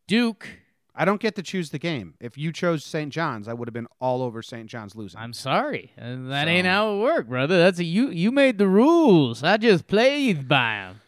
Duke. 0.07 0.47
I 0.95 1.05
don't 1.05 1.21
get 1.21 1.37
to 1.37 1.43
choose 1.43 1.71
the 1.71 1.79
game. 1.79 2.15
If 2.21 2.37
you 2.37 2.53
chose 2.53 2.85
St. 2.85 3.13
John's, 3.13 3.47
I 3.47 3.53
would 3.55 3.69
have 3.69 3.73
been 3.73 3.87
all 4.01 4.21
over 4.21 4.43
St. 4.43 4.69
John's 4.69 4.97
losing. 4.97 5.21
I'm 5.21 5.33
sorry. 5.33 5.93
Uh, 5.97 6.17
That 6.29 6.49
ain't 6.49 6.67
how 6.67 6.93
it 6.95 6.99
worked, 7.01 7.29
brother. 7.29 7.57
That's 7.57 7.79
a 7.79 7.85
you. 7.85 8.11
You 8.11 8.33
made 8.33 8.59
the 8.59 8.67
rules. 8.67 9.45
I 9.45 9.59
just 9.59 9.87
played 9.87 10.49
by 10.49 10.75
them. 10.89 11.01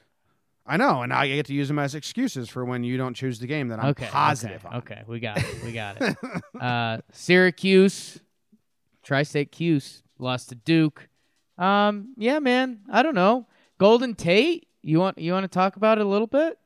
I 0.70 0.76
know, 0.76 1.02
and 1.02 1.12
I 1.12 1.26
get 1.26 1.46
to 1.46 1.52
use 1.52 1.66
them 1.66 1.80
as 1.80 1.96
excuses 1.96 2.48
for 2.48 2.64
when 2.64 2.84
you 2.84 2.96
don't 2.96 3.14
choose 3.14 3.40
the 3.40 3.48
game 3.48 3.68
that 3.68 3.80
I'm 3.80 3.90
okay. 3.90 4.06
positive 4.06 4.64
okay, 4.64 4.74
on. 4.74 4.80
Okay, 4.82 5.02
we 5.08 5.18
got 5.18 5.38
it. 5.38 5.64
We 5.64 5.72
got 5.72 6.00
it. 6.00 6.16
uh, 6.60 6.98
Syracuse, 7.10 8.20
Tri-State 9.02 9.50
Cuse 9.50 10.04
lost 10.20 10.50
to 10.50 10.54
Duke. 10.54 11.08
Um, 11.58 12.14
yeah, 12.16 12.38
man. 12.38 12.82
I 12.88 13.02
don't 13.02 13.16
know. 13.16 13.48
Golden 13.78 14.14
Tate. 14.14 14.68
You 14.80 15.00
want 15.00 15.18
you 15.18 15.32
want 15.32 15.42
to 15.42 15.48
talk 15.48 15.74
about 15.74 15.98
it 15.98 16.06
a 16.06 16.08
little 16.08 16.28
bit? 16.28 16.56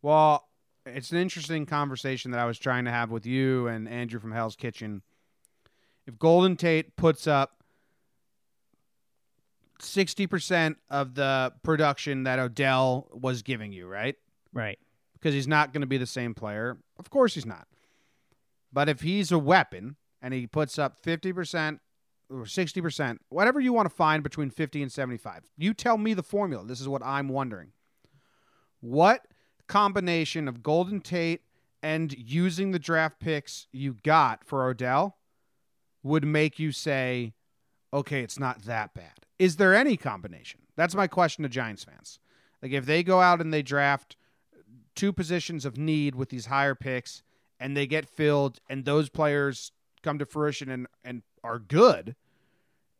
Well, 0.00 0.48
it's 0.86 1.12
an 1.12 1.18
interesting 1.18 1.66
conversation 1.66 2.30
that 2.30 2.40
I 2.40 2.46
was 2.46 2.58
trying 2.58 2.86
to 2.86 2.90
have 2.90 3.10
with 3.10 3.26
you 3.26 3.66
and 3.68 3.86
Andrew 3.86 4.18
from 4.18 4.32
Hell's 4.32 4.56
Kitchen. 4.56 5.02
If 6.06 6.18
Golden 6.18 6.56
Tate 6.56 6.96
puts 6.96 7.26
up 7.26 7.55
60% 9.80 10.76
of 10.90 11.14
the 11.14 11.52
production 11.62 12.24
that 12.24 12.38
Odell 12.38 13.08
was 13.12 13.42
giving 13.42 13.72
you, 13.72 13.86
right? 13.86 14.16
Right. 14.52 14.78
Because 15.14 15.34
he's 15.34 15.48
not 15.48 15.72
going 15.72 15.82
to 15.82 15.86
be 15.86 15.98
the 15.98 16.06
same 16.06 16.34
player. 16.34 16.78
Of 16.98 17.10
course 17.10 17.34
he's 17.34 17.46
not. 17.46 17.66
But 18.72 18.88
if 18.88 19.00
he's 19.00 19.32
a 19.32 19.38
weapon 19.38 19.96
and 20.20 20.34
he 20.34 20.46
puts 20.46 20.78
up 20.78 21.02
50% 21.02 21.78
or 22.30 22.44
60%, 22.44 23.18
whatever 23.28 23.60
you 23.60 23.72
want 23.72 23.88
to 23.88 23.94
find 23.94 24.22
between 24.22 24.50
50 24.50 24.82
and 24.82 24.92
75, 24.92 25.44
you 25.56 25.74
tell 25.74 25.98
me 25.98 26.14
the 26.14 26.22
formula. 26.22 26.64
This 26.64 26.80
is 26.80 26.88
what 26.88 27.04
I'm 27.04 27.28
wondering. 27.28 27.72
What 28.80 29.26
combination 29.66 30.48
of 30.48 30.62
Golden 30.62 31.00
Tate 31.00 31.42
and 31.82 32.12
using 32.16 32.70
the 32.70 32.78
draft 32.78 33.20
picks 33.20 33.66
you 33.72 33.96
got 34.02 34.44
for 34.44 34.68
Odell 34.68 35.16
would 36.02 36.24
make 36.24 36.58
you 36.58 36.72
say, 36.72 37.34
okay, 37.92 38.22
it's 38.22 38.38
not 38.38 38.62
that 38.62 38.94
bad? 38.94 39.25
Is 39.38 39.56
there 39.56 39.74
any 39.74 39.96
combination? 39.96 40.60
That's 40.76 40.94
my 40.94 41.06
question 41.06 41.42
to 41.42 41.48
Giants 41.48 41.84
fans. 41.84 42.18
Like, 42.62 42.72
if 42.72 42.86
they 42.86 43.02
go 43.02 43.20
out 43.20 43.40
and 43.40 43.52
they 43.52 43.62
draft 43.62 44.16
two 44.94 45.12
positions 45.12 45.64
of 45.64 45.76
need 45.76 46.14
with 46.14 46.30
these 46.30 46.46
higher 46.46 46.74
picks 46.74 47.22
and 47.60 47.76
they 47.76 47.86
get 47.86 48.08
filled 48.08 48.60
and 48.68 48.84
those 48.84 49.08
players 49.08 49.72
come 50.02 50.18
to 50.18 50.26
fruition 50.26 50.70
and, 50.70 50.86
and 51.04 51.22
are 51.44 51.58
good, 51.58 52.16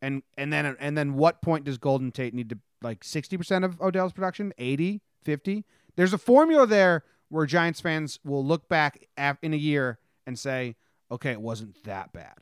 and 0.02 0.22
and 0.36 0.52
then 0.52 0.76
and 0.78 0.96
then 0.96 1.14
what 1.14 1.42
point 1.42 1.64
does 1.64 1.78
Golden 1.78 2.12
Tate 2.12 2.34
need 2.34 2.50
to 2.50 2.58
like 2.82 3.00
60% 3.00 3.64
of 3.64 3.80
Odell's 3.80 4.12
production, 4.12 4.52
80, 4.58 5.00
50? 5.22 5.64
There's 5.96 6.12
a 6.12 6.18
formula 6.18 6.66
there 6.66 7.04
where 7.28 7.46
Giants 7.46 7.80
fans 7.80 8.18
will 8.24 8.44
look 8.44 8.68
back 8.68 9.08
in 9.42 9.54
a 9.54 9.56
year 9.56 9.98
and 10.26 10.38
say, 10.38 10.76
"Okay, 11.10 11.32
it 11.32 11.40
wasn't 11.40 11.82
that 11.84 12.12
bad." 12.12 12.34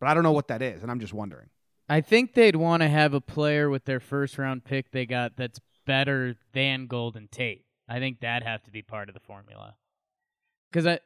But 0.00 0.08
I 0.08 0.14
don't 0.14 0.22
know 0.22 0.32
what 0.32 0.48
that 0.48 0.62
is, 0.62 0.82
and 0.82 0.90
I'm 0.90 1.00
just 1.00 1.12
wondering. 1.12 1.50
I 1.88 2.00
think 2.00 2.34
they'd 2.34 2.56
want 2.56 2.82
to 2.82 2.88
have 2.88 3.14
a 3.14 3.20
player 3.20 3.70
with 3.70 3.84
their 3.84 4.00
first 4.00 4.38
round 4.38 4.64
pick 4.64 4.90
they 4.90 5.06
got 5.06 5.36
that's 5.36 5.60
better 5.86 6.36
than 6.52 6.86
Golden 6.86 7.28
Tate. 7.28 7.64
I 7.88 7.98
think 7.98 8.20
that'd 8.20 8.46
have 8.46 8.62
to 8.64 8.70
be 8.70 8.82
part 8.82 9.08
of 9.08 9.14
the 9.14 9.20
formula. 9.20 9.74
Because 10.70 10.86
I, 10.86 11.00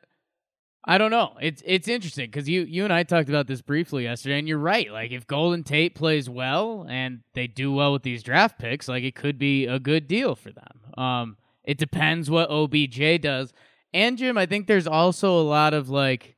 I 0.85 0.99
don't 0.99 1.12
know. 1.12 1.37
It's 1.40 1.62
it's 1.64 1.87
interesting 1.87 2.27
because 2.27 2.49
you 2.49 2.62
you 2.62 2.83
and 2.83 2.92
I 2.92 3.05
talked 3.05 3.29
about 3.29 3.47
this 3.47 3.62
briefly 3.62 4.03
yesterday, 4.05 4.40
and 4.40 4.49
you're 4.49 4.59
right. 4.59 4.90
Like 4.90 5.12
if 5.12 5.29
Golden 5.29 5.62
Tate 5.62 5.95
plays 5.95 6.29
well 6.29 6.85
and 6.88 7.21
they 7.35 7.47
do 7.47 7.73
well 7.73 7.92
with 7.92 8.03
these 8.03 8.25
draft 8.25 8.59
picks, 8.59 8.88
like 8.88 9.05
it 9.05 9.14
could 9.14 9.38
be 9.38 9.66
a 9.66 9.79
good 9.79 10.09
deal 10.09 10.35
for 10.35 10.51
them. 10.51 11.03
Um, 11.03 11.37
it 11.62 11.79
depends 11.79 12.29
what 12.29 12.51
OBJ 12.51 13.21
does. 13.21 13.53
And 13.95 14.18
Jim, 14.18 14.37
I 14.37 14.47
think 14.47 14.66
there's 14.66 14.88
also 14.88 15.38
a 15.38 15.42
lot 15.42 15.75
of 15.75 15.88
like, 15.88 16.37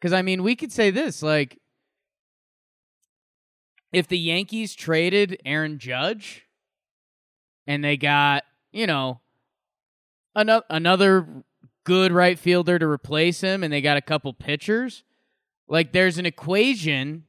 because 0.00 0.12
I 0.12 0.22
mean, 0.22 0.42
we 0.42 0.56
could 0.56 0.72
say 0.72 0.90
this 0.90 1.22
like 1.22 1.60
if 3.94 4.08
the 4.08 4.18
Yankees 4.18 4.74
traded 4.74 5.40
Aaron 5.44 5.78
Judge 5.78 6.46
and 7.66 7.82
they 7.82 7.96
got, 7.96 8.44
you 8.72 8.86
know, 8.86 9.20
another 10.34 10.64
another 10.70 11.44
good 11.84 12.12
right 12.12 12.38
fielder 12.38 12.78
to 12.78 12.86
replace 12.86 13.40
him 13.40 13.62
and 13.62 13.72
they 13.72 13.80
got 13.80 13.96
a 13.96 14.02
couple 14.02 14.32
pitchers, 14.32 15.04
like 15.68 15.92
there's 15.92 16.18
an 16.18 16.26
equation 16.26 17.24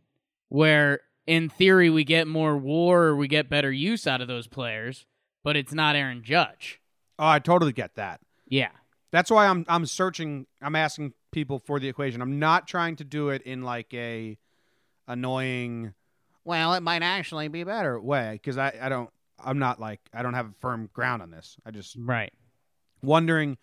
where 0.49 1.01
in 1.27 1.49
theory 1.49 1.89
we 1.89 2.03
get 2.03 2.27
more 2.27 2.57
war 2.57 3.03
or 3.03 3.15
we 3.15 3.27
get 3.27 3.49
better 3.49 3.71
use 3.71 4.07
out 4.07 4.21
of 4.21 4.27
those 4.27 4.47
players, 4.47 5.05
but 5.43 5.55
it's 5.55 5.73
not 5.73 5.95
Aaron 5.95 6.23
Judge. 6.23 6.81
Oh, 7.17 7.27
I 7.27 7.39
totally 7.39 7.73
get 7.73 7.95
that. 7.95 8.19
Yeah. 8.47 8.71
That's 9.11 9.31
why 9.31 9.47
I'm 9.47 9.65
I'm 9.69 9.85
searching. 9.85 10.45
I'm 10.61 10.75
asking 10.75 11.13
people 11.31 11.59
for 11.59 11.79
the 11.79 11.87
equation. 11.87 12.21
I'm 12.21 12.39
not 12.39 12.67
trying 12.67 12.97
to 12.97 13.03
do 13.03 13.29
it 13.29 13.41
in 13.43 13.61
like 13.63 13.93
a 13.93 14.37
annoying. 15.07 15.93
Well, 16.45 16.75
it 16.75 16.81
might 16.81 17.01
actually 17.03 17.47
be 17.49 17.63
better 17.63 17.99
way 17.99 18.33
because 18.33 18.57
I 18.57 18.73
I 18.81 18.87
don't 18.89 19.09
I'm 19.43 19.59
not 19.59 19.79
like 19.79 19.99
I 20.13 20.21
don't 20.23 20.33
have 20.35 20.47
a 20.49 20.53
firm 20.53 20.89
ground 20.93 21.21
on 21.21 21.31
this. 21.31 21.57
I 21.65 21.71
just 21.71 21.95
Right. 21.99 22.31
wondering 23.01 23.57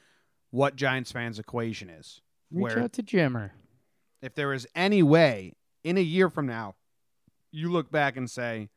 what 0.50 0.76
Giants 0.76 1.10
fans' 1.12 1.38
equation 1.38 1.88
is. 1.88 2.20
Reach 2.50 2.62
where 2.74 2.80
out 2.80 2.92
to 2.94 3.02
Jimmer. 3.02 3.52
if 4.20 4.34
there 4.34 4.52
is 4.52 4.66
any 4.74 5.02
way 5.02 5.54
in 5.82 5.96
a 5.96 6.02
year 6.02 6.28
from 6.28 6.46
now, 6.46 6.74
you 7.50 7.70
look 7.72 7.90
back 7.90 8.16
and 8.16 8.30
say, 8.30 8.68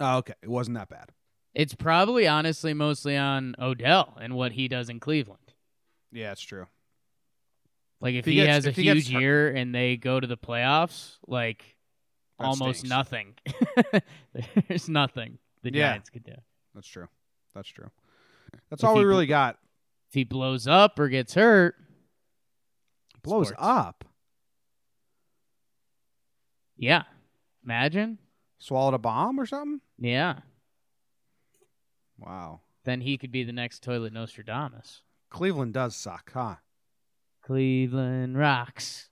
oh, 0.00 0.18
"Okay, 0.18 0.34
it 0.42 0.48
wasn't 0.48 0.76
that 0.76 0.88
bad." 0.88 1.10
It's 1.54 1.74
probably 1.74 2.26
honestly 2.26 2.72
mostly 2.74 3.16
on 3.16 3.54
Odell 3.60 4.16
and 4.20 4.34
what 4.34 4.52
he 4.52 4.66
does 4.68 4.88
in 4.88 4.98
Cleveland. 5.00 5.52
Yeah, 6.10 6.32
it's 6.32 6.40
true. 6.42 6.66
Like 8.00 8.14
if, 8.14 8.20
If 8.20 8.24
he 8.26 8.34
gets- 8.36 8.48
has 8.48 8.66
a 8.66 8.70
if 8.70 8.76
he 8.76 8.82
huge 8.84 9.08
year 9.10 9.54
and 9.54 9.74
they 9.74 9.96
go 9.96 10.18
to 10.20 10.26
the 10.26 10.36
playoffs, 10.36 11.18
like 11.26 11.73
That 12.38 12.46
almost 12.46 12.80
stinks. 12.80 12.90
nothing. 12.90 13.34
There's 14.68 14.88
nothing 14.88 15.38
the 15.62 15.72
Yeah. 15.72 15.90
Giants 15.92 16.10
could 16.10 16.24
do. 16.24 16.34
That's 16.74 16.88
true. 16.88 17.08
That's 17.54 17.68
true. 17.68 17.90
That's 18.70 18.82
If 18.82 18.88
all 18.88 18.96
we 18.96 19.04
really 19.04 19.26
got. 19.26 19.58
If 20.08 20.14
he 20.14 20.24
blows 20.24 20.66
up 20.66 20.98
or 20.98 21.08
gets 21.08 21.34
hurt, 21.34 21.74
Blows 23.22 23.48
Sports. 23.48 23.62
up. 23.64 24.04
yeah. 26.76 27.04
Imagine. 27.64 28.18
Swallowed 28.58 28.94
a 28.94 28.98
bomb 28.98 29.38
or 29.40 29.46
something. 29.46 29.80
Yeah. 29.98 30.40
Wow. 32.18 32.60
Then 32.84 33.00
he 33.00 33.16
could 33.16 33.32
be 33.32 33.44
the 33.44 33.52
next 33.52 33.82
toilet 33.82 34.12
Nostradamus. 34.12 35.02
Cleveland 35.30 35.72
does 35.74 35.96
suck, 35.96 36.32
huh? 36.34 36.56
Cleveland 37.42 38.36
rocks. 38.38 39.08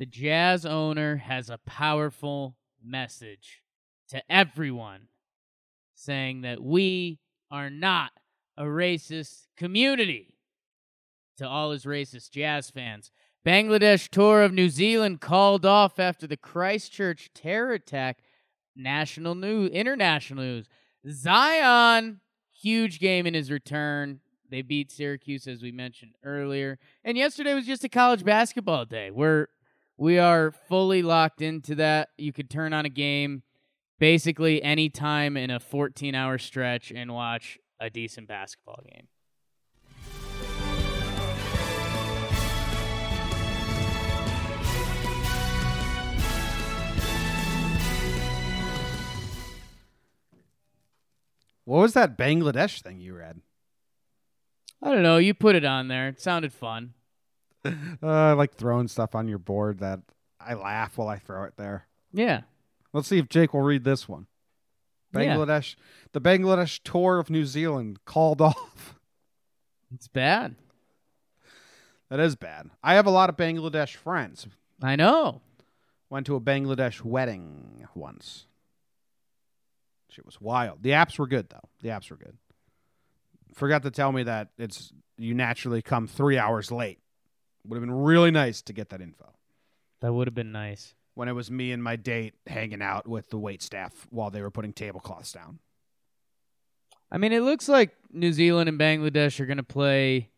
The 0.00 0.06
Jazz 0.06 0.64
owner 0.64 1.16
has 1.16 1.50
a 1.50 1.58
powerful 1.58 2.56
message 2.82 3.62
to 4.08 4.22
everyone 4.32 5.08
saying 5.94 6.40
that 6.40 6.62
we 6.62 7.18
are 7.50 7.68
not 7.68 8.12
a 8.56 8.62
racist 8.62 9.48
community. 9.58 10.38
To 11.36 11.46
all 11.46 11.72
his 11.72 11.84
racist 11.84 12.30
Jazz 12.30 12.70
fans, 12.70 13.10
Bangladesh 13.46 14.08
tour 14.08 14.42
of 14.42 14.54
New 14.54 14.70
Zealand 14.70 15.20
called 15.20 15.66
off 15.66 15.98
after 15.98 16.26
the 16.26 16.38
Christchurch 16.38 17.28
terror 17.34 17.74
attack. 17.74 18.20
National 18.74 19.34
news, 19.34 19.70
international 19.70 20.42
news. 20.42 20.66
Zion, 21.10 22.20
huge 22.58 23.00
game 23.00 23.26
in 23.26 23.34
his 23.34 23.50
return. 23.50 24.20
They 24.48 24.62
beat 24.62 24.90
Syracuse, 24.90 25.46
as 25.46 25.60
we 25.60 25.72
mentioned 25.72 26.14
earlier. 26.24 26.78
And 27.04 27.18
yesterday 27.18 27.52
was 27.52 27.66
just 27.66 27.84
a 27.84 27.88
college 27.90 28.24
basketball 28.24 28.86
day. 28.86 29.10
We're 29.10 29.48
we 30.00 30.18
are 30.18 30.50
fully 30.50 31.02
locked 31.02 31.42
into 31.42 31.74
that. 31.74 32.08
You 32.16 32.32
could 32.32 32.48
turn 32.48 32.72
on 32.72 32.86
a 32.86 32.88
game 32.88 33.42
basically 33.98 34.62
any 34.62 34.88
time 34.88 35.36
in 35.36 35.50
a 35.50 35.60
14 35.60 36.14
hour 36.14 36.38
stretch 36.38 36.90
and 36.90 37.12
watch 37.12 37.58
a 37.78 37.90
decent 37.90 38.26
basketball 38.26 38.82
game. 38.90 39.08
What 51.66 51.82
was 51.82 51.92
that 51.92 52.16
Bangladesh 52.16 52.80
thing 52.80 53.00
you 53.00 53.14
read? 53.14 53.42
I 54.82 54.94
don't 54.94 55.02
know. 55.02 55.18
You 55.18 55.34
put 55.34 55.56
it 55.56 55.64
on 55.66 55.88
there. 55.88 56.08
It 56.08 56.22
sounded 56.22 56.54
fun. 56.54 56.94
Uh, 58.02 58.06
I 58.06 58.32
like 58.32 58.54
throwing 58.54 58.88
stuff 58.88 59.14
on 59.14 59.28
your 59.28 59.38
board 59.38 59.80
that 59.80 60.00
I 60.40 60.54
laugh 60.54 60.96
while 60.96 61.08
I 61.08 61.18
throw 61.18 61.44
it 61.44 61.52
there. 61.58 61.86
Yeah. 62.12 62.42
Let's 62.94 63.08
see 63.08 63.18
if 63.18 63.28
Jake 63.28 63.52
will 63.52 63.60
read 63.60 63.84
this 63.84 64.08
one. 64.08 64.26
Yeah. 65.12 65.36
Bangladesh, 65.36 65.74
the 66.12 66.20
Bangladesh 66.20 66.80
tour 66.82 67.18
of 67.18 67.28
New 67.28 67.44
Zealand 67.44 67.98
called 68.06 68.40
off. 68.40 68.98
It's 69.94 70.08
bad. 70.08 70.54
That 72.08 72.20
is 72.20 72.34
bad. 72.36 72.70
I 72.82 72.94
have 72.94 73.06
a 73.06 73.10
lot 73.10 73.28
of 73.28 73.36
Bangladesh 73.36 73.94
friends. 73.96 74.46
I 74.82 74.96
know. 74.96 75.42
Went 76.08 76.26
to 76.26 76.36
a 76.36 76.40
Bangladesh 76.40 77.04
wedding 77.04 77.86
once. 77.94 78.46
Shit 80.08 80.26
was 80.26 80.40
wild. 80.40 80.82
The 80.82 80.90
apps 80.90 81.18
were 81.18 81.26
good 81.26 81.48
though. 81.50 81.68
The 81.82 81.90
apps 81.90 82.10
were 82.10 82.16
good. 82.16 82.36
Forgot 83.54 83.82
to 83.82 83.90
tell 83.90 84.10
me 84.10 84.22
that 84.24 84.48
it's 84.58 84.92
you 85.18 85.34
naturally 85.34 85.82
come 85.82 86.06
three 86.06 86.38
hours 86.38 86.72
late. 86.72 86.98
Would 87.66 87.76
have 87.76 87.82
been 87.82 87.94
really 87.94 88.30
nice 88.30 88.62
to 88.62 88.72
get 88.72 88.88
that 88.90 89.00
info. 89.00 89.32
That 90.00 90.12
would 90.12 90.26
have 90.26 90.34
been 90.34 90.52
nice. 90.52 90.94
When 91.14 91.28
it 91.28 91.32
was 91.32 91.50
me 91.50 91.72
and 91.72 91.82
my 91.82 91.96
date 91.96 92.34
hanging 92.46 92.80
out 92.82 93.06
with 93.06 93.30
the 93.30 93.38
wait 93.38 93.62
staff 93.62 94.06
while 94.10 94.30
they 94.30 94.40
were 94.40 94.50
putting 94.50 94.72
tablecloths 94.72 95.32
down. 95.32 95.58
I 97.12 97.18
mean, 97.18 97.32
it 97.32 97.40
looks 97.40 97.68
like 97.68 97.94
New 98.12 98.32
Zealand 98.32 98.68
and 98.68 98.78
Bangladesh 98.78 99.40
are 99.40 99.46
going 99.46 99.56
to 99.56 99.62
play 99.62 100.30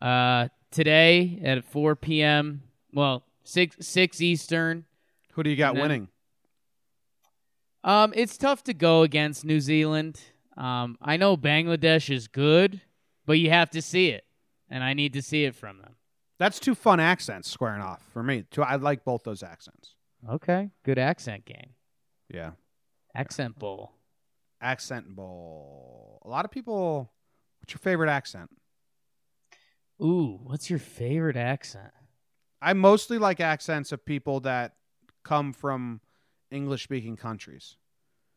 uh, 0.00 0.48
today 0.70 1.40
at 1.44 1.64
4 1.64 1.94
p.m. 1.96 2.62
Well, 2.92 3.22
six 3.44 3.76
six 3.86 4.20
Eastern. 4.20 4.86
Who 5.34 5.42
do 5.42 5.50
you 5.50 5.56
got 5.56 5.74
then- 5.74 5.82
winning? 5.82 6.08
Um, 7.82 8.12
it's 8.14 8.36
tough 8.36 8.62
to 8.64 8.74
go 8.74 9.02
against 9.02 9.44
New 9.44 9.60
Zealand. 9.60 10.20
Um, 10.56 10.98
I 11.00 11.16
know 11.16 11.36
Bangladesh 11.36 12.14
is 12.14 12.28
good, 12.28 12.82
but 13.24 13.38
you 13.38 13.48
have 13.48 13.70
to 13.70 13.80
see 13.80 14.08
it, 14.08 14.24
and 14.68 14.84
I 14.84 14.92
need 14.92 15.14
to 15.14 15.22
see 15.22 15.44
it 15.44 15.54
from 15.54 15.78
them. 15.78 15.94
That's 16.40 16.58
two 16.58 16.74
fun 16.74 16.98
accents 17.00 17.48
squaring 17.50 17.82
off 17.82 18.02
for 18.12 18.22
me. 18.22 18.44
Two, 18.50 18.62
I 18.62 18.76
like 18.76 19.04
both 19.04 19.22
those 19.24 19.42
accents. 19.42 19.94
Okay, 20.28 20.70
good 20.84 20.98
accent 20.98 21.44
game, 21.44 21.74
Yeah. 22.28 22.52
accent 23.14 23.58
bowl. 23.58 23.92
Accent 24.62 25.14
bowl. 25.14 26.20
A 26.24 26.28
lot 26.28 26.44
of 26.44 26.50
people. 26.50 27.12
What's 27.60 27.72
your 27.74 27.78
favorite 27.78 28.08
accent? 28.10 28.50
Ooh, 30.02 30.40
what's 30.42 30.70
your 30.70 30.78
favorite 30.78 31.36
accent? 31.36 31.92
I 32.62 32.72
mostly 32.72 33.18
like 33.18 33.40
accents 33.40 33.92
of 33.92 34.04
people 34.04 34.40
that 34.40 34.76
come 35.24 35.52
from 35.52 36.00
English 36.50 36.84
speaking 36.84 37.16
countries. 37.16 37.76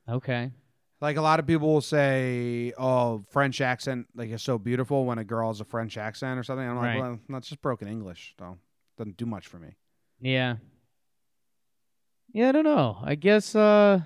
Okay, 0.07 0.51
Like 1.03 1.17
a 1.17 1.21
lot 1.21 1.41
of 1.41 1.45
people 1.45 1.67
will 1.73 1.81
say, 1.81 2.71
"Oh, 2.77 3.25
French 3.29 3.59
accent 3.59 4.07
like 4.15 4.29
is 4.29 4.41
so 4.41 4.57
beautiful 4.57 5.03
when 5.05 5.17
a 5.17 5.25
girl 5.25 5.49
has 5.49 5.59
a 5.59 5.65
French 5.65 5.97
accent 5.97 6.39
or 6.39 6.43
something." 6.43 6.65
I'm 6.65 6.77
like, 6.77 6.85
Right. 6.95 6.99
"Well, 7.01 7.19
that's 7.27 7.49
just 7.49 7.61
broken 7.61 7.89
English, 7.89 8.33
though. 8.37 8.57
Doesn't 8.97 9.17
do 9.17 9.25
much 9.25 9.47
for 9.47 9.59
me." 9.59 9.75
yeah, 10.21 10.55
yeah. 12.31 12.47
I 12.47 12.51
don't 12.53 12.63
know. 12.63 12.99
I 13.03 13.15
guess 13.15 13.53
uh, 13.53 13.99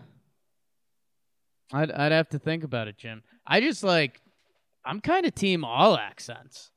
I'd 1.72 1.92
I'd 1.92 2.12
have 2.12 2.30
to 2.30 2.40
think 2.40 2.64
about 2.64 2.88
it, 2.88 2.98
Jim. 2.98 3.22
I 3.46 3.62
just 3.62 3.84
like 3.84 4.20
I'm 4.84 5.00
kind 5.00 5.28
of 5.28 5.36
team 5.36 5.64
all 5.64 5.98
accents. 5.98 6.72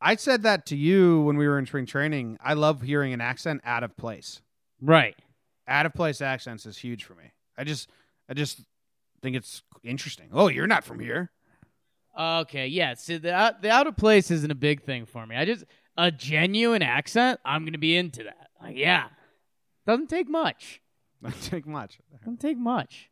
I 0.00 0.14
said 0.14 0.44
that 0.44 0.66
to 0.66 0.76
you 0.76 1.22
when 1.22 1.36
we 1.36 1.48
were 1.48 1.58
in 1.58 1.66
spring 1.66 1.86
training. 1.86 2.38
I 2.40 2.54
love 2.54 2.82
hearing 2.82 3.12
an 3.12 3.20
accent 3.20 3.62
out 3.64 3.82
of 3.82 3.96
place. 3.96 4.40
Right. 4.80 5.16
Out 5.66 5.84
of 5.84 5.94
place 5.94 6.20
accents 6.20 6.64
is 6.64 6.78
huge 6.78 7.02
for 7.02 7.14
me. 7.16 7.32
I 7.58 7.64
just, 7.64 7.88
I 8.28 8.34
just 8.34 8.60
think 9.22 9.36
it's 9.36 9.62
interesting. 9.82 10.28
Oh, 10.32 10.48
you're 10.48 10.66
not 10.66 10.84
from 10.84 11.00
here. 11.00 11.30
Okay, 12.18 12.66
yeah. 12.66 12.94
So 12.94 13.18
the 13.18 13.34
out, 13.34 13.62
the 13.62 13.70
out 13.70 13.86
of 13.86 13.96
place 13.96 14.30
isn't 14.30 14.50
a 14.50 14.56
big 14.56 14.82
thing 14.82 15.06
for 15.06 15.26
me. 15.26 15.36
I 15.36 15.44
just 15.44 15.64
a 15.96 16.10
genuine 16.10 16.82
accent. 16.82 17.40
I'm 17.44 17.64
gonna 17.64 17.78
be 17.78 17.96
into 17.96 18.24
that. 18.24 18.48
Like, 18.60 18.76
yeah, 18.76 19.08
doesn't 19.86 20.08
take 20.08 20.28
much. 20.28 20.80
Doesn't 21.22 21.42
take 21.42 21.66
much. 21.66 21.98
Doesn't 22.18 22.40
take 22.40 22.58
much. 22.58 23.10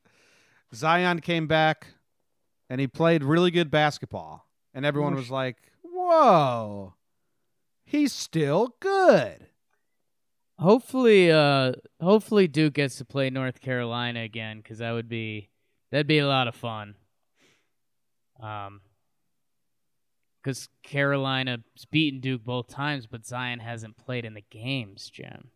Zion 0.74 1.20
came 1.20 1.46
back, 1.46 1.88
and 2.68 2.80
he 2.80 2.86
played 2.86 3.22
really 3.22 3.50
good 3.50 3.70
basketball, 3.70 4.46
and 4.72 4.84
everyone 4.84 5.14
was 5.14 5.30
like, 5.30 5.56
"Whoa, 5.82 6.94
he's 7.84 8.12
still 8.12 8.74
good." 8.80 9.48
Hopefully, 10.58 11.32
uh, 11.32 11.72
hopefully 12.00 12.46
Duke 12.46 12.74
gets 12.74 12.96
to 12.96 13.04
play 13.04 13.28
North 13.28 13.60
Carolina 13.60 14.20
again 14.20 14.58
because 14.58 14.78
that 14.78 14.92
would 14.92 15.08
be 15.08 15.50
that'd 15.90 16.06
be 16.06 16.18
a 16.18 16.28
lot 16.28 16.48
of 16.48 16.54
fun. 16.54 16.94
Um, 18.40 18.80
because 20.42 20.68
Carolina's 20.82 21.86
beaten 21.90 22.20
Duke 22.20 22.44
both 22.44 22.68
times, 22.68 23.06
but 23.06 23.24
Zion 23.24 23.60
hasn't 23.60 23.96
played 23.96 24.26
in 24.26 24.34
the 24.34 24.44
games, 24.50 25.08
Jim. 25.08 25.50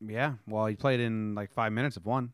Yeah, 0.00 0.34
well, 0.46 0.66
he 0.66 0.76
played 0.76 1.00
in 1.00 1.34
like 1.34 1.52
five 1.52 1.72
minutes 1.72 1.96
of 1.96 2.06
one. 2.06 2.32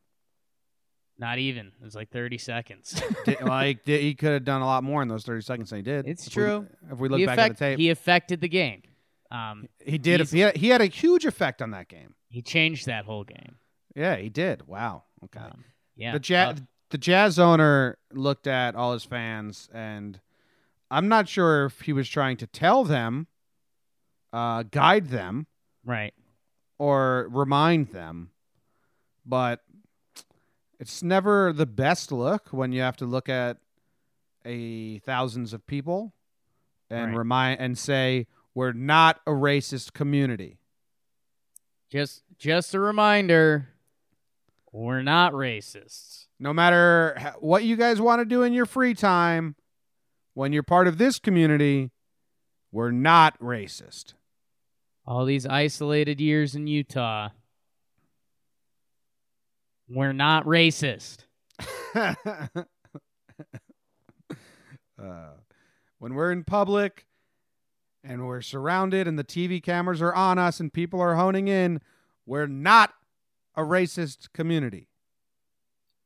Not 1.21 1.39
even. 1.39 1.67
It 1.67 1.85
was 1.85 1.95
like 1.95 2.11
30 2.11 2.39
seconds. 2.39 3.01
Like 3.43 3.85
he 3.85 4.15
could 4.15 4.33
have 4.33 4.45
done 4.45 4.63
a 4.63 4.67
lot 4.67 4.83
more 4.83 5.03
in 5.03 5.09
those 5.09 5.25
thirty 5.25 5.43
seconds 5.43 5.71
than 5.71 5.79
he 5.79 5.83
did. 5.83 6.07
It's 6.09 6.27
If 6.27 6.35
we- 6.35 6.43
true. 6.43 6.67
if 6.91 6.99
we 6.99 7.09
look 7.09 7.21
he 7.21 7.27
back 7.27 7.39
affect- 7.39 7.51
at 7.53 7.59
the 7.59 7.65
tape, 7.73 7.79
He 7.79 7.91
affected 7.91 8.41
the 8.41 8.49
game. 8.49 8.83
Um, 9.31 9.69
he 9.85 9.99
did. 9.99 10.29
He 10.29 10.41
had, 10.41 10.57
he 10.57 10.69
had 10.71 10.81
a 10.81 10.87
huge 10.87 11.25
effect 11.27 11.63
on 11.63 11.71
that 11.71 11.89
game. 11.89 12.15
he 12.29 12.43
changed 12.43 12.87
that 12.87 13.05
whole 13.05 13.23
game. 13.25 13.57
Yeah, 13.95 14.17
he 14.17 14.29
did. 14.29 14.67
Wow. 14.67 15.05
Okay. 15.25 15.39
Um, 15.41 15.65
yeah. 15.97 16.13
the 16.13 16.19
jazz 16.19 16.55
tough. 16.57 16.65
the 16.91 16.99
jazz 16.99 17.39
owner 17.39 17.99
looked 18.13 18.47
at 18.47 18.75
all 18.75 18.93
his 18.95 19.05
fans 19.05 19.69
and 19.75 20.19
i'm 20.91 21.09
not 21.09 21.29
sure 21.29 21.67
if 21.67 21.83
he 21.83 21.93
was 21.93 22.09
trying 22.09 22.37
to 22.39 22.47
tell 22.47 22.85
them 22.85 23.27
uh, 24.33 24.63
guide 24.65 25.09
them 25.09 25.47
right. 25.85 26.15
or 26.79 27.29
remind 27.31 27.89
them 27.93 28.31
but 29.27 29.61
it's 30.81 31.03
never 31.03 31.53
the 31.53 31.67
best 31.67 32.11
look 32.11 32.49
when 32.49 32.73
you 32.73 32.81
have 32.81 32.97
to 32.97 33.05
look 33.07 33.29
at 33.29 33.59
a 34.45 34.99
thousands 35.01 35.53
of 35.53 35.65
people 35.67 36.13
and 36.89 37.13
Right. 37.13 37.19
remind 37.19 37.61
and 37.61 37.79
say 37.79 38.27
we're 38.55 38.73
not 38.73 39.21
a 39.27 39.31
racist 39.31 39.93
community 39.93 40.59
Just 41.91 42.23
just 42.39 42.73
a 42.75 42.81
reminder. 42.81 43.69
We're 44.73 45.03
not 45.03 45.33
racists. 45.33 46.27
no 46.39 46.53
matter 46.55 47.35
what 47.41 47.65
you 47.65 47.77
guys 47.77 48.01
want 48.01 48.21
to 48.21 48.25
do 48.25 48.43
in 48.43 48.53
your 48.53 48.65
free 48.67 48.95
time, 48.95 49.57
when 50.35 50.53
you're 50.53 50.63
part 50.63 50.87
of 50.89 50.97
this 50.97 51.19
community, 51.19 51.91
we're 52.73 52.93
not 52.93 53.37
racist. 53.41 54.15
All 55.05 55.25
these 55.25 55.45
isolated 55.45 56.21
years 56.21 56.55
in 56.55 56.67
Utah. 56.69 57.31
We're 59.91 60.13
not 60.13 60.45
racist. 60.47 61.25
uh, 61.95 62.15
when 65.99 66.15
we're 66.15 66.31
in 66.31 66.45
public 66.45 67.07
and 68.05 68.25
we're 68.25 68.41
surrounded 68.41 69.09
and 69.09 69.19
the 69.19 69.25
TV 69.25 69.61
cameras 69.61 70.01
are 70.01 70.15
on 70.15 70.39
us 70.39 70.61
and 70.61 70.73
people 70.73 71.01
are 71.01 71.17
honing 71.17 71.49
in, 71.49 71.81
we're 72.25 72.47
not 72.47 72.95
a 73.57 73.63
racist 73.63 74.33
community. 74.33 74.89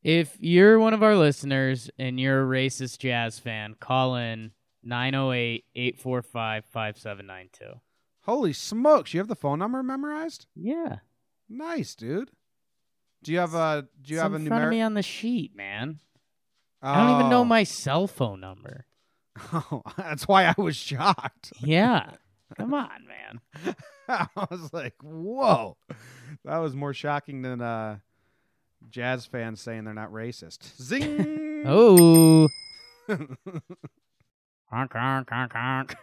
If 0.02 0.36
you're 0.40 0.78
one 0.78 0.94
of 0.94 1.02
our 1.02 1.16
listeners 1.16 1.90
and 1.98 2.18
you're 2.18 2.42
a 2.42 2.46
racist 2.46 2.98
jazz 2.98 3.38
fan, 3.38 3.74
call 3.80 4.16
in 4.16 4.52
908 4.82 5.64
845 5.74 6.64
5792. 6.64 7.80
Holy 8.22 8.54
smokes, 8.54 9.12
you 9.12 9.20
have 9.20 9.28
the 9.28 9.36
phone 9.36 9.58
number 9.58 9.82
memorized? 9.82 10.46
Yeah. 10.54 11.00
Nice, 11.50 11.94
dude. 11.94 12.30
Do 13.24 13.32
you 13.32 13.38
have 13.38 13.54
a 13.54 13.88
do 14.02 14.12
you 14.12 14.18
It's 14.18 14.22
have 14.22 14.32
a 14.32 14.36
in 14.36 14.46
front 14.46 14.64
of 14.64 14.70
me 14.70 14.78
numeric? 14.78 14.86
on 14.86 14.94
the 14.94 15.02
sheet, 15.02 15.56
man. 15.56 15.98
I 16.82 16.96
don't 17.06 17.18
even 17.18 17.30
know 17.30 17.40
Oh. 17.40 17.44
my 17.44 17.64
cell 17.64 18.06
phone 18.06 18.40
number. 18.40 18.86
Oh, 19.52 19.82
that's 19.96 20.28
why 20.28 20.44
I 20.44 20.54
was 20.56 20.76
shocked. 20.76 21.52
Yeah. 21.58 22.10
Come 22.56 22.72
on, 22.72 23.04
man. 23.08 23.74
I 24.08 24.28
was 24.48 24.72
like, 24.72 24.94
"Whoa!" 25.02 25.76
That 26.44 26.58
was 26.58 26.76
more 26.76 26.94
shocking 26.94 27.42
than 27.42 27.60
uh, 27.60 27.98
jazz 28.90 29.26
fans 29.26 29.60
saying 29.60 29.84
they're 29.84 29.94
not 29.94 30.12
racist. 30.12 30.80
Zing! 30.80 31.64
Oh. 31.66 32.48
Honk, 33.08 34.92
honk, 34.92 35.30
honk, 35.30 35.52
honk. 35.52 35.96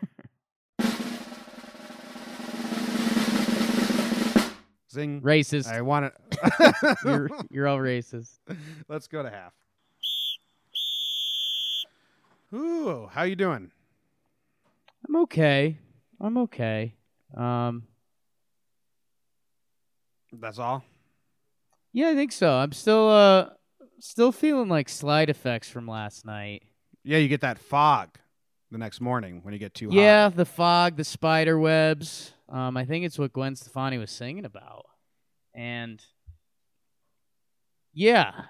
Zing! 4.92 5.22
Racist. 5.22 5.72
I 5.72 5.82
want 5.82 6.06
it. 6.06 6.14
You're, 7.06 7.30
you're 7.52 7.68
all 7.68 7.78
racist. 7.78 8.40
Let's 8.88 9.08
go 9.08 9.24
to 9.24 9.30
half. 9.30 9.54
Ooh, 12.54 13.08
how 13.12 13.24
you 13.24 13.36
doing? 13.36 13.72
I'm 15.08 15.16
okay. 15.24 15.78
I'm 16.20 16.38
okay. 16.40 16.96
Um, 17.36 17.84
That's 20.34 20.60
all. 20.60 20.84
yeah, 21.94 22.10
I 22.10 22.16
think 22.16 22.32
so. 22.32 22.52
I'm 22.52 22.72
still 22.72 23.10
uh 23.10 23.50
still 24.00 24.32
feeling 24.32 24.70
like 24.70 24.90
slide 24.90 25.30
effects 25.30 25.70
from 25.70 25.88
last 25.88 26.26
night. 26.26 26.64
Yeah, 27.04 27.18
you 27.18 27.28
get 27.28 27.42
that 27.42 27.58
fog 27.58 28.18
the 28.70 28.78
next 28.78 29.02
morning 29.02 29.40
when 29.44 29.54
you 29.54 29.60
get 29.60 29.74
too 29.74 29.90
hot. 29.90 29.96
Yeah, 29.96 30.30
the 30.30 30.46
fog, 30.46 30.98
the 30.98 31.04
spider 31.04 31.58
webs. 31.58 32.34
Um, 32.50 32.76
I 32.78 32.86
think 32.86 33.06
it's 33.06 33.18
what 33.18 33.32
Gwen 33.34 33.56
Stefani 33.56 33.98
was 33.98 34.12
singing 34.12 34.46
about. 34.46 34.86
and 35.56 36.04
yeah, 37.94 38.46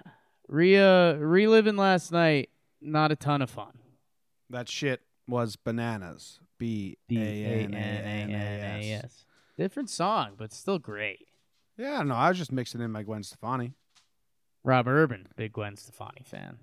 re 0.48 0.76
uh, 0.76 1.14
reliving 1.14 1.76
last 1.76 2.12
night. 2.12 2.50
Not 2.80 3.12
a 3.12 3.16
ton 3.16 3.42
of 3.42 3.50
fun. 3.50 3.78
That 4.50 4.68
shit 4.68 5.00
was 5.28 5.56
bananas. 5.56 6.40
B 6.58 6.96
A 7.10 7.14
N 7.14 7.74
A 7.74 7.76
N 7.76 8.30
A 8.30 8.92
S. 9.04 9.24
Different 9.56 9.90
song, 9.90 10.32
but 10.36 10.52
still 10.52 10.78
great. 10.78 11.26
Yeah, 11.76 12.02
no, 12.02 12.14
I 12.14 12.28
was 12.28 12.38
just 12.38 12.52
mixing 12.52 12.80
in 12.80 12.90
my 12.90 13.02
Gwen 13.02 13.22
Stefani. 13.22 13.72
Rob 14.64 14.86
Urban, 14.86 15.28
big 15.36 15.52
Gwen 15.52 15.76
Stefani 15.76 16.22
fan. 16.24 16.58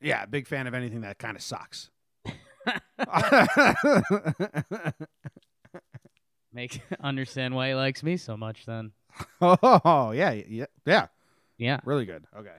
Yeah, 0.00 0.24
big 0.26 0.46
fan 0.46 0.66
of 0.66 0.74
anything 0.74 1.00
that 1.02 1.18
kind 1.18 1.36
of 1.36 1.42
sucks. 1.42 1.90
Make 6.52 6.80
understand 7.00 7.54
why 7.54 7.68
he 7.68 7.74
likes 7.74 8.02
me 8.02 8.16
so 8.16 8.36
much. 8.36 8.66
Then, 8.66 8.92
oh 9.40 10.12
yeah, 10.12 10.32
yeah, 10.32 10.66
yeah, 10.86 11.06
yeah. 11.60 11.80
really 11.84 12.06
good. 12.06 12.24
Okay. 12.36 12.56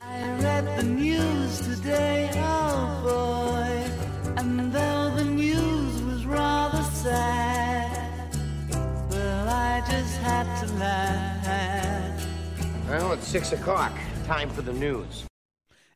I 0.00 0.30
read 0.40 0.78
the 0.78 0.84
news 0.84 1.60
today, 1.60 2.30
oh 2.34 3.00
boy. 3.04 4.40
And 4.40 4.72
though 4.72 5.14
the 5.16 5.24
news 5.24 6.02
was 6.02 6.24
rather 6.24 6.82
sad, 6.82 8.34
well, 9.10 9.48
I 9.48 9.80
just 9.90 10.16
had 10.18 10.60
to 10.60 10.72
laugh. 10.74 12.26
Well, 12.88 13.12
it's 13.12 13.26
six 13.26 13.52
o'clock. 13.52 13.92
Time 14.24 14.48
for 14.50 14.62
the 14.62 14.72
news. 14.72 15.24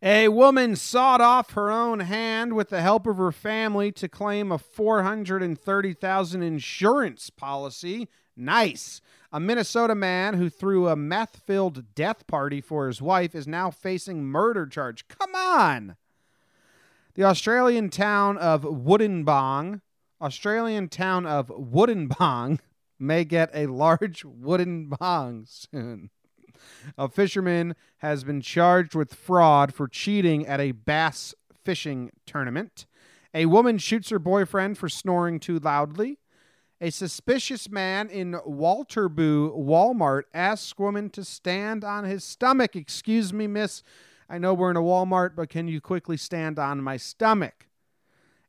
A 0.03 0.29
woman 0.29 0.77
sawed 0.77 1.21
off 1.21 1.53
her 1.53 1.71
own 1.71 2.01
hand 2.01 2.55
with 2.55 2.69
the 2.69 2.83
help 2.83 3.07
of 3.07 3.17
her 3.17 3.33
family 3.33 3.91
to 3.93 4.09
claim 4.09 4.53
a 4.53 4.59
430,000 4.59 6.43
insurance 6.43 7.31
policy. 7.31 8.09
Nice. 8.37 9.01
A 9.33 9.40
Minnesota 9.40 9.94
man 9.94 10.35
who 10.35 10.49
threw 10.49 10.88
a 10.88 10.96
meth-filled 10.96 11.94
death 11.94 12.27
party 12.27 12.61
for 12.61 12.87
his 12.87 13.01
wife 13.01 13.35
is 13.35 13.46
now 13.46 13.70
facing 13.70 14.25
murder 14.25 14.66
charge. 14.66 15.09
Come 15.09 15.35
on. 15.35 15.96
The 17.14 17.25
Australian 17.25 17.88
town 17.88 18.37
of 18.37 18.62
Woodenbong, 18.62 19.81
Australian 20.20 20.88
town 20.88 21.25
of 21.27 21.49
Woodenbong 21.49 22.61
may 22.99 23.25
get 23.25 23.51
a 23.55 23.66
large 23.66 24.25
wooden 24.25 24.88
bong 24.88 25.46
soon. 25.49 26.11
A 26.96 27.09
fisherman 27.09 27.75
has 27.99 28.25
been 28.25 28.40
charged 28.40 28.94
with 28.94 29.14
fraud 29.14 29.75
for 29.75 29.88
cheating 29.88 30.46
at 30.46 30.61
a 30.61 30.72
bass 30.72 31.35
fishing 31.64 32.11
tournament. 32.27 32.87
A 33.35 33.46
woman 33.46 33.79
shoots 33.79 34.11
her 34.11 34.18
boyfriend 34.18 34.79
for 34.79 34.88
snoring 34.88 35.40
too 35.40 35.59
loudly. 35.59 36.18
A 36.79 36.91
suspicious 36.91 37.71
man 37.71 38.11
in 38.11 38.33
Walterboro 38.47 39.57
Walmart 39.57 40.25
asks 40.35 40.79
woman 40.79 41.09
to 41.11 41.25
stand 41.25 41.85
on 41.85 42.05
his 42.05 42.23
stomach. 42.23 42.77
Excuse 42.77 43.33
me, 43.33 43.47
miss. 43.47 43.83
I 44.29 44.37
know 44.37 44.53
we're 44.53 44.73
in 44.73 44.77
a 44.77 44.83
Walmart, 44.83 45.35
but 45.35 45.49
can 45.49 45.69
you 45.69 45.81
quickly 45.81 46.19
stand 46.19 46.59
on 46.59 46.83
my 46.83 46.99
stomach? 46.99 47.67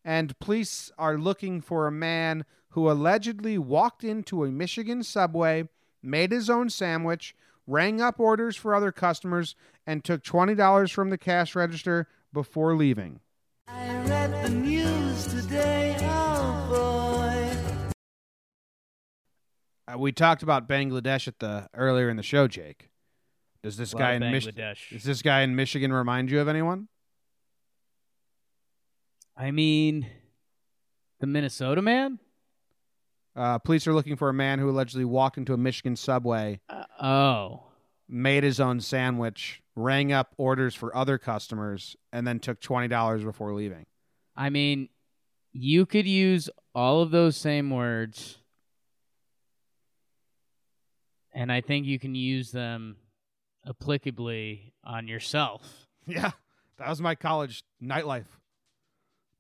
And 0.04 0.38
police 0.40 0.92
are 0.98 1.18
looking 1.18 1.62
for 1.62 1.88
a 1.88 1.92
man 1.92 2.44
who 2.72 2.92
allegedly 2.92 3.58
walked 3.58 4.04
into 4.04 4.44
a 4.44 4.52
Michigan 4.52 5.04
subway, 5.04 5.70
made 6.04 6.34
his 6.34 6.50
own 6.50 6.70
sandwich, 6.70 7.34
rang 7.66 8.02
up 8.02 8.20
orders 8.20 8.58
for 8.58 8.76
other 8.76 8.92
customers, 8.92 9.56
and 9.86 10.04
took 10.04 10.22
$20 10.24 10.92
from 10.92 11.12
the 11.12 11.18
cash 11.18 11.56
register 11.56 12.10
before 12.34 12.76
leaving. 12.76 13.22
I 13.70 13.96
read 14.06 14.44
the 14.44 14.50
news 14.50 15.28
today, 15.28 15.87
Uh, 19.88 19.98
we 19.98 20.12
talked 20.12 20.44
about 20.44 20.68
Bangladesh 20.68 21.28
at 21.28 21.40
the 21.40 21.70
earlier 21.74 22.10
in 22.10 22.18
the 22.18 22.24
show, 22.24 22.48
Jake. 22.48 22.90
Does 23.64 23.78
this 23.78 23.94
Love 23.94 24.00
guy 24.00 24.14
in 24.14 24.32
Mich- 24.32 24.54
Does 24.92 25.04
this 25.04 25.22
guy 25.22 25.42
in 25.42 25.56
Michigan 25.56 25.92
remind 25.94 26.30
you 26.30 26.40
of 26.40 26.48
anyone? 26.48 26.88
I 29.36 29.52
mean, 29.52 30.08
the 31.20 31.28
Minnesota 31.28 31.82
man. 31.82 32.20
Uh, 33.36 33.60
police 33.60 33.86
are 33.86 33.94
looking 33.94 34.16
for 34.16 34.30
a 34.30 34.34
man 34.34 34.58
who 34.58 34.68
allegedly 34.70 35.06
walked 35.06 35.38
into 35.38 35.54
a 35.54 35.58
Michigan 35.58 35.96
subway, 35.96 36.60
Uh, 36.70 36.86
oh, 37.00 37.64
made 38.10 38.44
his 38.44 38.60
own 38.60 38.80
sandwich, 38.80 39.62
rang 39.76 40.12
up 40.12 40.34
orders 40.38 40.74
for 40.74 40.96
other 40.96 41.20
customers, 41.20 41.96
and 42.12 42.26
then 42.26 42.40
took 42.40 42.60
twenty 42.60 42.88
dollars 42.88 43.24
before 43.24 43.54
leaving. 43.54 43.86
I 44.36 44.50
mean, 44.50 44.90
you 45.54 45.86
could 45.86 46.08
use 46.08 46.50
all 46.74 47.02
of 47.04 47.12
those 47.12 47.38
same 47.38 47.70
words, 47.70 48.40
and 51.38 51.52
I 51.52 51.62
think 51.62 51.86
you 51.86 52.00
can 52.00 52.16
use 52.16 52.52
them 52.52 52.98
applicably 53.66 54.74
on 54.84 55.08
yourself. 55.08 55.62
Yeah, 56.10 56.32
that 56.78 56.88
was 56.88 57.02
my 57.02 57.16
college 57.16 57.66
nightlife. 57.84 58.28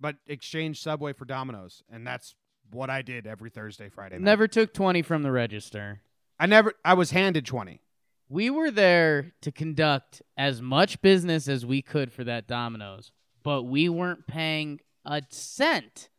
But 0.02 0.18
exchange 0.28 0.82
Subway 0.82 1.14
for 1.14 1.24
Domino's, 1.24 1.82
and 1.90 2.06
that's 2.06 2.36
what 2.72 2.90
I 2.90 3.02
did 3.02 3.26
every 3.26 3.50
Thursday, 3.50 3.88
Friday. 3.88 4.16
Night. 4.16 4.26
Never 4.26 4.50
took 4.50 4.74
20 4.74 5.02
from 5.02 5.24
the 5.24 5.32
register. 5.32 6.02
I 6.38 6.46
never. 6.46 6.74
I 6.84 6.94
was 6.94 7.12
handed 7.12 7.46
twenty. 7.46 7.84
We 8.28 8.50
were 8.50 8.70
there 8.70 9.32
to 9.44 9.50
conduct 9.54 10.22
as 10.36 10.62
much 10.62 11.02
business 11.02 11.48
as 11.48 11.66
we 11.66 11.82
could 11.82 12.12
for 12.12 12.26
that 12.26 12.50
Domino's, 12.50 13.14
but 13.44 13.64
we 13.64 13.88
weren't 13.88 14.28
paying 14.28 14.82
a 15.06 15.22
cent 15.30 16.10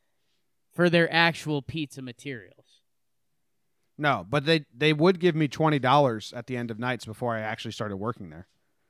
for 0.73 0.89
their 0.89 1.13
actual 1.13 1.61
pizza 1.61 2.01
materials. 2.01 2.58
No, 3.99 4.25
but 4.29 4.47
they 4.47 4.65
they 4.75 4.93
would 4.93 5.19
give 5.19 5.35
me 5.35 5.49
twenty 5.49 5.79
dollars 5.79 6.33
at 6.35 6.47
the 6.47 6.57
end 6.57 6.71
of 6.71 6.79
nights 6.79 7.05
before 7.05 7.35
I 7.37 7.41
actually 7.41 7.73
started 7.73 7.97
working 7.97 8.31
there. 8.31 8.47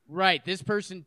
Right. 0.08 0.44
This 0.44 0.62
person, 0.62 1.06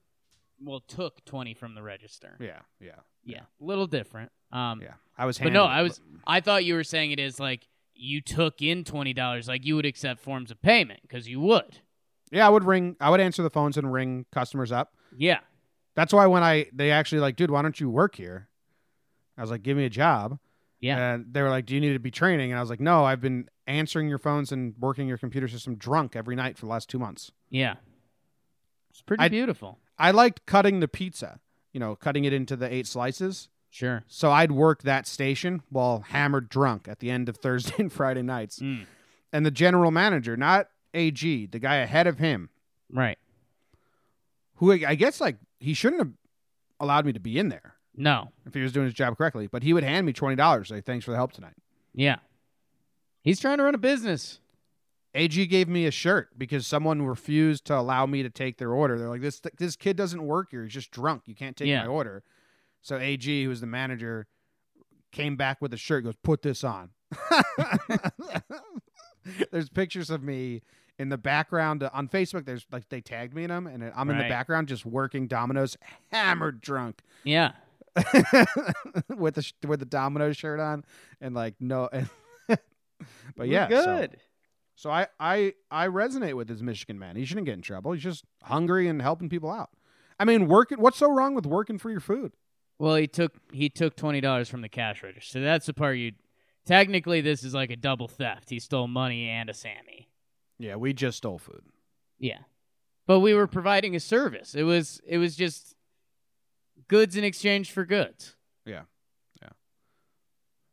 well, 0.64 0.82
took 0.88 1.26
20 1.26 1.56
from 1.56 1.74
the 1.74 1.82
register. 1.82 2.38
Yeah, 2.40 2.60
yeah, 2.80 3.00
Yeah. 3.24 3.42
A 3.60 3.64
little 3.64 3.88
different. 3.88 4.32
Um, 4.52 4.80
yeah. 4.82 4.94
I 5.18 5.26
was. 5.26 5.40
But 5.40 5.54
no, 5.54 5.66
I 5.66 5.82
was. 5.82 6.02
I 6.26 6.40
thought 6.40 6.66
you 6.66 6.76
were 6.76 6.84
saying 6.84 7.12
it 7.12 7.20
is 7.20 7.40
like 7.40 7.68
you 7.94 8.22
took 8.22 8.62
in 8.62 8.84
twenty 8.84 9.14
dollars, 9.14 9.48
like 9.48 9.66
you 9.66 9.76
would 9.76 9.86
accept 9.86 10.20
forms 10.20 10.52
of 10.52 10.62
payment 10.62 11.02
because 11.04 11.28
you 11.28 11.40
would. 11.42 11.80
Yeah, 12.32 12.48
I 12.48 12.50
would 12.50 12.64
ring. 12.64 12.96
I 13.00 13.10
would 13.10 13.20
answer 13.20 13.44
the 13.44 13.50
phones 13.50 13.78
and 13.78 13.92
ring 13.92 14.26
customers 14.32 14.72
up. 14.72 14.96
Yeah. 15.16 15.40
That's 15.96 16.14
why 16.14 16.26
when 16.28 16.44
I 16.44 16.68
they 16.74 16.92
actually 16.92 17.20
like, 17.22 17.36
dude, 17.36 17.52
why 17.52 17.62
don't 17.62 17.80
you 17.80 17.90
work 17.90 18.16
here? 18.16 18.48
I 19.38 19.42
was 19.42 19.52
like, 19.52 19.64
give 19.64 19.78
me 19.78 19.86
a 19.86 19.90
job. 19.90 20.40
Yeah. 20.82 21.14
And 21.14 21.26
they 21.32 21.42
were 21.42 21.50
like, 21.50 21.66
do 21.68 21.76
you 21.76 21.80
need 21.82 21.94
to 21.94 22.00
be 22.00 22.12
training? 22.12 22.52
And 22.52 22.58
I 22.58 22.62
was 22.62 22.70
like, 22.70 22.80
no, 22.82 23.06
I've 23.06 23.22
been 23.22 23.48
answering 23.68 24.10
your 24.10 24.18
phones 24.18 24.52
and 24.52 24.74
working 24.80 25.08
your 25.08 25.18
computer 25.20 25.48
system 25.48 25.76
drunk 25.76 26.16
every 26.16 26.36
night 26.36 26.58
for 26.58 26.66
the 26.66 26.72
last 26.72 26.90
two 26.90 27.00
months. 27.00 27.32
yeah. 27.50 27.76
It's 28.90 29.02
pretty 29.02 29.24
I- 29.24 29.30
beautiful. 29.30 29.80
I 29.98 30.12
liked 30.12 30.46
cutting 30.46 30.80
the 30.82 30.88
pizza, 30.88 31.40
you 31.72 31.80
know, 31.80 31.96
cutting 31.96 32.26
it 32.26 32.34
into 32.34 32.56
the 32.58 32.72
eight 32.74 32.88
slices. 32.88 33.48
Sure. 33.70 34.04
So 34.08 34.32
I'd 34.32 34.52
work 34.52 34.82
that 34.82 35.08
station 35.08 35.62
while 35.70 36.02
hammered 36.10 36.50
drunk 36.50 36.88
at 36.90 37.00
the 37.00 37.10
end 37.10 37.30
of 37.30 37.38
Thursday 37.42 37.76
and 37.78 37.94
Friday 37.94 38.22
nights. 38.24 38.60
Mm. 38.60 38.86
And 39.32 39.46
the 39.46 39.52
general 39.52 39.92
manager, 39.92 40.36
not 40.36 40.68
AG, 40.94 41.46
the 41.46 41.60
guy 41.60 41.76
ahead 41.76 42.06
of 42.08 42.18
him, 42.18 42.50
Right. 42.92 43.18
who 44.56 44.74
I 44.74 44.82
I 44.90 44.96
guess 44.96 45.22
like 45.22 45.38
he 45.60 45.74
shouldn't 45.74 46.02
have 46.02 46.12
allowed 46.80 47.06
me 47.06 47.14
to 47.14 47.20
be 47.20 47.38
in 47.40 47.48
there 47.50 47.76
No. 47.96 48.32
if 48.46 48.54
he 48.54 48.62
was 48.62 48.72
doing 48.72 48.86
his 48.86 48.94
job 48.94 49.18
correctly, 49.18 49.48
but 49.48 49.64
he 49.64 49.74
would 49.74 49.84
hand 49.84 50.06
me 50.06 50.14
twenty 50.14 50.36
dollars, 50.36 50.70
say 50.70 50.82
thanks 50.82 51.06
for 51.06 51.12
the 51.12 51.18
help 51.18 51.34
tonight. 51.34 51.56
Yeah. 51.94 52.18
He's 53.22 53.40
trying 53.40 53.58
to 53.58 53.64
run 53.64 53.76
a 53.76 53.80
business. 53.80 54.40
AG 55.14 55.46
gave 55.48 55.68
me 55.68 55.86
a 55.86 55.92
shirt 55.92 56.30
because 56.38 56.66
someone 56.66 57.02
refused 57.02 57.66
to 57.66 57.78
allow 57.78 58.06
me 58.06 58.24
to 58.24 58.30
take 58.30 58.58
their 58.58 58.72
order. 58.72 58.98
They're 58.98 59.10
like, 59.10 59.22
"This 59.22 59.42
this 59.58 59.76
kid 59.76 59.98
doesn't 59.98 60.26
work 60.26 60.52
here. 60.52 60.64
He's 60.64 60.74
just 60.74 60.92
drunk. 60.92 61.24
You 61.26 61.36
can't 61.36 61.56
take 61.58 61.68
Yeah. 61.68 61.82
my 61.84 61.88
order." 61.88 62.24
So 62.82 62.98
AG, 62.98 63.44
who 63.44 63.50
was 63.50 63.60
the 63.62 63.68
manager, 63.68 64.28
came 65.12 65.36
back 65.36 65.62
with 65.62 65.74
a 65.74 65.78
shirt. 65.78 66.06
Goes, 66.06 66.16
"Put 66.24 66.42
this 66.44 66.64
on." 66.64 66.92
there's 69.52 69.70
pictures 69.70 70.10
of 70.10 70.24
me 70.24 70.62
in 70.98 71.10
the 71.10 71.18
background 71.18 71.84
uh, 71.84 71.90
on 71.94 72.08
Facebook. 72.08 72.46
There's 72.46 72.66
like 72.72 72.90
they 72.90 73.02
tagged 73.02 73.34
me 73.34 73.44
in 73.44 73.50
them, 73.50 73.68
and 73.68 73.92
I'm 73.96 74.10
in 74.10 74.18
the 74.18 74.30
background 74.30 74.68
just 74.68 74.86
working 74.86 75.28
Domino's, 75.28 75.78
hammered 76.12 76.62
drunk, 76.62 77.02
Yeah. 77.24 77.52
with 79.18 79.36
the 79.36 79.42
sh- 79.42 79.54
with 79.68 79.80
the 79.80 79.86
Domino's 79.86 80.38
shirt 80.38 80.60
on, 80.60 80.84
and 81.20 81.36
like 81.36 81.56
no. 81.60 81.90
but 82.48 82.60
We're 83.38 83.46
yeah, 83.46 83.68
so- 83.68 83.86
good. 83.86 84.18
so 84.76 84.90
I, 84.90 85.08
I 85.20 85.54
I 85.70 85.88
resonate 85.88 86.34
with 86.36 86.48
this 86.48 86.62
Michigan 86.62 87.00
man. 87.00 87.16
He 87.16 87.26
shouldn't 87.26 87.46
get 87.46 87.54
in 87.56 87.62
trouble. 87.62 87.92
He's 87.92 88.04
just 88.04 88.24
hungry 88.44 88.88
and 88.88 89.02
helping 89.02 89.30
people 89.30 89.52
out. 89.52 89.70
I 90.20 90.26
mean, 90.26 90.48
working. 90.48 90.80
What's 90.80 90.98
so 90.98 91.12
wrong 91.12 91.34
with 91.36 91.46
working 91.46 91.78
for 91.78 91.90
your 91.90 92.00
food? 92.00 92.34
Well, 92.80 92.96
he 92.96 93.08
took 93.08 93.34
he 93.52 93.70
took 93.70 93.96
twenty 93.96 94.22
dollars 94.22 94.50
from 94.50 94.62
the 94.62 94.70
cash 94.70 95.04
register. 95.04 95.40
So 95.40 95.42
that's 95.42 95.66
the 95.66 95.74
part 95.74 95.98
you. 95.98 96.14
Technically, 96.66 97.22
this 97.22 97.44
is 97.44 97.54
like 97.56 97.72
a 97.72 97.76
double 97.76 98.08
theft. 98.08 98.50
He 98.52 98.60
stole 98.60 98.88
money 98.88 99.28
and 99.28 99.50
a 99.50 99.54
Sammy. 99.54 100.10
Yeah, 100.60 100.76
we 100.76 100.94
just 100.94 101.18
stole 101.18 101.40
food. 101.40 101.64
Yeah, 102.20 102.38
but 103.08 103.20
we 103.20 103.34
were 103.34 103.48
providing 103.48 103.96
a 103.96 104.00
service. 104.00 104.54
It 104.54 104.62
was 104.64 105.02
it 105.08 105.18
was 105.18 105.36
just 105.36 105.76
goods 106.88 107.16
in 107.16 107.24
exchange 107.24 107.72
for 107.72 107.86
goods. 107.86 108.36
Yeah, 108.66 108.82
yeah. 109.42 109.50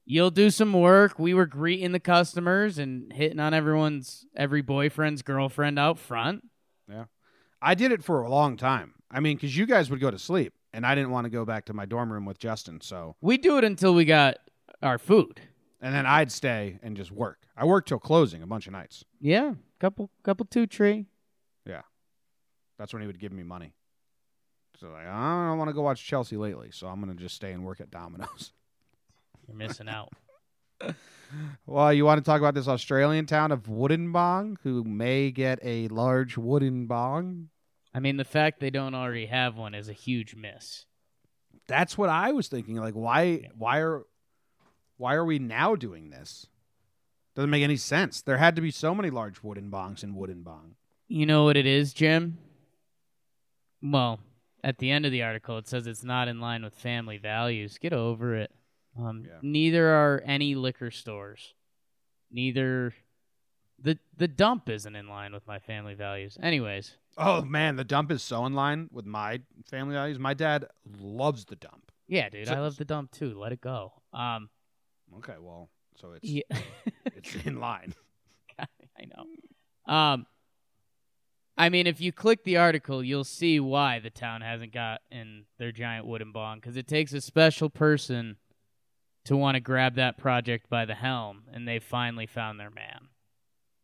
You'll 0.04 0.30
do 0.30 0.50
some 0.50 0.72
work. 0.72 1.18
We 1.18 1.34
were 1.34 1.46
greeting 1.46 1.92
the 1.92 2.00
customers 2.00 2.78
and 2.78 3.12
hitting 3.12 3.40
on 3.40 3.52
everyone's 3.54 4.26
every 4.36 4.62
boyfriend's 4.62 5.22
girlfriend 5.22 5.78
out 5.78 5.98
front. 5.98 6.44
Yeah. 6.90 7.04
I 7.60 7.74
did 7.74 7.92
it 7.92 8.02
for 8.04 8.22
a 8.22 8.30
long 8.30 8.56
time. 8.56 8.94
I 9.10 9.20
mean, 9.20 9.36
because 9.36 9.56
you 9.56 9.66
guys 9.66 9.90
would 9.90 10.00
go 10.00 10.10
to 10.10 10.18
sleep, 10.18 10.54
and 10.72 10.86
I 10.86 10.94
didn't 10.94 11.10
want 11.10 11.24
to 11.24 11.30
go 11.30 11.44
back 11.44 11.64
to 11.66 11.72
my 11.74 11.86
dorm 11.86 12.12
room 12.12 12.24
with 12.24 12.38
Justin. 12.38 12.80
So, 12.80 13.16
We 13.20 13.36
do 13.38 13.58
it 13.58 13.64
until 13.64 13.94
we 13.94 14.04
got 14.04 14.36
our 14.82 14.98
food. 14.98 15.40
and 15.80 15.94
then 15.94 16.06
I'd 16.06 16.30
stay 16.30 16.78
and 16.82 16.96
just 16.96 17.10
work. 17.10 17.38
I 17.56 17.64
worked 17.64 17.88
till 17.88 17.98
closing 17.98 18.42
a 18.42 18.46
bunch 18.46 18.66
of 18.66 18.72
nights. 18.72 19.04
Yeah, 19.20 19.54
couple 19.80 20.10
couple 20.22 20.46
two 20.46 20.66
tree. 20.66 21.06
Yeah. 21.66 21.82
That's 22.78 22.92
when 22.92 23.00
he 23.02 23.06
would 23.06 23.18
give 23.18 23.32
me 23.32 23.42
money. 23.42 23.74
So 24.80 24.88
like, 24.90 25.06
I 25.06 25.48
don't 25.48 25.58
want 25.58 25.68
to 25.68 25.74
go 25.74 25.82
watch 25.82 26.04
Chelsea 26.04 26.36
lately, 26.36 26.68
so 26.70 26.86
I'm 26.86 27.00
gonna 27.00 27.14
just 27.14 27.34
stay 27.34 27.52
and 27.52 27.64
work 27.64 27.80
at 27.80 27.90
Domino's. 27.90 28.52
You're 29.48 29.56
missing 29.56 29.88
out. 29.88 30.12
well, 31.66 31.92
you 31.92 32.04
want 32.04 32.22
to 32.22 32.24
talk 32.24 32.40
about 32.40 32.54
this 32.54 32.68
Australian 32.68 33.26
town 33.26 33.50
of 33.50 33.64
Woodenbong, 33.64 34.56
who 34.62 34.84
may 34.84 35.30
get 35.30 35.58
a 35.62 35.88
large 35.88 36.36
wooden 36.36 36.86
bong? 36.86 37.48
I 37.92 38.00
mean, 38.00 38.18
the 38.18 38.24
fact 38.24 38.60
they 38.60 38.70
don't 38.70 38.94
already 38.94 39.26
have 39.26 39.56
one 39.56 39.74
is 39.74 39.88
a 39.88 39.94
huge 39.94 40.36
miss. 40.36 40.84
That's 41.66 41.98
what 41.98 42.10
I 42.10 42.32
was 42.32 42.48
thinking. 42.48 42.76
Like, 42.76 42.94
why, 42.94 43.48
why 43.56 43.78
are, 43.78 44.04
why 44.96 45.14
are 45.14 45.24
we 45.24 45.38
now 45.38 45.74
doing 45.74 46.10
this? 46.10 46.46
Doesn't 47.34 47.50
make 47.50 47.64
any 47.64 47.76
sense. 47.76 48.20
There 48.20 48.38
had 48.38 48.54
to 48.56 48.62
be 48.62 48.70
so 48.70 48.94
many 48.94 49.10
large 49.10 49.42
wooden 49.42 49.70
bongs 49.70 50.04
in 50.04 50.14
Woodenbong. 50.14 50.74
You 51.08 51.26
know 51.26 51.44
what 51.44 51.56
it 51.56 51.66
is, 51.66 51.92
Jim? 51.92 52.38
Well, 53.82 54.20
at 54.64 54.78
the 54.78 54.90
end 54.90 55.06
of 55.06 55.12
the 55.12 55.22
article, 55.22 55.58
it 55.58 55.68
says 55.68 55.86
it's 55.86 56.04
not 56.04 56.28
in 56.28 56.40
line 56.40 56.62
with 56.64 56.74
family 56.74 57.18
values. 57.18 57.78
Get 57.78 57.92
over 57.92 58.34
it. 58.36 58.50
Um, 58.98 59.24
Yeah. 59.26 59.38
Neither 59.42 59.88
are 59.88 60.22
any 60.26 60.54
liquor 60.54 60.90
stores. 60.90 61.54
Neither 62.30 62.94
the 63.78 63.98
the 64.16 64.28
dump 64.28 64.68
isn't 64.68 64.96
in 64.96 65.08
line 65.08 65.32
with 65.32 65.46
my 65.46 65.58
family 65.58 65.94
values. 65.94 66.36
Anyways, 66.42 66.96
Oh 67.16 67.42
man, 67.42 67.76
the 67.76 67.84
dump 67.84 68.10
is 68.10 68.22
so 68.22 68.44
in 68.46 68.52
line 68.54 68.88
with 68.92 69.06
my 69.06 69.40
family 69.70 69.94
values. 69.94 70.18
My 70.18 70.34
dad 70.34 70.66
loves 71.00 71.44
the 71.44 71.56
dump. 71.56 71.90
yeah, 72.06 72.28
dude, 72.28 72.48
So- 72.48 72.54
I 72.54 72.58
love 72.58 72.76
the 72.76 72.84
dump 72.84 73.12
too. 73.12 73.38
Let 73.38 73.52
it 73.52 73.60
go. 73.60 73.92
Um, 74.12 74.50
Okay, 75.18 75.36
well, 75.40 75.70
so 75.96 76.12
it's 76.12 76.24
yeah, 76.28 76.42
it's 77.06 77.34
in 77.46 77.58
line. 77.60 77.94
I 78.58 79.04
know. 79.06 79.92
Um, 79.92 80.26
I 81.58 81.68
mean, 81.70 81.88
if 81.88 82.00
you 82.00 82.12
click 82.12 82.44
the 82.44 82.56
article, 82.56 83.02
you'll 83.02 83.24
see 83.24 83.58
why 83.58 83.98
the 83.98 84.10
town 84.10 84.42
hasn't 84.42 84.72
got 84.72 85.00
in 85.10 85.44
their 85.58 85.72
giant 85.72 86.06
wooden 86.06 86.30
bong 86.30 86.58
because 86.60 86.76
it 86.76 86.86
takes 86.86 87.12
a 87.12 87.20
special 87.20 87.68
person 87.68 88.36
to 89.24 89.36
want 89.36 89.56
to 89.56 89.60
grab 89.60 89.96
that 89.96 90.16
project 90.16 90.70
by 90.70 90.84
the 90.84 90.94
helm, 90.94 91.42
and 91.52 91.66
they 91.66 91.80
finally 91.80 92.26
found 92.26 92.58
their 92.60 92.70
man. 92.70 93.08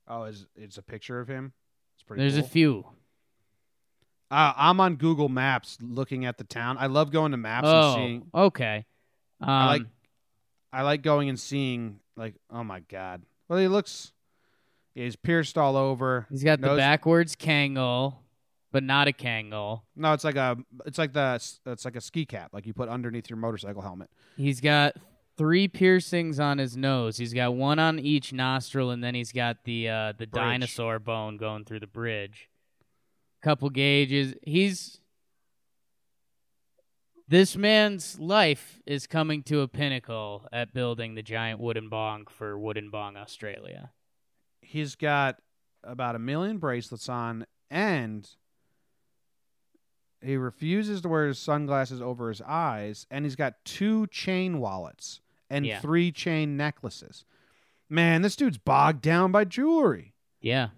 Oh, 0.07 0.23
is 0.25 0.47
it's 0.55 0.79
a 0.79 0.83
picture 0.83 1.19
of 1.21 1.27
him? 1.29 1.53
It's 1.97 2.05
pretty. 2.05 2.23
There's 2.23 2.37
a 2.39 2.43
few. 2.43 2.87
Uh, 4.31 4.53
I'm 4.57 4.81
on 4.81 4.97
Google 4.97 5.29
Maps 5.29 5.77
looking 5.83 6.25
at 6.25 6.39
the 6.39 6.45
town. 6.45 6.77
I 6.79 6.87
love 6.87 7.11
going 7.11 7.33
to 7.33 7.37
maps 7.37 7.67
and 7.67 7.77
Oh, 7.77 7.95
seeing. 7.97 8.27
okay. 8.35 8.87
Um, 9.41 9.51
I 9.51 9.67
like. 9.67 9.83
I 10.73 10.83
like 10.83 11.03
going 11.03 11.29
and 11.29 11.39
seeing. 11.39 12.01
Like, 12.17 12.37
oh 12.51 12.63
my 12.65 12.81
god. 12.81 13.23
Well, 13.49 13.59
he 13.59 13.67
looks. 13.69 14.13
He's 14.95 15.17
pierced 15.17 15.59
all 15.59 15.77
over. 15.77 16.27
he's 16.31 16.45
got 16.45 16.61
the 16.61 16.69
Nose- 16.69 16.79
backwards 16.79 17.35
Kangol, 17.37 18.15
but 18.71 18.83
not 18.83 19.09
a 19.09 19.13
Kangol. 19.13 19.83
No, 19.97 20.13
it's 20.13 20.25
like 20.25 20.37
a. 20.37 20.57
It's 20.87 20.99
like 20.99 21.13
the. 21.13 21.35
It's 21.67 21.85
like 21.85 21.97
a 21.97 22.01
ski 22.01 22.25
cap, 22.27 22.51
like 22.53 22.67
you 22.67 22.73
put 22.75 22.89
underneath 22.89 23.29
your 23.29 23.37
motorcycle 23.37 23.83
helmet. 23.83 24.09
He's 24.37 24.61
got 24.61 24.95
three 25.37 25.67
piercings 25.67 26.39
on 26.39 26.59
his 26.59 26.77
nose. 26.77 27.17
He's 27.17 27.35
got 27.35 27.55
one 27.55 27.81
on 27.81 27.99
each 27.99 28.33
nostril, 28.33 28.91
and 28.91 29.03
then 29.03 29.15
he's 29.17 29.33
got 29.33 29.65
the 29.65 29.89
uh, 29.89 30.13
the 30.13 30.27
Bridge. 30.27 30.31
dinosaur 30.31 30.99
bone 31.01 31.37
going 31.39 31.65
through 31.65 31.81
the 31.81 31.89
bridge. 31.89 32.49
Couple 33.43 33.69
gauges. 33.71 34.35
He's 34.43 35.01
this 37.27 37.57
man's 37.57 38.19
life 38.21 38.81
is 38.87 39.07
coming 39.07 39.43
to 39.45 39.61
a 39.61 39.69
pinnacle 39.69 40.47
at 40.53 40.73
building 40.75 41.15
the 41.15 41.23
giant 41.23 41.59
wooden 41.59 41.89
bong 41.89 42.27
for 42.29 42.57
Woodenbong 42.57 43.17
Australia. 43.17 43.91
He's 44.65 44.95
got 44.97 45.37
about 45.83 46.15
a 46.17 46.19
million 46.19 46.59
bracelets 46.59 47.09
on, 47.09 47.47
and 47.71 48.29
he 50.23 50.37
refuses 50.37 51.01
to 51.03 51.09
wear 51.09 51.27
his 51.27 51.39
sunglasses 51.39 52.01
over 52.01 52.29
his 52.29 52.41
eyes, 52.43 53.07
and 53.11 53.25
he's 53.25 53.37
got 53.37 53.63
two 53.65 54.07
chain 54.09 54.59
wallets 54.59 55.21
and 55.51 55.67
Yeah. 55.67 55.81
three 55.81 56.11
chain 56.11 56.57
necklaces. 56.57 57.25
Man, 57.91 58.23
this 58.23 58.35
dude's 58.37 58.57
bogged 58.59 59.03
down 59.03 59.31
by 59.33 59.45
jewelry. 59.45 60.15
Yeah, 60.41 60.71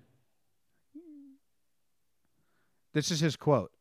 This 2.93 3.11
is 3.11 3.21
his 3.21 3.37
quote. 3.37 3.73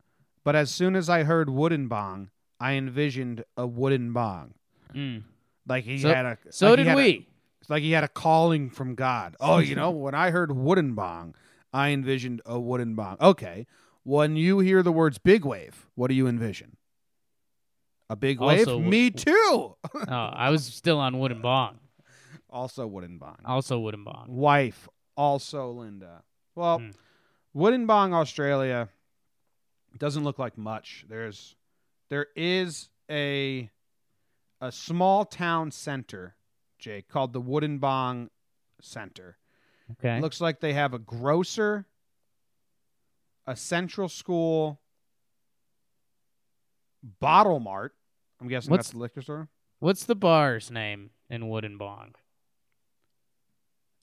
But 0.44 0.56
as 0.56 0.70
soon 0.72 0.96
as 0.96 1.10
I 1.10 1.24
heard 1.24 1.50
wooden 1.50 1.88
bong, 1.88 2.30
I 2.60 2.74
envisioned 2.74 3.44
a 3.56 3.66
wooden 3.66 4.12
bong. 4.14 4.54
Mm. 4.94 5.24
Like 5.68 5.86
he 5.86 5.98
So- 6.00 6.14
had 6.14 6.26
a. 6.26 6.38
so 6.52 6.72
like 6.74 6.78
did 6.84 6.96
we. 6.96 7.28
It's 7.66 7.70
like 7.72 7.82
he 7.82 7.94
had 7.94 8.04
a 8.04 8.08
calling 8.08 8.70
from 8.70 8.94
God. 8.94 9.36
Oh, 9.40 9.58
you 9.58 9.74
know, 9.74 9.90
when 9.90 10.14
I 10.14 10.30
heard 10.30 10.52
wooden 10.56 10.94
bong, 10.94 11.34
I 11.74 11.90
envisioned 11.90 12.44
a 12.46 12.60
wooden 12.60 12.94
bong. 12.94 13.18
Okay. 13.20 13.66
When 14.04 14.36
you 14.36 14.60
hear 14.60 14.84
the 14.84 14.92
words 14.92 15.18
big 15.18 15.44
wave, 15.44 15.88
what 15.96 16.10
do 16.10 16.14
you 16.14 16.28
envision? 16.28 16.78
A 18.08 18.16
big 18.16 18.40
wave? 18.40 18.68
Also, 18.68 18.78
Me 18.78 19.10
too. 19.10 19.32
oh, 19.96 20.06
I 20.08 20.52
was 20.52 20.64
still 20.64 21.00
on 21.00 21.18
Wooden 21.18 21.42
Bong. 21.42 21.80
also 22.52 22.86
wooden 22.86 23.18
bong. 23.18 23.38
Also 23.44 23.80
Wooden 23.80 24.04
Bong. 24.04 24.28
Wife, 24.30 24.88
also 25.18 25.72
Linda. 25.72 26.22
Well, 26.54 26.78
Hmm. 26.78 26.90
Woodenbong 27.60 28.14
Australia 28.14 28.90
doesn't 29.98 30.24
look 30.24 30.38
like 30.38 30.56
much. 30.56 31.04
There's 31.10 31.56
there 32.12 32.28
is 32.36 32.90
a 33.10 33.72
a 34.62 34.72
small 34.72 35.26
town 35.26 35.72
center, 35.72 36.36
Jake, 36.86 37.08
called 37.10 37.34
the 37.34 37.42
Woodenbong 37.42 38.30
Center. 38.80 39.38
Okay. 39.94 40.18
It 40.18 40.22
looks 40.22 40.40
like 40.40 40.60
they 40.60 40.74
have 40.74 40.94
a 40.94 41.00
grocer, 41.00 41.88
a 43.48 43.56
central 43.56 44.08
school, 44.08 44.80
bottle 47.20 47.60
mart. 47.60 47.96
I'm 48.40 48.48
guessing 48.48 48.70
What's- 48.70 48.90
that's 48.90 48.94
the 48.94 49.00
liquor 49.00 49.24
store. 49.24 49.50
What's 49.80 50.06
the 50.06 50.16
bar's 50.16 50.70
name 50.70 51.10
in 51.28 51.44
Woodenbong? 51.46 52.14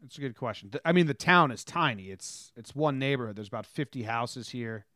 It's 0.05 0.19
a 0.19 0.21
good 0.21 0.37
question. 0.37 0.73
I 0.85 0.91
mean, 0.91 1.07
the 1.07 1.15
town 1.15 1.53
is 1.53 1.63
tiny. 1.63 2.11
It's 2.11 2.51
it's 2.57 2.75
one 2.75 2.99
neighborhood. 2.99 3.37
There's 3.37 3.47
about 3.47 3.65
50 3.67 4.03
houses 4.03 4.49
here. 4.49 4.87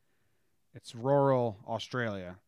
It's 0.74 0.92
rural 0.92 1.60
Australia. 1.68 2.38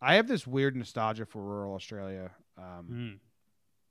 I 0.00 0.14
have 0.14 0.26
this 0.26 0.46
weird 0.46 0.74
nostalgia 0.74 1.26
for 1.26 1.42
rural 1.42 1.74
Australia. 1.74 2.30
Um, 2.56 2.88
Mm. 2.90 3.25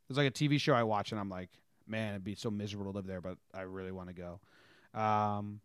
There's 0.07 0.17
like 0.17 0.27
a 0.27 0.31
TV 0.31 0.59
show 0.59 0.73
I 0.73 0.83
watch, 0.83 1.11
and 1.11 1.19
I'm 1.19 1.29
like, 1.29 1.49
man, 1.87 2.11
it'd 2.11 2.23
be 2.23 2.35
so 2.35 2.51
miserable 2.51 2.91
to 2.91 2.95
live 2.97 3.07
there, 3.07 3.21
but 3.21 3.37
I 3.53 3.61
really 3.61 3.91
want 3.91 4.09
to 4.09 4.13
go. 4.13 4.99
Um, 4.99 5.59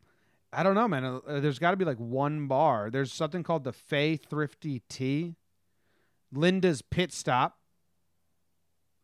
I 0.52 0.62
don't 0.62 0.74
know, 0.74 0.88
man. 0.88 1.04
Uh, 1.26 1.40
There's 1.40 1.58
got 1.58 1.70
to 1.72 1.76
be 1.76 1.84
like 1.84 1.98
one 1.98 2.46
bar. 2.48 2.90
There's 2.90 3.12
something 3.12 3.42
called 3.42 3.64
the 3.64 3.72
Fay 3.72 4.16
Thrifty 4.16 4.82
Tea. 4.88 5.36
Linda's 6.32 6.82
Pit 6.82 7.12
Stop. 7.12 7.56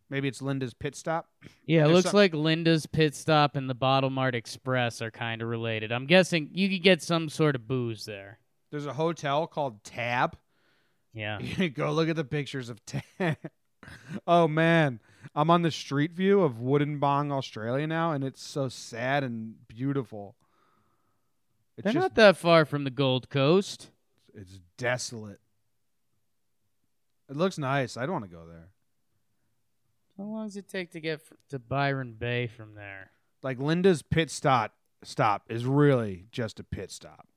Maybe 0.08 0.28
it's 0.28 0.40
Linda's 0.40 0.72
Pit 0.74 0.94
Stop. 0.94 1.28
Yeah, 1.64 1.80
it 1.80 1.82
There's 1.84 1.94
looks 1.96 2.10
some- 2.10 2.16
like 2.18 2.34
Linda's 2.34 2.86
Pit 2.86 3.14
Stop 3.14 3.56
and 3.56 3.68
the 3.68 3.74
Bottle 3.74 4.10
Mart 4.10 4.34
Express 4.34 5.02
are 5.02 5.10
kind 5.10 5.42
of 5.42 5.48
related. 5.48 5.90
I'm 5.92 6.06
guessing 6.06 6.50
you 6.52 6.68
could 6.68 6.82
get 6.82 7.02
some 7.02 7.28
sort 7.28 7.56
of 7.56 7.66
booze 7.66 8.04
there. 8.04 8.38
There's 8.70 8.86
a 8.86 8.92
hotel 8.92 9.46
called 9.46 9.82
Tab. 9.84 10.36
Yeah. 11.12 11.38
Go 11.74 11.92
look 11.92 12.08
at 12.08 12.16
the 12.16 12.24
pictures 12.24 12.68
of 12.68 12.80
Tab. 12.86 13.36
oh 14.26 14.46
man, 14.46 15.00
I'm 15.34 15.50
on 15.50 15.62
the 15.62 15.70
street 15.70 16.12
view 16.12 16.42
of 16.42 16.54
Woodenbong, 16.54 17.32
Australia 17.32 17.86
now, 17.86 18.12
and 18.12 18.24
it's 18.24 18.42
so 18.42 18.68
sad 18.68 19.24
and 19.24 19.54
beautiful. 19.68 20.36
It's 21.76 21.84
They're 21.84 21.92
just 21.92 22.02
not 22.02 22.14
that 22.14 22.36
far 22.36 22.64
from 22.64 22.84
the 22.84 22.90
Gold 22.90 23.28
Coast. 23.28 23.90
it's 24.34 24.60
desolate. 24.78 25.40
It 27.28 27.36
looks 27.36 27.58
nice. 27.58 27.96
I 27.96 28.02
don't 28.02 28.12
want 28.12 28.24
to 28.24 28.36
go 28.36 28.46
there. 28.46 28.68
How 30.16 30.24
long 30.24 30.46
does 30.46 30.56
it 30.56 30.68
take 30.68 30.92
to 30.92 31.00
get 31.00 31.20
to 31.50 31.58
Byron 31.58 32.14
Bay 32.18 32.46
from 32.46 32.74
there? 32.74 33.10
Like 33.42 33.58
Linda's 33.58 34.02
pit 34.02 34.30
stop 34.30 34.74
stop 35.02 35.42
is 35.48 35.66
really 35.66 36.26
just 36.30 36.58
a 36.58 36.64
pit 36.64 36.90
stop. 36.90 37.28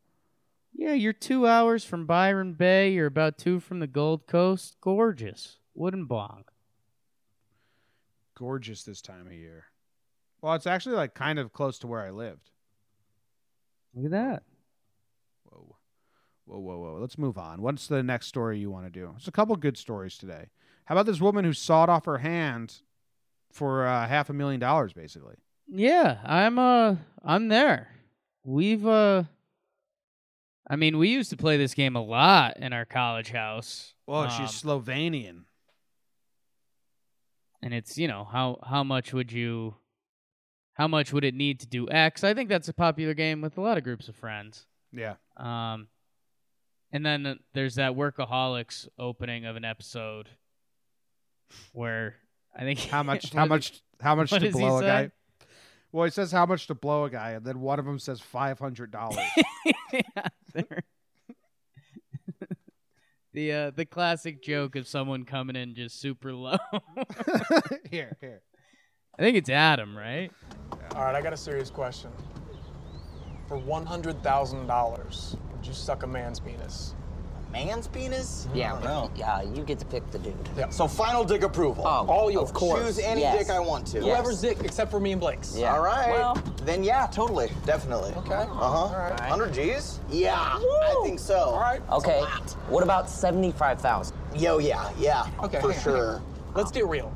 Yeah, 0.74 0.94
you're 0.94 1.14
two 1.14 1.46
hours 1.46 1.84
from 1.84 2.06
Byron 2.06 2.54
Bay. 2.54 2.94
You're 2.94 3.08
about 3.08 3.38
two 3.38 3.60
from 3.60 3.80
the 3.80 3.88
Gold 3.88 4.28
Coast. 4.28 4.78
Gorgeous. 4.80 5.58
Woodenbong. 5.78 6.44
Gorgeous 8.40 8.84
this 8.84 9.02
time 9.02 9.28
of 9.28 9.34
year. 9.34 9.66
Well, 10.42 10.54
it's 10.54 10.66
actually 10.66 10.96
like 10.96 11.14
kind 11.14 11.38
of 11.38 11.52
close 11.52 11.78
to 11.80 11.88
where 11.88 12.00
I 12.00 12.12
lived. 12.12 12.50
Look 13.94 14.06
at 14.06 14.12
that. 14.12 14.44
Whoa. 15.44 15.76
Whoa, 16.46 16.60
whoa, 16.60 16.78
whoa. 16.78 16.98
Let's 17.02 17.18
move 17.18 17.38
on. 17.38 17.62
What's 17.62 17.88
the 17.88 18.02
next 18.02 18.28
story 18.28 18.58
you 18.58 18.72
want 18.72 18.86
to 18.86 18.90
do? 18.92 19.10
There's 19.12 19.28
a 19.28 19.32
couple 19.32 19.56
good 19.58 19.78
stories 19.78 20.18
today. 20.18 20.46
How 20.86 20.96
about 20.96 21.06
this 21.06 21.20
woman 21.20 21.44
who 21.44 21.52
sawed 21.52 21.90
off 21.90 22.06
her 22.06 22.20
hand 22.20 22.82
for 23.52 23.86
uh, 23.86 24.08
half 24.08 24.30
a 24.30 24.34
million 24.34 24.60
dollars, 24.60 24.94
basically. 24.94 25.36
Yeah, 25.68 26.20
I'm 26.24 26.58
uh 26.58 26.96
I'm 27.24 27.48
there. 27.50 27.90
We've 28.44 28.86
uh 28.88 29.24
I 30.68 30.76
mean, 30.76 30.98
we 30.98 31.10
used 31.10 31.32
to 31.32 31.38
play 31.38 31.58
this 31.58 31.74
game 31.74 31.96
a 31.96 32.02
lot 32.02 32.58
in 32.58 32.74
our 32.74 32.86
college 32.86 33.32
house. 33.32 33.96
Well, 34.08 34.22
Um, 34.22 34.30
she's 34.30 34.62
Slovenian. 34.62 35.42
And 37.62 37.74
it's, 37.74 37.98
you 37.98 38.08
know, 38.08 38.24
how 38.24 38.60
how 38.66 38.84
much 38.84 39.14
would 39.14 39.32
you 39.32 39.76
how 40.74 40.88
much 40.88 41.12
would 41.12 41.24
it 41.24 41.34
need 41.34 41.60
to 41.62 41.68
do 41.68 41.90
X? 41.90 42.24
I 42.24 42.34
think 42.34 42.50
that's 42.50 42.70
a 42.70 42.74
popular 42.74 43.14
game 43.14 43.42
with 43.42 43.58
a 43.58 43.62
lot 43.62 43.78
of 43.78 43.84
groups 43.84 44.08
of 44.08 44.16
friends. 44.16 44.66
Yeah. 44.92 45.16
Um 45.38 45.88
and 46.92 47.06
then 47.06 47.40
there's 47.54 47.76
that 47.76 47.94
workaholics 47.94 48.88
opening 48.98 49.46
of 49.46 49.56
an 49.56 49.66
episode 49.66 50.30
where 51.74 52.16
I 52.56 52.62
think 52.62 52.80
How 52.80 53.04
much? 53.04 53.34
how 53.34 53.46
much? 53.46 53.82
How 54.02 54.16
much 54.16 54.32
to 54.32 54.52
blow 54.52 54.78
a 54.78 54.82
guy? 54.82 55.12
Well, 55.92 56.06
he 56.06 56.12
says 56.12 56.32
how 56.32 56.46
much 56.46 56.68
to 56.68 56.76
blow 56.76 57.06
a 57.06 57.10
guy, 57.10 57.32
and 57.32 57.46
then 57.46 57.62
one 57.62 57.80
of 57.80 57.86
them 57.86 58.00
says 58.00 58.20
five 58.20 58.60
hundred 58.60 58.92
dollars. 58.92 59.26
yeah, 59.94 60.28
the 63.34 63.52
uh, 63.52 63.72
the 63.72 63.86
classic 63.86 64.42
joke 64.42 64.76
of 64.76 64.88
someone 64.88 65.24
coming 65.24 65.56
in 65.56 65.76
just 65.76 66.00
super 66.00 66.34
low. 66.34 66.58
here, 67.92 68.18
here. 68.22 68.42
I 69.18 69.22
think 69.22 69.38
it's 69.38 69.50
Adam, 69.50 69.98
right? 69.98 70.32
All 70.96 71.04
right, 71.04 71.16
I 71.16 71.22
got 71.22 71.34
a 71.34 71.38
serious 71.38 71.70
question. 71.70 72.12
For 73.48 73.58
one 73.58 73.86
hundred 73.86 74.22
thousand 74.24 74.68
dollars, 74.68 75.36
would 75.56 75.66
you 75.66 75.74
suck 75.74 76.04
a 76.04 76.08
man's 76.08 76.40
penis? 76.40 76.96
Man's 77.52 77.88
penis? 77.88 78.48
Yeah, 78.54 78.76
I 78.76 79.10
yeah, 79.16 79.42
you 79.42 79.64
get 79.64 79.80
to 79.80 79.86
pick 79.86 80.10
the 80.12 80.20
dude. 80.20 80.36
Yeah. 80.56 80.70
So 80.70 80.88
final 80.88 81.24
dick 81.24 81.42
approval. 81.42 81.84
Oh, 81.88 82.06
All 82.08 82.30
yours. 82.30 82.50
of 82.50 82.54
course. 82.54 82.82
Choose 82.86 83.00
any 83.00 83.22
Yes. 83.22 83.40
dick 83.40 83.50
I 83.50 83.60
want 83.60 83.88
to. 83.88 83.98
Yes. 83.98 84.06
Whoever's 84.06 84.42
dick, 84.42 84.60
except 84.64 84.92
for 84.92 85.00
me 85.00 85.12
and 85.14 85.20
Blake's. 85.22 85.58
Yeah. 85.58 85.74
All 85.74 85.82
right. 85.82 86.12
Well- 86.12 86.38
then 86.64 86.84
yeah, 86.84 87.08
totally, 87.08 87.52
definitely. 87.66 88.14
Okay. 88.18 88.34
Uh 88.36 88.46
huh. 88.46 88.64
All 88.78 88.96
right. 88.96 89.20
100 89.20 89.54
G's? 89.54 90.00
Yeah, 90.10 90.36
I 90.40 91.00
think 91.04 91.20
so. 91.20 91.38
All 91.40 91.60
right. 91.60 91.82
Okay. 91.92 92.20
It's 92.20 92.22
a 92.22 92.30
lot. 92.30 92.52
What 92.70 92.84
about 92.84 93.10
seventy-five 93.10 93.82
thousand? 93.82 94.16
Yo, 94.36 94.60
yeah, 94.60 94.92
yeah. 95.00 95.26
Okay. 95.44 95.60
For 95.60 95.74
sure. 95.74 96.22
Let's 96.54 96.72
get 96.72 96.86
real. 96.88 97.12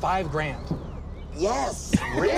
Five 0.00 0.30
grand. 0.30 0.64
Yes. 1.40 1.94
Really? 2.14 2.30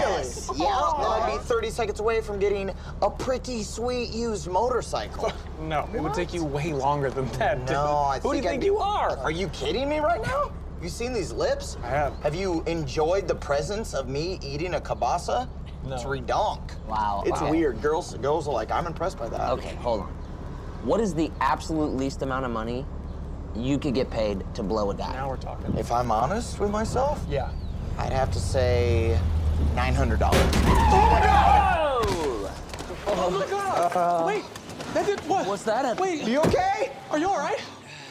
yeah. 0.60 0.92
Then 0.98 1.06
I'd 1.06 1.38
be 1.38 1.44
30 1.44 1.70
seconds 1.70 2.00
away 2.00 2.20
from 2.20 2.38
getting 2.38 2.72
a 3.02 3.08
pretty 3.10 3.62
sweet 3.62 4.10
used 4.10 4.48
motorcycle. 4.50 5.32
No, 5.60 5.88
it 5.92 6.00
would 6.00 6.14
take 6.14 6.32
you 6.32 6.44
way 6.44 6.72
longer 6.72 7.10
than 7.10 7.26
that. 7.32 7.58
dude. 7.66 7.70
No, 7.70 7.96
I 7.96 8.20
Who 8.20 8.30
do 8.30 8.36
you 8.36 8.42
think 8.42 8.46
I'd 8.46 8.50
think 8.50 8.60
be- 8.60 8.66
you 8.66 8.78
are? 8.78 9.16
Are 9.18 9.30
you 9.32 9.48
kidding 9.48 9.88
me 9.88 9.98
right 9.98 10.22
now? 10.22 10.52
You 10.80 10.88
seen 10.88 11.12
these 11.12 11.32
lips? 11.32 11.76
I 11.82 11.88
have. 11.88 12.14
Have 12.22 12.34
you 12.36 12.62
enjoyed 12.66 13.26
the 13.26 13.34
presence 13.34 13.92
of 13.92 14.08
me 14.08 14.38
eating 14.40 14.74
a 14.74 14.80
kielbasa? 14.80 15.48
No. 15.84 15.94
It's 15.96 16.04
redonk. 16.04 16.60
Wow. 16.86 17.24
It's 17.26 17.42
okay. 17.42 17.50
weird. 17.50 17.82
Girls, 17.82 18.14
girls 18.18 18.46
are 18.46 18.54
like, 18.54 18.70
I'm 18.70 18.86
impressed 18.86 19.18
by 19.18 19.28
that. 19.30 19.50
Okay, 19.50 19.74
hold 19.76 20.02
on. 20.02 20.08
What 20.84 21.00
is 21.00 21.12
the 21.12 21.30
absolute 21.40 21.94
least 21.96 22.22
amount 22.22 22.44
of 22.44 22.52
money 22.52 22.86
you 23.56 23.78
could 23.78 23.94
get 23.94 24.08
paid 24.10 24.44
to 24.54 24.62
blow 24.62 24.90
a 24.90 24.94
guy? 24.94 25.12
Now 25.14 25.28
we're 25.28 25.36
talking. 25.38 25.76
If 25.76 25.90
I'm 25.90 26.12
honest 26.12 26.60
with 26.60 26.70
myself, 26.70 27.24
Yeah. 27.28 27.50
I'd 27.98 28.12
have 28.12 28.30
to 28.32 28.38
say 28.38 29.18
$900. 29.74 30.20
Oh 30.22 31.10
my 31.10 31.20
god! 31.20 32.06
Oh 33.06 33.30
my 33.30 33.46
god. 33.48 34.26
Wait, 34.26 34.44
that 34.94 35.06
did 35.06 35.20
what? 35.20 35.46
What's 35.46 35.64
that 35.64 35.84
at? 35.84 35.98
Wait, 36.00 36.22
are 36.24 36.30
You 36.30 36.40
okay? 36.42 36.92
are 37.10 37.18
you 37.18 37.28
all 37.28 37.38
right? 37.38 37.60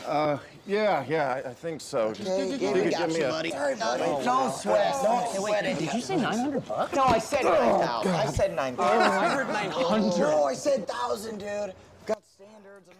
Uh, 0.05 0.37
yeah, 0.65 1.05
yeah, 1.07 1.41
I, 1.45 1.49
I 1.49 1.53
think 1.53 1.79
so. 1.81 2.13
Just 2.13 2.27
Hey, 2.27 2.51
if 2.51 2.61
yeah, 2.61 2.75
you 2.75 2.83
we 2.83 2.89
got 2.91 2.99
give 3.07 3.09
me 3.09 3.19
you, 3.19 3.25
a. 3.25 3.29
buddy. 3.29 3.49
Sorry, 3.51 3.75
buddy. 3.75 4.03
Don't 4.25 4.53
sweat. 4.53 4.95
Don't 5.01 5.35
sweat 5.35 5.65
it. 5.65 5.79
Did 5.79 5.93
you 5.93 6.01
say 6.01 6.15
nine 6.17 6.37
hundred 6.37 6.65
bucks? 6.67 6.93
No, 6.93 7.03
I 7.03 7.19
said 7.19 7.43
9,000. 7.43 8.11
I 8.13 8.25
said 8.25 8.55
9,000. 8.55 9.01
I 9.01 9.29
heard 9.29 9.47
900. 9.47 10.17
No, 10.19 10.43
I 10.43 10.53
said 10.53 10.79
1,000, 10.79 11.37
dude. 11.39 11.73
Got 12.05 12.21
standards. 12.25 12.89
I'm 12.89 12.97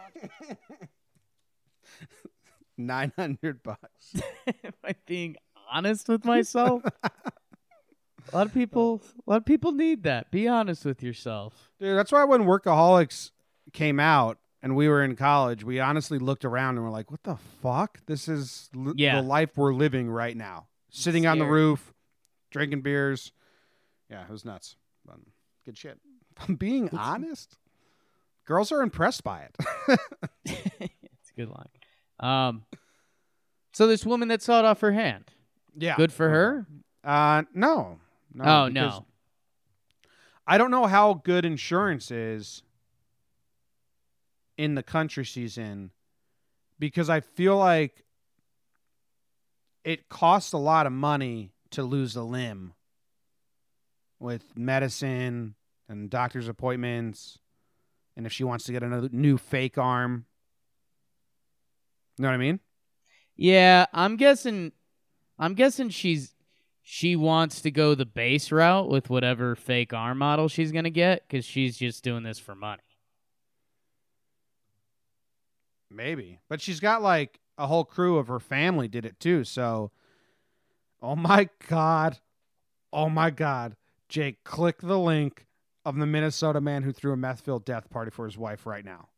not... 0.48 0.58
Nine 2.80 3.12
hundred 3.18 3.64
bucks. 3.64 4.14
Am 4.64 4.74
I 4.84 4.94
being 5.08 5.36
honest 5.72 6.08
with 6.10 6.26
myself? 6.26 6.84
a 7.04 8.36
lot 8.36 8.48
of 8.48 8.54
people, 8.54 9.02
a 9.28 9.30
lot 9.32 9.38
of 9.38 9.46
people 9.46 9.72
need 9.72 10.04
that. 10.04 10.32
Be 10.32 10.48
honest 10.48 10.86
with 10.86 11.02
yourself. 11.04 11.72
Dude, 11.80 11.98
that's 11.98 12.12
why 12.12 12.24
when 12.24 12.44
Workaholics 12.44 13.32
came 13.74 14.00
out 14.00 14.38
and 14.62 14.76
we 14.76 14.88
were 14.88 15.04
in 15.04 15.16
college, 15.16 15.64
we 15.64 15.80
honestly 15.80 16.20
looked 16.20 16.44
around 16.46 16.76
and 16.76 16.84
were 16.84 16.92
like, 16.92 17.12
"What 17.12 17.24
the 17.24 17.36
fuck? 17.62 18.00
This 18.06 18.28
is 18.28 18.70
li- 18.74 18.94
Yeah. 18.98 19.22
the 19.22 19.28
life 19.28 19.56
we're 19.58 19.74
living 19.74 20.10
right 20.10 20.36
now. 20.36 20.68
Sitting 20.90 21.26
on 21.28 21.38
the 21.38 21.46
roof, 21.46 21.94
drinking 22.52 22.82
beers. 22.82 23.32
Yeah, 24.10 24.24
it 24.24 24.30
was 24.30 24.46
nuts. 24.46 24.78
But 25.06 25.18
good 25.66 25.78
shit. 25.78 26.00
I'm 26.48 26.56
being 26.56 26.90
honest. 26.90 27.58
Girls 28.46 28.72
are 28.72 28.82
impressed 28.82 29.24
by 29.24 29.42
it. 29.42 29.56
it's 30.46 31.30
a 31.32 31.36
good 31.36 31.50
line. 31.50 31.68
Um, 32.20 32.64
so 33.74 33.86
this 33.86 34.06
woman 34.06 34.30
that 34.30 34.42
sawed 34.42 34.66
off 34.66 34.80
her 34.82 34.94
hand, 34.94 35.26
yeah. 35.78 35.96
good 35.96 36.12
for 36.12 36.30
her. 36.30 36.68
Uh, 37.04 37.44
no. 37.54 38.00
no 38.34 38.44
oh 38.44 38.68
no, 38.68 39.06
I 40.46 40.58
don't 40.58 40.72
know 40.72 40.86
how 40.86 41.14
good 41.14 41.46
insurance 41.46 42.12
is 42.12 42.64
in 44.58 44.76
the 44.76 44.84
country 44.84 45.24
she's 45.24 45.58
in 45.58 45.92
because 46.80 47.10
I 47.10 47.20
feel 47.20 47.58
like 47.58 48.04
it 49.84 50.10
costs 50.10 50.54
a 50.54 50.58
lot 50.58 50.86
of 50.86 50.94
money 50.94 51.52
to 51.72 51.84
lose 51.84 52.16
a 52.16 52.24
limb 52.24 52.74
with 54.20 54.44
medicine 54.58 55.56
and 55.88 56.10
doctor's 56.10 56.48
appointments 56.48 57.40
and 58.16 58.26
if 58.26 58.34
she 58.34 58.44
wants 58.44 58.66
to 58.66 58.72
get 58.72 58.84
another 58.84 59.10
new 59.12 59.38
fake 59.38 59.78
arm. 59.78 60.26
You 62.18 62.24
know 62.24 62.30
what 62.30 62.34
I 62.34 62.38
mean? 62.38 62.60
yeah, 63.38 63.86
I'm 63.94 64.18
guessing. 64.18 64.72
I'm 65.40 65.54
guessing 65.54 65.90
she's 65.90 66.34
she 66.82 67.16
wants 67.16 67.62
to 67.62 67.72
go 67.72 67.96
the 67.96 68.06
base 68.06 68.52
route 68.52 68.90
with 68.90 69.10
whatever 69.10 69.56
fake 69.56 69.94
arm 69.94 70.20
model 70.20 70.48
she's 70.48 70.72
gonna 70.72 70.90
get 70.90 71.28
because 71.28 71.46
she's 71.46 71.78
just 71.78 72.04
doing 72.04 72.24
this 72.24 72.40
for 72.40 72.56
money. 72.56 72.82
Maybe. 75.90 76.40
But 76.50 76.62
she's 76.62 76.80
got 76.80 77.02
like 77.02 77.40
a 77.58 77.68
whole 77.68 77.86
crew 77.86 78.18
of 78.18 78.28
her 78.28 78.40
family 78.40 78.88
did 78.88 79.06
it 79.06 79.20
too. 79.20 79.44
So, 79.44 79.92
oh 81.02 81.16
my 81.16 81.50
God. 81.68 82.20
Oh 82.92 83.10
my 83.10 83.30
God. 83.30 83.76
Jake, 84.10 84.44
click 84.44 84.80
the 84.82 85.00
link 85.00 85.46
of 85.86 85.96
the 85.98 86.06
Minnesota 86.06 86.62
man 86.62 86.84
who 86.84 86.92
threw 86.92 87.14
a 87.14 87.18
meth 87.18 87.42
filled 87.42 87.66
death 87.66 87.90
party 87.90 88.12
for 88.12 88.26
his 88.26 88.38
wife 88.38 88.66
right 88.66 88.84
now. 88.86 89.10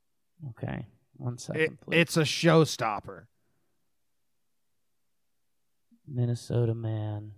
Okay, 0.52 0.86
one 1.18 1.38
second, 1.38 1.62
It, 1.62 1.82
please. 1.82 1.98
it's 2.00 2.18
a 2.18 2.22
showstopper. 2.22 3.26
Minnesota 6.12 6.74
man. 6.74 7.32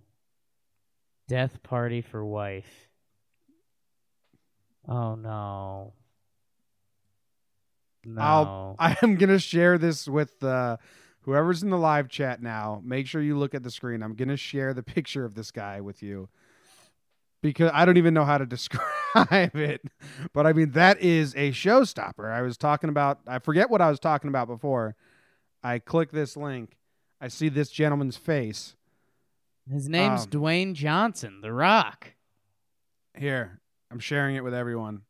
Death 1.28 1.62
party 1.62 2.00
for 2.00 2.24
wife. 2.24 2.88
Oh 4.88 5.14
no. 5.14 5.94
No. 8.04 8.20
I'll, 8.20 8.76
I 8.78 8.96
am 9.02 9.14
going 9.14 9.30
to 9.30 9.38
share 9.38 9.78
this 9.78 10.08
with 10.08 10.42
uh, 10.42 10.76
whoever's 11.20 11.62
in 11.62 11.70
the 11.70 11.78
live 11.78 12.08
chat 12.08 12.42
now. 12.42 12.82
Make 12.84 13.06
sure 13.06 13.22
you 13.22 13.38
look 13.38 13.54
at 13.54 13.62
the 13.62 13.70
screen. 13.70 14.02
I'm 14.02 14.14
going 14.14 14.28
to 14.28 14.36
share 14.36 14.74
the 14.74 14.82
picture 14.82 15.24
of 15.24 15.34
this 15.34 15.50
guy 15.50 15.80
with 15.80 16.02
you 16.02 16.28
because 17.42 17.70
I 17.74 17.84
don't 17.84 17.96
even 17.96 18.14
know 18.14 18.24
how 18.24 18.38
to 18.38 18.46
describe 18.46 19.56
it. 19.56 19.82
But 20.32 20.46
I 20.46 20.52
mean, 20.52 20.72
that 20.72 21.00
is 21.00 21.34
a 21.34 21.50
showstopper. 21.50 22.30
I 22.30 22.42
was 22.42 22.56
talking 22.56 22.90
about, 22.90 23.20
I 23.26 23.38
forget 23.38 23.70
what 23.70 23.80
I 23.80 23.90
was 23.90 24.00
talking 24.00 24.28
about 24.28 24.48
before. 24.48 24.96
I 25.62 25.78
click 25.78 26.10
this 26.10 26.36
link, 26.36 26.76
I 27.22 27.28
see 27.28 27.48
this 27.48 27.70
gentleman's 27.70 28.16
face. 28.16 28.74
His 29.70 29.88
name's 29.88 30.24
um, 30.24 30.30
Dwayne 30.30 30.74
Johnson, 30.74 31.40
The 31.40 31.52
Rock. 31.52 32.14
Here, 33.16 33.60
I'm 33.92 34.00
sharing 34.00 34.34
it 34.34 34.42
with 34.42 34.54
everyone. 34.54 35.02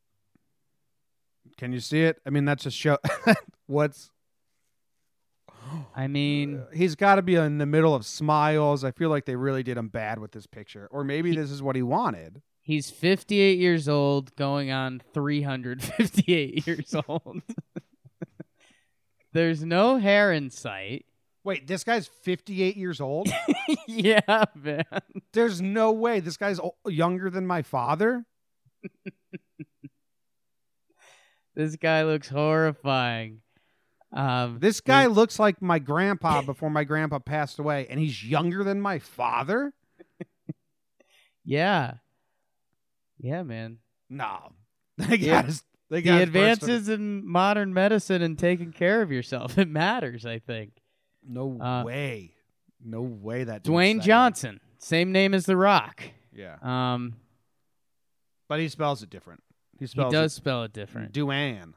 Can 1.56 1.72
you 1.72 1.80
see 1.80 2.02
it? 2.02 2.20
I 2.26 2.30
mean, 2.30 2.44
that's 2.44 2.66
a 2.66 2.70
show. 2.70 2.98
What's 3.66 4.10
I 5.94 6.06
mean, 6.06 6.64
he's 6.74 6.94
got 6.94 7.14
to 7.14 7.22
be 7.22 7.36
in 7.36 7.56
the 7.56 7.66
middle 7.66 7.94
of 7.94 8.04
smiles. 8.04 8.84
I 8.84 8.90
feel 8.90 9.08
like 9.08 9.24
they 9.24 9.36
really 9.36 9.62
did 9.62 9.78
him 9.78 9.88
bad 9.88 10.18
with 10.18 10.32
this 10.32 10.46
picture, 10.46 10.88
or 10.90 11.04
maybe 11.04 11.34
this 11.34 11.50
is 11.50 11.62
what 11.62 11.76
he 11.76 11.82
wanted. 11.82 12.42
he's 12.60 12.90
58 12.90 13.58
years 13.58 13.88
old, 13.88 14.36
going 14.36 14.70
on 14.70 15.00
358 15.14 16.66
years 16.66 16.94
old. 17.08 17.42
There's 19.32 19.64
no 19.64 19.96
hair 19.96 20.30
in 20.30 20.50
sight. 20.50 21.06
Wait, 21.44 21.66
this 21.66 21.82
guy's 21.84 22.06
58 22.06 22.76
years 22.76 23.00
old. 23.00 23.28
yeah, 23.88 24.44
man. 24.54 24.84
There's 25.32 25.60
no 25.60 25.90
way 25.92 26.20
this 26.20 26.36
guy's 26.36 26.60
younger 26.86 27.30
than 27.30 27.46
my 27.46 27.62
father. 27.62 28.24
This 31.54 31.76
guy 31.76 32.04
looks 32.04 32.28
horrifying. 32.30 33.42
Um, 34.10 34.58
This 34.58 34.80
guy 34.80 35.04
looks 35.06 35.38
like 35.38 35.60
my 35.60 35.78
grandpa 35.78 36.40
before 36.40 36.70
my 36.70 36.84
grandpa 36.84 37.18
passed 37.18 37.58
away, 37.58 37.86
and 37.90 38.00
he's 38.00 38.24
younger 38.24 38.64
than 38.64 38.80
my 38.80 38.98
father. 38.98 39.72
Yeah. 41.44 41.94
Yeah, 43.18 43.42
man. 43.42 43.78
No, 44.08 44.52
they 44.96 45.16
Yeah. 45.16 45.42
got. 45.42 45.62
They 45.90 46.00
The 46.00 46.02
got 46.02 46.12
us 46.14 46.18
burst 46.20 46.28
advances 46.28 46.88
in 46.88 47.26
modern 47.26 47.74
medicine 47.74 48.22
and 48.22 48.38
taking 48.38 48.72
care 48.72 49.02
of 49.02 49.10
yourself, 49.10 49.58
it 49.58 49.68
matters, 49.68 50.24
I 50.24 50.38
think. 50.38 50.81
No 51.26 51.60
Uh, 51.60 51.84
way. 51.84 52.34
No 52.84 53.02
way 53.02 53.44
that 53.44 53.62
Dwayne 53.62 54.00
Johnson, 54.02 54.60
same 54.78 55.12
name 55.12 55.34
as 55.34 55.46
The 55.46 55.56
Rock. 55.56 56.02
Yeah, 56.34 56.56
Um, 56.62 57.16
but 58.48 58.58
he 58.58 58.68
spells 58.68 59.02
it 59.02 59.10
different. 59.10 59.42
He 59.78 59.86
he 59.86 60.10
does 60.10 60.32
it 60.32 60.36
spell 60.36 60.64
it 60.64 60.72
different. 60.72 61.12
Duane. 61.12 61.74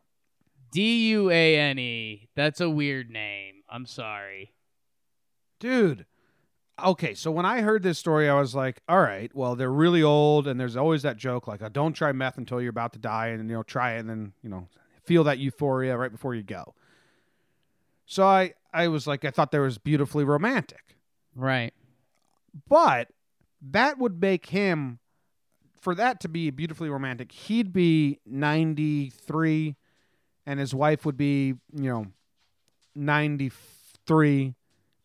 D 0.72 1.10
U 1.12 1.30
A 1.30 1.58
N 1.60 1.78
E. 1.80 2.30
That's 2.36 2.60
a 2.62 2.70
weird 2.70 3.10
name. 3.10 3.64
I'm 3.70 3.86
sorry. 3.86 4.54
Dude. 5.60 6.06
Okay, 6.84 7.14
so 7.14 7.32
when 7.32 7.46
I 7.46 7.62
heard 7.62 7.84
this 7.84 7.98
story, 7.98 8.28
I 8.30 8.38
was 8.38 8.54
like, 8.54 8.82
all 8.90 9.00
right, 9.00 9.34
well, 9.34 9.56
they're 9.56 9.72
really 9.72 10.04
old, 10.04 10.46
and 10.46 10.60
there's 10.60 10.76
always 10.76 11.04
that 11.04 11.16
joke 11.16 11.48
like, 11.48 11.62
oh, 11.62 11.70
don't 11.70 11.94
try 11.94 12.12
meth 12.12 12.38
until 12.38 12.60
you're 12.62 12.70
about 12.70 12.92
to 12.94 13.00
die, 13.00 13.28
and, 13.28 13.50
you 13.50 13.56
know, 13.56 13.64
try 13.64 13.94
it, 13.94 14.00
and 14.00 14.10
then, 14.10 14.34
you 14.44 14.50
know, 14.50 14.68
feel 15.06 15.24
that 15.24 15.38
euphoria 15.40 15.96
right 15.98 16.12
before 16.12 16.36
you 16.36 16.44
go. 16.44 16.76
So 18.06 18.26
I, 18.28 18.56
I 18.76 18.88
was 18.90 19.08
like, 19.08 19.24
I 19.24 19.32
thought 19.32 19.52
there 19.52 19.62
was 19.62 19.78
beautifully 19.78 20.24
romantic. 20.24 20.98
Right. 21.36 21.74
But 22.68 23.08
that 23.62 23.98
would 23.98 24.22
make 24.22 24.48
him, 24.48 25.00
for 25.82 25.96
that 25.96 26.20
to 26.22 26.28
be 26.30 26.50
beautifully 26.50 26.90
romantic, 26.90 27.32
he'd 27.32 27.72
be 27.74 28.20
93 28.26 29.76
and 30.46 30.60
his 30.60 30.76
wife 30.76 31.06
would 31.06 31.18
be, 31.18 31.56
you 31.74 31.90
know, 31.90 32.08
93 32.96 34.56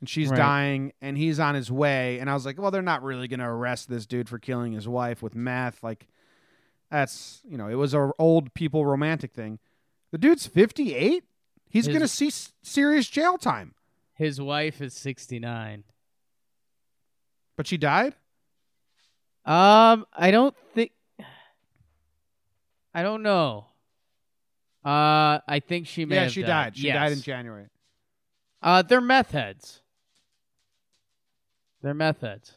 and 0.00 0.08
she's 0.08 0.30
Right. 0.30 0.36
dying 0.36 0.92
and 1.00 1.16
he's 1.16 1.38
on 1.38 1.54
his 1.54 1.70
way. 1.70 2.18
And 2.18 2.30
I 2.30 2.34
was 2.34 2.46
like, 2.46 2.58
well, 2.60 2.70
they're 2.70 2.82
not 2.82 3.02
really 3.02 3.28
going 3.28 3.40
to 3.40 3.46
arrest 3.46 3.88
this 3.88 4.06
dude 4.06 4.28
for 4.28 4.38
killing 4.38 4.72
his 4.72 4.88
wife 4.88 5.22
with 5.22 5.34
meth. 5.34 5.82
Like, 5.82 6.08
that's, 6.90 7.42
you 7.48 7.56
know, 7.56 7.68
it 7.68 7.74
was 7.74 7.94
a 7.94 8.10
old 8.18 8.52
people 8.54 8.84
romantic 8.86 9.32
thing. 9.32 9.58
The 10.10 10.18
dude's 10.18 10.46
58. 10.46 11.24
He's 11.70 11.86
going 11.88 12.00
to 12.00 12.08
see 12.08 12.26
s- 12.26 12.52
serious 12.62 13.08
jail 13.08 13.38
time. 13.38 13.74
His 14.14 14.40
wife 14.40 14.82
is 14.82 14.92
69. 14.94 15.84
But 17.56 17.66
she 17.66 17.76
died? 17.78 18.14
Um, 19.44 20.04
I 20.12 20.30
don't 20.30 20.54
think. 20.74 20.92
I 22.92 23.02
don't 23.02 23.22
know. 23.22 23.66
Uh, 24.84 25.38
I 25.46 25.60
think 25.66 25.86
she 25.86 26.04
may 26.04 26.16
yeah, 26.16 26.28
she 26.28 26.42
died. 26.42 26.48
died. 26.48 26.76
She 26.76 26.90
died 26.90 27.12
in 27.12 27.20
January. 27.22 27.66
Uh, 28.62 28.82
they're 28.82 29.00
meth 29.00 29.30
heads. 29.30 29.80
They're 31.82 31.94
meth 31.94 32.20
heads. 32.20 32.52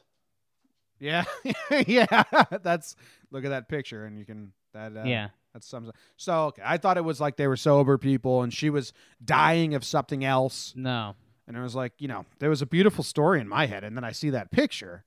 Yeah, 0.99 1.25
yeah. 1.87 2.23
That's 2.63 2.95
look 3.31 3.45
at 3.45 3.49
that 3.49 3.67
picture, 3.69 4.05
and 4.05 4.17
you 4.17 4.25
can 4.25 4.53
that. 4.73 4.95
Uh, 4.97 5.03
Yeah. 5.03 5.29
That 5.53 5.63
sums 5.63 5.89
up. 5.89 5.95
So 6.17 6.45
okay, 6.47 6.61
I 6.65 6.77
thought 6.77 6.97
it 6.97 7.03
was 7.03 7.21
like 7.21 7.37
they 7.37 7.47
were 7.47 7.57
sober 7.57 7.97
people, 7.97 8.41
and 8.41 8.53
she 8.53 8.69
was 8.69 8.93
dying 9.23 9.75
of 9.75 9.83
something 9.83 10.25
else, 10.25 10.73
No. 10.75 11.15
and 11.47 11.55
it 11.55 11.61
was 11.61 11.75
like 11.75 11.93
you 11.99 12.07
know 12.07 12.25
there 12.39 12.49
was 12.49 12.61
a 12.61 12.65
beautiful 12.65 13.03
story 13.03 13.39
in 13.39 13.47
my 13.47 13.65
head, 13.67 13.83
and 13.83 13.95
then 13.95 14.03
I 14.03 14.11
see 14.11 14.29
that 14.31 14.51
picture. 14.51 15.03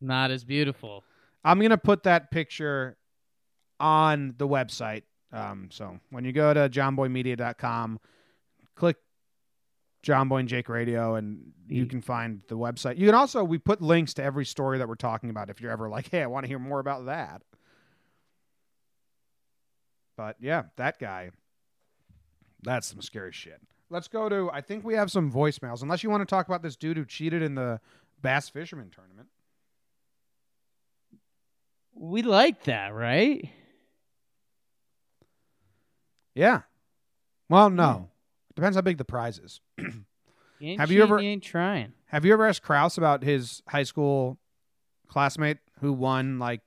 Not 0.00 0.30
as 0.30 0.44
beautiful. 0.44 1.04
I'm 1.44 1.60
gonna 1.60 1.78
put 1.78 2.02
that 2.04 2.30
picture 2.30 2.96
on 3.78 4.34
the 4.38 4.48
website. 4.48 5.02
Um, 5.32 5.68
so 5.70 6.00
when 6.10 6.24
you 6.24 6.32
go 6.32 6.52
to 6.52 6.68
johnboymedia.com, 6.68 8.00
click 8.74 8.96
John 10.02 10.28
Boy 10.28 10.38
and 10.38 10.48
Jake 10.48 10.68
Radio, 10.68 11.14
and 11.14 11.52
you 11.68 11.86
can 11.86 12.00
find 12.00 12.40
the 12.48 12.56
website. 12.56 12.98
You 12.98 13.06
can 13.06 13.14
also 13.14 13.44
we 13.44 13.58
put 13.58 13.80
links 13.80 14.14
to 14.14 14.22
every 14.24 14.44
story 14.44 14.78
that 14.78 14.88
we're 14.88 14.94
talking 14.96 15.30
about 15.30 15.50
if 15.50 15.60
you're 15.60 15.70
ever 15.70 15.88
like, 15.88 16.10
hey, 16.10 16.22
I 16.22 16.26
want 16.26 16.44
to 16.44 16.48
hear 16.48 16.58
more 16.58 16.80
about 16.80 17.06
that. 17.06 17.42
But 20.16 20.36
yeah, 20.40 20.64
that 20.76 20.98
guy, 20.98 21.30
that's 22.62 22.86
some 22.88 23.00
scary 23.02 23.32
shit. 23.32 23.60
Let's 23.88 24.06
go 24.08 24.28
to. 24.28 24.50
I 24.52 24.60
think 24.60 24.84
we 24.84 24.94
have 24.94 25.10
some 25.10 25.32
voicemails. 25.32 25.82
Unless 25.82 26.02
you 26.02 26.10
want 26.10 26.20
to 26.20 26.26
talk 26.26 26.46
about 26.46 26.62
this 26.62 26.76
dude 26.76 26.96
who 26.96 27.04
cheated 27.04 27.42
in 27.42 27.54
the 27.54 27.80
bass 28.22 28.48
fisherman 28.48 28.90
tournament. 28.94 29.28
We 31.94 32.22
like 32.22 32.64
that, 32.64 32.94
right? 32.94 33.48
Yeah. 36.34 36.62
Well, 37.48 37.70
no. 37.70 37.92
Hmm. 37.92 38.04
Depends 38.54 38.76
how 38.76 38.82
big 38.82 38.98
the 38.98 39.04
prize 39.04 39.38
is. 39.38 39.60
You 40.62 40.76
Have 40.76 40.90
you 40.90 41.02
ever- 41.02 41.18
You 41.22 41.30
ain't 41.30 41.42
trying. 41.42 41.94
Have 42.08 42.26
you 42.26 42.34
ever 42.34 42.44
asked 42.46 42.60
Kraus 42.62 42.98
about 42.98 43.22
his 43.22 43.62
high 43.66 43.84
school 43.84 44.36
classmate 45.08 45.56
who 45.80 45.90
won 45.90 46.38
like 46.38 46.60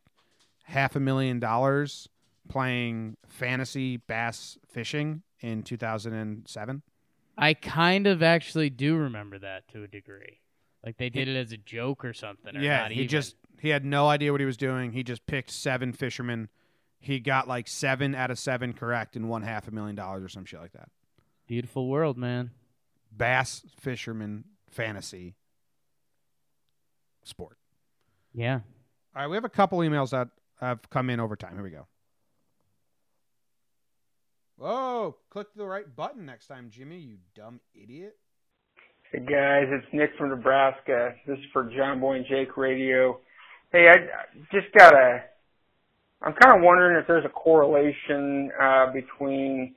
half 0.63 0.95
a 0.95 0.99
million 0.99 1.39
dollars 1.39 2.09
playing 2.49 3.17
fantasy 3.27 3.97
bass 3.97 4.57
fishing 4.69 5.23
in 5.39 5.63
2007? 5.63 6.81
I 7.37 7.53
kind 7.53 8.07
of 8.07 8.21
actually 8.21 8.69
do 8.69 8.95
remember 8.95 9.39
that 9.39 9.67
to 9.69 9.83
a 9.83 9.87
degree. 9.87 10.39
Like 10.85 10.97
they 10.97 11.09
did 11.09 11.27
it 11.27 11.35
as 11.35 11.51
a 11.51 11.57
joke 11.57 12.03
or 12.03 12.13
something. 12.13 12.55
Or 12.57 12.59
yeah, 12.61 12.89
he 12.89 12.95
even. 12.95 13.07
just 13.07 13.35
he 13.59 13.69
had 13.69 13.85
no 13.85 14.07
idea 14.07 14.31
what 14.31 14.41
he 14.41 14.45
was 14.45 14.57
doing. 14.57 14.91
He 14.91 15.03
just 15.03 15.25
picked 15.25 15.51
seven 15.51 15.93
fishermen. 15.93 16.49
He 16.99 17.19
got 17.19 17.47
like 17.47 17.67
seven 17.67 18.13
out 18.15 18.31
of 18.31 18.37
seven 18.37 18.73
correct 18.73 19.15
and 19.15 19.29
won 19.29 19.41
half 19.41 19.67
a 19.67 19.71
million 19.71 19.95
dollars 19.95 20.23
or 20.23 20.29
some 20.29 20.45
shit 20.45 20.59
like 20.59 20.73
that. 20.73 20.89
beautiful 21.47 21.87
world, 21.87 22.17
man. 22.17 22.51
Bass 23.15 23.63
fisherman 23.79 24.43
fantasy 24.69 25.35
sport. 27.23 27.57
Yeah. 28.33 28.59
All 29.15 29.21
right, 29.21 29.27
we 29.27 29.37
have 29.37 29.45
a 29.45 29.49
couple 29.49 29.79
emails 29.79 30.09
that 30.09 30.29
have 30.59 30.89
come 30.89 31.09
in 31.09 31.19
over 31.19 31.35
time. 31.35 31.53
Here 31.53 31.63
we 31.63 31.69
go. 31.69 31.87
Whoa, 34.57 35.15
click 35.29 35.47
the 35.55 35.65
right 35.65 35.95
button 35.95 36.25
next 36.25 36.47
time, 36.47 36.69
Jimmy, 36.71 36.97
you 36.97 37.17
dumb 37.35 37.59
idiot. 37.73 38.15
Hey 39.11 39.19
guys, 39.19 39.65
it's 39.69 39.85
Nick 39.93 40.11
from 40.17 40.29
Nebraska. 40.29 41.15
This 41.27 41.37
is 41.39 41.45
for 41.51 41.69
John 41.75 41.99
Boy 41.99 42.17
and 42.17 42.25
Jake 42.27 42.55
Radio. 42.55 43.19
Hey, 43.71 43.87
I 43.87 43.93
I 43.93 44.25
just 44.51 44.73
got 44.77 44.93
a. 44.93 45.23
I'm 46.21 46.33
kind 46.33 46.57
of 46.57 46.63
wondering 46.63 46.97
if 46.99 47.07
there's 47.07 47.25
a 47.25 47.29
correlation 47.29 48.49
uh, 48.61 48.93
between, 48.93 49.75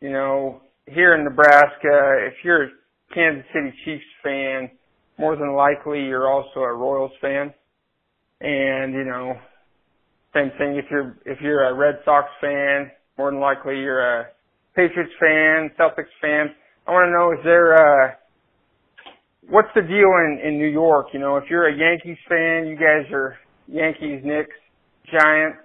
you 0.00 0.10
know, 0.10 0.60
here 0.86 1.14
in 1.14 1.22
Nebraska, 1.22 2.26
if 2.26 2.34
you're 2.42 2.64
a 2.64 2.68
Kansas 3.14 3.44
City 3.52 3.72
Chiefs 3.84 4.04
fan, 4.22 4.70
more 5.18 5.36
than 5.36 5.54
likely 5.54 6.02
you're 6.02 6.28
also 6.28 6.60
a 6.60 6.72
Royals 6.72 7.12
fan, 7.20 7.54
and 8.40 8.94
you 8.94 9.04
know, 9.04 9.34
same 10.34 10.50
thing 10.58 10.76
if 10.76 10.86
you're 10.90 11.16
if 11.24 11.40
you're 11.40 11.64
a 11.64 11.74
Red 11.74 12.00
Sox 12.04 12.26
fan, 12.40 12.90
more 13.18 13.30
than 13.30 13.40
likely 13.40 13.78
you're 13.78 14.00
a 14.00 14.26
Patriots 14.74 15.12
fan, 15.20 15.70
Celtics 15.78 16.12
fan. 16.20 16.54
I 16.86 16.90
want 16.90 17.06
to 17.06 17.12
know 17.12 17.32
is 17.32 17.44
there 17.44 17.74
uh 17.74 18.14
what's 19.48 19.68
the 19.74 19.82
deal 19.82 20.10
in 20.24 20.40
in 20.44 20.58
New 20.58 20.68
York? 20.68 21.08
You 21.12 21.20
know, 21.20 21.36
if 21.36 21.44
you're 21.48 21.68
a 21.68 21.76
Yankees 21.76 22.18
fan, 22.28 22.66
you 22.66 22.76
guys 22.76 23.10
are 23.12 23.38
Yankees, 23.68 24.22
Knicks, 24.24 24.56
Giants. 25.10 25.58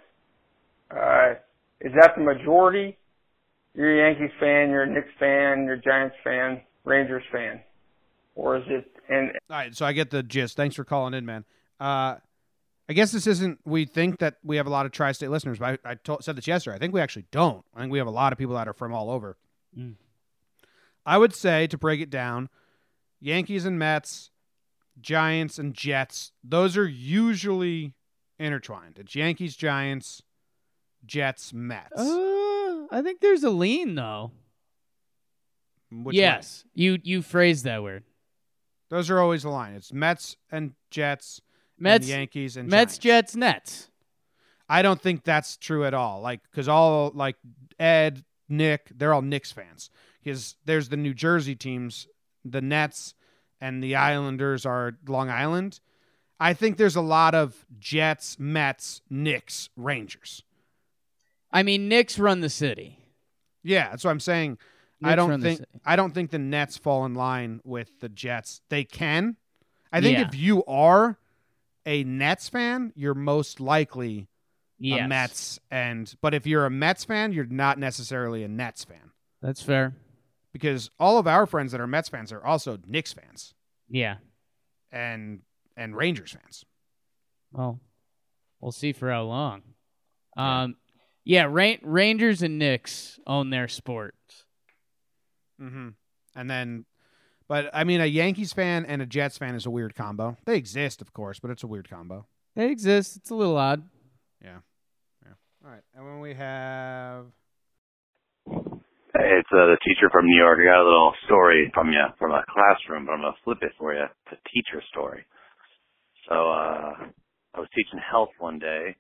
Uh, 0.92 1.34
is 1.82 1.92
that 2.00 2.14
the 2.16 2.24
majority? 2.24 2.98
You're 3.76 3.94
a 3.94 4.10
Yankees 4.10 4.36
fan, 4.40 4.70
you're 4.70 4.84
a 4.84 4.90
Knicks 4.90 5.14
fan, 5.20 5.66
you're 5.66 5.76
a 5.76 5.82
Giants 5.82 6.16
fan, 6.24 6.62
Rangers 6.84 7.24
fan, 7.32 7.62
or 8.36 8.58
is 8.58 8.64
it? 8.68 8.92
And 9.08 9.32
All 9.50 9.58
right, 9.58 9.76
so 9.76 9.86
I 9.86 9.94
get 9.94 10.10
the 10.10 10.24
gist. 10.24 10.58
Thanks 10.58 10.76
for 10.76 10.84
calling 10.84 11.14
in, 11.14 11.26
man. 11.26 11.46
Uh, 11.80 12.16
I 12.90 12.94
guess 12.94 13.12
this 13.12 13.28
isn't. 13.28 13.60
We 13.66 13.86
think 13.86 14.18
that 14.20 14.38
we 14.44 14.58
have 14.58 14.66
a 14.66 14.72
lot 14.72 14.88
of 14.88 14.92
tri-state 14.92 15.30
listeners, 15.30 15.60
but 15.60 15.80
I, 15.86 15.92
I 15.92 15.96
told, 15.96 16.24
said 16.24 16.36
this 16.36 16.48
yesterday. 16.48 16.76
I 16.76 16.80
think 16.80 16.92
we 16.92 17.02
actually 17.02 17.26
don't. 17.30 17.64
I 17.76 17.82
think 17.82 17.92
we 17.92 18.00
have 18.00 18.08
a 18.08 18.12
lot 18.12 18.34
of 18.34 18.40
people 18.40 18.56
that 18.56 18.68
are 18.68 18.74
from 18.74 18.94
all 18.94 19.12
over. 19.12 19.38
Mm. 19.78 19.94
I 21.06 21.20
would 21.20 21.36
say 21.36 21.68
to 21.68 21.78
break 21.78 22.02
it 22.02 22.10
down, 22.10 22.50
Yankees 23.20 23.66
and 23.66 23.78
Mets, 23.78 24.32
Giants 25.00 25.60
and 25.60 25.76
Jets. 25.76 26.32
Those 26.44 26.78
are 26.78 26.88
usually 26.88 27.94
intertwined. 28.40 28.98
It's 28.98 29.16
Yankees, 29.16 29.56
Giants, 29.56 30.24
Jets, 31.06 31.54
Mets. 31.54 31.96
Uh, 31.96 32.88
I 32.92 33.02
think 33.04 33.22
there's 33.22 33.44
a 33.44 33.52
lean 33.52 33.96
though. 33.96 34.32
Which 35.92 36.16
yes, 36.16 36.66
you 36.74 37.00
you 37.04 37.22
phrased 37.22 37.66
that 37.66 37.84
word. 37.84 38.04
Those 38.90 39.10
are 39.10 39.20
always 39.20 39.44
the 39.44 39.50
line. 39.50 39.74
It's 39.74 39.94
Mets 39.94 40.38
and 40.52 40.74
Jets, 40.90 41.42
Mets, 41.80 42.06
and 42.06 42.10
Yankees 42.10 42.58
and 42.58 42.70
Mets, 42.70 42.98
Giants. 42.98 43.34
Jets, 43.34 43.36
Nets. 43.36 43.90
I 44.68 44.82
don't 44.82 45.02
think 45.02 45.24
that's 45.24 45.58
true 45.58 45.86
at 45.86 45.94
all. 45.94 46.22
Like, 46.22 46.42
because 46.44 46.68
all 46.68 47.12
like 47.16 47.36
Ed, 47.80 48.24
Nick, 48.48 48.90
they're 48.96 49.14
all 49.14 49.22
Knicks 49.22 49.52
fans. 49.52 49.90
Because 50.24 50.56
there's 50.66 50.90
the 50.90 50.98
New 50.98 51.14
Jersey 51.14 51.56
teams, 51.56 52.08
the 52.46 52.62
Nets, 52.62 53.14
and 53.62 53.84
the 53.84 53.96
Islanders 53.96 54.66
are 54.66 54.98
Long 55.08 55.30
Island. 55.30 55.80
I 56.40 56.54
think 56.54 56.78
there's 56.78 56.96
a 56.96 57.02
lot 57.02 57.36
of 57.36 57.66
Jets, 57.80 58.38
Mets, 58.40 59.02
Knicks, 59.10 59.70
Rangers. 59.76 60.44
I 61.52 61.64
mean, 61.64 61.90
Knicks 61.90 62.18
run 62.20 62.42
the 62.42 62.50
city. 62.50 63.00
Yeah, 63.64 63.90
that's 63.90 64.04
what 64.04 64.12
I'm 64.12 64.20
saying. 64.20 64.58
I 65.04 65.16
don't 65.16 65.42
think. 65.42 65.62
I 65.86 65.96
don't 65.96 66.14
think 66.14 66.32
the 66.32 66.40
Nets 66.40 66.78
fall 66.78 67.06
in 67.06 67.14
line 67.16 67.62
with 67.64 68.00
the 68.02 68.10
Jets. 68.10 68.62
They 68.70 68.84
can. 68.84 69.38
I 69.92 70.02
think 70.02 70.18
Yeah. 70.18 70.28
if 70.28 70.36
you 70.36 70.64
are 70.66 71.18
a 71.90 72.04
Nets 72.04 72.50
fan, 72.50 72.94
you're 72.96 73.16
most 73.16 73.60
likely 73.60 74.28
a 74.82 74.86
Yes. 74.86 75.10
Mets 75.10 75.60
and 75.72 76.14
but 76.22 76.34
if 76.34 76.46
you're 76.48 76.66
a 76.66 76.70
Mets 76.70 77.04
fan, 77.04 77.34
you're 77.34 77.46
not 77.46 77.78
necessarily 77.80 78.44
a 78.44 78.48
Nets 78.48 78.84
fan 78.86 79.12
That's 79.42 79.62
fair. 79.62 79.96
because 80.54 80.90
all 81.00 81.18
of 81.18 81.28
our 81.28 81.46
friends 81.46 81.72
that 81.74 81.82
are 81.82 81.88
Mets 81.88 82.10
fans 82.10 82.32
are 82.32 82.46
also 82.46 82.78
Knicks 82.88 83.12
fans 83.14 83.54
Yeah. 83.90 84.18
and 84.92 85.42
and 85.76 85.96
Rangers 85.96 86.32
fans. 86.32 86.64
Well, 87.52 87.80
we'll 88.62 88.72
see 88.72 88.94
for 88.94 89.10
how 89.12 89.24
long. 89.24 89.64
Um, 90.38 90.76
yeah, 91.26 91.44
Ra- 91.50 91.82
Rangers 91.82 92.42
and 92.42 92.58
Knicks 92.60 93.20
own 93.28 93.50
their 93.50 93.68
sports. 93.68 94.46
Mm-hmm. 95.62 95.90
And 96.36 96.50
then, 96.50 96.86
but 97.50 97.70
I 97.74 97.84
mean, 97.84 98.00
a 98.00 98.06
Yankees 98.06 98.54
fan 98.54 98.86
and 98.86 99.02
a 99.02 99.06
Jets 99.06 99.38
fan 99.38 99.56
is 99.56 99.66
a 99.66 99.70
weird 99.70 99.96
combo. 99.96 100.38
They 100.46 100.56
exist, 100.56 101.02
of 101.02 101.12
course, 101.12 101.40
but 101.40 101.52
it's 101.52 101.64
a 101.64 101.68
weird 101.68 101.90
combo. 101.90 102.28
They 102.56 102.72
exist. 102.72 103.18
It's 103.18 103.32
a 103.32 103.36
little 103.36 103.58
odd. 103.58 103.84
Yeah. 104.42 104.60
Yeah. 105.26 105.34
All 105.66 105.72
right. 105.72 105.84
And 105.96 106.06
when 106.06 106.20
we 106.22 106.36
have 106.36 107.26
Hey, 108.48 109.42
it's 109.42 109.50
uh, 109.52 109.66
the 109.66 109.78
teacher 109.84 110.08
from 110.12 110.28
New 110.28 110.38
York. 110.38 110.60
I 110.62 110.66
got 110.70 110.84
a 110.84 110.86
little 110.86 111.14
story 111.26 111.72
from 111.74 111.90
you 111.90 112.06
from 112.20 112.32
a 112.32 112.46
classroom, 112.48 113.08
but 113.08 113.14
I'm 113.14 113.22
gonna 113.22 113.34
flip 113.44 113.58
it 113.62 113.72
for 113.80 113.94
you. 113.94 114.04
It's 114.04 114.40
a 114.40 114.50
teacher 114.50 114.84
story. 114.92 115.26
So 116.30 116.36
uh, 116.36 116.94
I 117.56 117.60
was 117.60 117.68
teaching 117.74 118.00
health 118.00 118.30
one 118.38 118.60
day, 118.60 118.96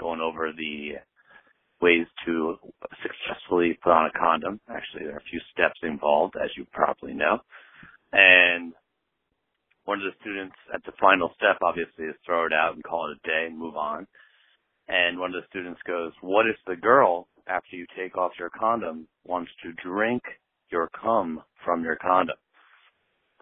going 0.00 0.20
over 0.20 0.50
the 0.56 0.92
ways 1.82 2.06
to 2.24 2.56
successfully 3.02 3.78
put 3.84 3.92
on 3.92 4.06
a 4.06 4.18
condom. 4.18 4.58
Actually, 4.70 5.04
there 5.04 5.14
are 5.14 5.18
a 5.18 5.30
few 5.30 5.40
steps 5.52 5.78
involved, 5.82 6.34
as 6.42 6.48
you 6.56 6.64
probably 6.72 7.12
know. 7.12 7.38
And 8.12 8.72
one 9.84 9.98
of 9.98 10.04
the 10.04 10.18
students 10.20 10.56
at 10.74 10.84
the 10.84 10.92
final 11.00 11.30
step, 11.36 11.58
obviously, 11.62 12.06
is 12.06 12.16
throw 12.24 12.46
it 12.46 12.52
out 12.52 12.74
and 12.74 12.84
call 12.84 13.10
it 13.10 13.18
a 13.18 13.28
day 13.28 13.46
and 13.48 13.58
move 13.58 13.76
on. 13.76 14.06
And 14.88 15.18
one 15.18 15.34
of 15.34 15.42
the 15.42 15.48
students 15.48 15.80
goes, 15.86 16.12
"What 16.20 16.46
if 16.46 16.56
the 16.66 16.76
girl, 16.76 17.28
after 17.46 17.76
you 17.76 17.86
take 17.96 18.16
off 18.16 18.32
your 18.38 18.50
condom, 18.50 19.08
wants 19.24 19.50
to 19.62 19.72
drink 19.74 20.22
your 20.70 20.88
cum 20.88 21.42
from 21.64 21.84
your 21.84 21.96
condom?" 21.96 22.36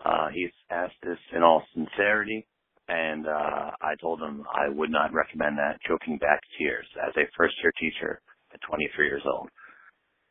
Uh, 0.04 0.28
he's 0.28 0.52
asked 0.70 1.00
this 1.02 1.18
in 1.34 1.42
all 1.42 1.62
sincerity, 1.74 2.46
and 2.88 3.26
uh, 3.26 3.70
I 3.80 3.94
told 4.00 4.20
him 4.20 4.46
I 4.52 4.68
would 4.68 4.90
not 4.90 5.12
recommend 5.12 5.58
that, 5.58 5.80
choking 5.86 6.18
back 6.18 6.40
tears 6.58 6.86
as 7.06 7.14
a 7.16 7.28
first-year 7.36 7.72
teacher 7.78 8.20
at 8.52 8.60
23 8.62 9.06
years 9.06 9.22
old. 9.26 9.48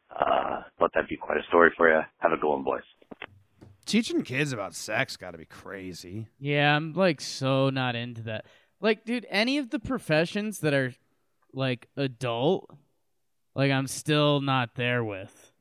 Uh, 0.10 0.62
but 0.80 0.92
that'd 0.94 1.10
be 1.10 1.18
quite 1.18 1.38
a 1.38 1.48
story 1.48 1.72
for 1.78 1.90
you. 1.90 2.02
Have 2.20 2.32
a 2.32 2.48
one, 2.48 2.64
boys. 2.64 2.84
Teaching 3.90 4.22
kids 4.24 4.52
about 4.54 4.74
sex, 4.76 5.18
got 5.18 5.32
to 5.32 5.38
be 5.38 5.46
crazy. 5.46 6.28
Yeah, 6.40 6.76
I'm 6.76 6.94
like 6.94 7.20
so 7.22 7.70
not 7.70 7.96
into 7.96 8.22
that. 8.24 8.46
Like, 8.82 9.04
dude, 9.06 9.26
any 9.30 9.58
of 9.58 9.70
the 9.72 9.80
professions 9.80 10.60
that 10.60 10.74
are 10.74 10.94
like 11.54 11.88
adult, 11.98 12.70
like 13.56 13.72
I'm 13.72 13.88
still 13.88 14.40
not 14.42 14.76
there 14.76 15.04
with. 15.04 15.52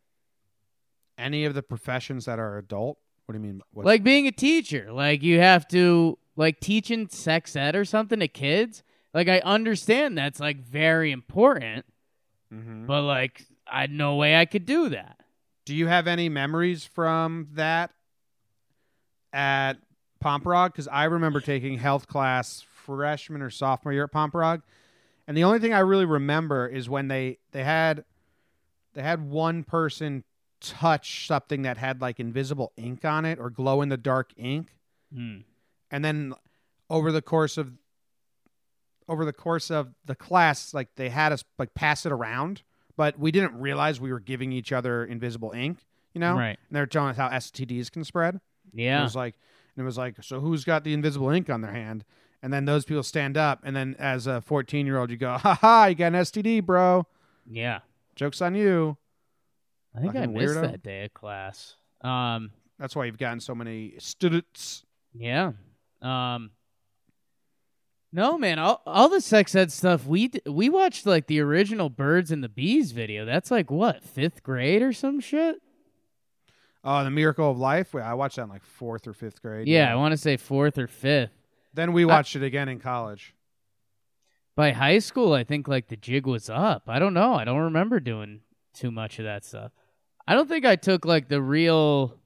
Any 1.16 1.44
of 1.44 1.54
the 1.54 1.62
professions 1.62 2.26
that 2.26 2.38
are 2.38 2.58
adult? 2.58 2.98
What 3.26 3.32
do 3.34 3.38
you 3.40 3.44
mean? 3.46 3.60
What's- 3.72 3.86
Like 3.86 4.04
being 4.04 4.26
a 4.26 4.32
teacher, 4.32 4.92
like 4.92 5.22
you 5.22 5.40
have 5.40 5.66
to 5.68 6.18
like 6.36 6.60
teaching 6.60 7.08
sex 7.08 7.56
ed 7.56 7.74
or 7.74 7.84
something 7.84 8.20
to 8.20 8.28
kids. 8.28 8.82
Like 9.12 9.28
I 9.28 9.40
understand 9.40 10.16
that's 10.16 10.38
like 10.38 10.58
very 10.60 11.10
important, 11.10 11.84
Mhm. 12.54 12.86
but 12.86 13.02
like 13.02 13.44
I 13.66 13.86
no 13.86 14.14
way 14.16 14.36
I 14.36 14.44
could 14.44 14.64
do 14.64 14.88
that. 14.90 15.20
Do 15.66 15.74
you 15.74 15.88
have 15.88 16.06
any 16.06 16.28
memories 16.28 16.84
from 16.84 17.48
that 17.52 17.90
at 19.32 19.74
Pomperaug? 20.22 20.72
Because 20.72 20.88
I 20.88 21.04
remember 21.04 21.40
taking 21.40 21.78
health 21.78 22.06
class 22.08 22.64
freshman 22.84 23.42
or 23.42 23.50
sophomore 23.50 23.92
year 23.92 24.04
at 24.04 24.12
Pomperaug, 24.12 24.62
and 25.26 25.36
the 25.36 25.44
only 25.44 25.58
thing 25.58 25.72
I 25.74 25.80
really 25.80 26.06
remember 26.06 26.66
is 26.66 26.88
when 26.88 27.08
they 27.08 27.38
they 27.52 27.62
had 27.64 28.04
they 28.94 29.02
had 29.02 29.28
one 29.28 29.62
person 29.64 30.24
touch 30.60 31.26
something 31.26 31.62
that 31.62 31.76
had 31.76 32.00
like 32.00 32.18
invisible 32.18 32.72
ink 32.76 33.04
on 33.04 33.24
it 33.24 33.38
or 33.38 33.48
glow 33.50 33.82
in 33.82 33.88
the 33.90 33.96
dark 33.96 34.32
ink, 34.36 34.74
Hmm. 35.14 35.38
and 35.90 36.04
then 36.04 36.34
over 36.90 37.12
the 37.12 37.22
course 37.22 37.56
of 37.58 37.72
over 39.08 39.24
the 39.24 39.32
course 39.32 39.70
of 39.70 39.94
the 40.04 40.14
class, 40.14 40.74
like 40.74 40.88
they 40.96 41.08
had 41.08 41.32
us 41.32 41.44
like 41.58 41.74
pass 41.74 42.04
it 42.04 42.12
around, 42.12 42.62
but 42.96 43.18
we 43.18 43.30
didn't 43.30 43.58
realize 43.58 44.00
we 44.00 44.12
were 44.12 44.20
giving 44.20 44.52
each 44.52 44.72
other 44.72 45.04
invisible 45.04 45.52
ink. 45.52 45.78
You 46.14 46.20
know, 46.20 46.34
Right. 46.36 46.58
And 46.68 46.76
they're 46.76 46.86
telling 46.86 47.10
us 47.10 47.16
how 47.16 47.28
STDs 47.28 47.90
can 47.92 48.02
spread. 48.04 48.40
Yeah. 48.74 49.00
it 49.00 49.02
was 49.04 49.16
like, 49.16 49.34
and 49.76 49.82
it 49.82 49.86
was 49.86 49.98
like, 49.98 50.16
so 50.22 50.40
who's 50.40 50.64
got 50.64 50.84
the 50.84 50.92
invisible 50.92 51.30
ink 51.30 51.48
on 51.50 51.60
their 51.60 51.72
hand? 51.72 52.04
And 52.42 52.52
then 52.52 52.64
those 52.66 52.84
people 52.84 53.02
stand 53.02 53.36
up, 53.36 53.60
and 53.64 53.74
then 53.74 53.96
as 53.98 54.26
a 54.28 54.40
fourteen-year-old, 54.40 55.10
you 55.10 55.16
go, 55.16 55.36
"Ha 55.38 55.54
ha! 55.54 55.86
You 55.86 55.94
got 55.96 56.06
an 56.08 56.20
STD, 56.20 56.64
bro. 56.64 57.04
Yeah. 57.50 57.80
Jokes 58.14 58.40
on 58.40 58.54
you." 58.54 58.96
I 59.96 60.00
think 60.00 60.14
I 60.14 60.20
Fucking 60.20 60.34
missed 60.34 60.54
weirdo. 60.54 60.62
that 60.62 60.82
day 60.82 61.04
of 61.06 61.14
class. 61.14 61.74
Um 62.02 62.52
That's 62.78 62.94
why 62.94 63.06
you've 63.06 63.18
gotten 63.18 63.40
so 63.40 63.54
many 63.56 63.94
students. 63.98 64.84
Yeah. 65.14 65.52
Um. 66.00 66.50
No, 68.12 68.38
man. 68.38 68.58
All 68.58 68.82
all 68.86 69.08
the 69.08 69.20
sex 69.20 69.54
ed 69.54 69.70
stuff 69.72 70.06
we 70.06 70.28
d- 70.28 70.40
we 70.46 70.68
watched 70.70 71.06
like 71.06 71.26
the 71.26 71.40
original 71.40 71.90
Birds 71.90 72.30
and 72.30 72.42
the 72.44 72.48
Bees 72.48 72.92
video. 72.92 73.24
That's 73.24 73.50
like 73.50 73.70
what 73.70 74.02
fifth 74.04 74.42
grade 74.42 74.80
or 74.82 74.92
some 74.92 75.18
shit. 75.20 75.60
Oh, 76.84 77.04
the 77.04 77.10
Miracle 77.10 77.50
of 77.50 77.58
Life. 77.58 77.94
Wait, 77.94 78.02
I 78.02 78.14
watched 78.14 78.36
that 78.36 78.42
in 78.42 78.48
like 78.48 78.62
fourth 78.62 79.06
or 79.06 79.12
fifth 79.12 79.42
grade. 79.42 79.66
Yeah, 79.68 79.92
I 79.92 79.96
want 79.96 80.12
to 80.12 80.16
say 80.16 80.36
fourth 80.36 80.78
or 80.78 80.86
fifth. 80.86 81.32
Then 81.74 81.92
we 81.92 82.04
watched 82.04 82.36
it 82.36 82.42
again 82.42 82.68
in 82.68 82.78
college. 82.78 83.34
By 84.56 84.72
high 84.72 84.98
school, 84.98 85.32
I 85.32 85.44
think 85.44 85.68
like 85.68 85.88
the 85.88 85.96
jig 85.96 86.26
was 86.26 86.50
up. 86.50 86.84
I 86.88 86.98
don't 86.98 87.14
know. 87.14 87.34
I 87.34 87.44
don't 87.44 87.58
remember 87.58 88.00
doing 88.00 88.40
too 88.74 88.90
much 88.90 89.18
of 89.18 89.24
that 89.24 89.44
stuff. 89.44 89.72
I 90.26 90.34
don't 90.34 90.48
think 90.48 90.64
I 90.64 90.76
took 90.76 91.04
like 91.04 91.28
the 91.28 91.42
real. 91.42 92.18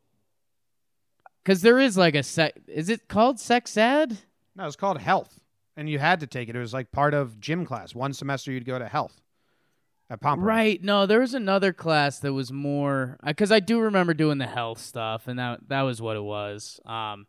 Because 1.42 1.62
there 1.62 1.78
is 1.78 1.96
like 1.96 2.14
a 2.14 2.22
sec. 2.22 2.54
Is 2.68 2.88
it 2.88 3.08
called 3.08 3.40
sex 3.40 3.76
ed? 3.76 4.18
No, 4.54 4.66
it's 4.66 4.76
called 4.76 5.00
health, 5.00 5.40
and 5.76 5.88
you 5.88 5.98
had 5.98 6.20
to 6.20 6.26
take 6.26 6.48
it. 6.48 6.56
It 6.56 6.60
was 6.60 6.74
like 6.74 6.92
part 6.92 7.14
of 7.14 7.40
gym 7.40 7.64
class. 7.64 7.94
One 7.94 8.12
semester, 8.12 8.52
you'd 8.52 8.66
go 8.66 8.78
to 8.78 8.86
health 8.86 9.21
at. 10.12 10.38
Right. 10.38 10.82
No, 10.82 11.06
there 11.06 11.20
was 11.20 11.34
another 11.34 11.72
class 11.72 12.18
that 12.20 12.32
was 12.32 12.52
more 12.52 13.18
because 13.24 13.52
I 13.52 13.60
do 13.60 13.80
remember 13.80 14.14
doing 14.14 14.38
the 14.38 14.46
health 14.46 14.80
stuff, 14.80 15.28
and 15.28 15.38
that 15.38 15.68
that 15.68 15.82
was 15.82 16.02
what 16.02 16.16
it 16.16 16.22
was. 16.22 16.80
Um, 16.84 17.26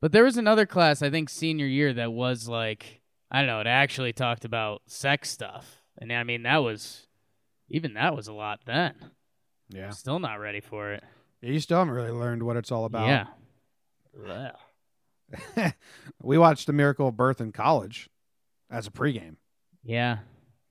but 0.00 0.12
there 0.12 0.24
was 0.24 0.36
another 0.36 0.66
class 0.66 1.02
I 1.02 1.10
think 1.10 1.28
senior 1.28 1.66
year 1.66 1.92
that 1.94 2.12
was 2.12 2.48
like 2.48 3.00
I 3.30 3.38
don't 3.38 3.46
know. 3.46 3.60
It 3.60 3.66
actually 3.66 4.12
talked 4.12 4.44
about 4.44 4.82
sex 4.86 5.30
stuff, 5.30 5.82
and 5.98 6.12
I 6.12 6.24
mean 6.24 6.42
that 6.42 6.58
was 6.58 7.06
even 7.68 7.94
that 7.94 8.14
was 8.14 8.28
a 8.28 8.34
lot 8.34 8.60
then. 8.66 8.94
Yeah. 9.70 9.90
Still 9.90 10.18
not 10.18 10.34
ready 10.34 10.60
for 10.60 10.92
it. 10.92 11.02
Yeah, 11.40 11.50
you 11.50 11.60
still 11.60 11.78
haven't 11.78 11.94
really 11.94 12.10
learned 12.10 12.42
what 12.42 12.56
it's 12.56 12.70
all 12.70 12.84
about. 12.84 13.08
Yeah. 13.08 13.26
Well, 14.14 14.58
we 16.22 16.36
watched 16.38 16.66
The 16.66 16.72
Miracle 16.72 17.08
of 17.08 17.16
Birth 17.16 17.40
in 17.40 17.52
college 17.52 18.10
as 18.70 18.86
a 18.86 18.90
pregame 18.90 19.36
yeah. 19.82 20.18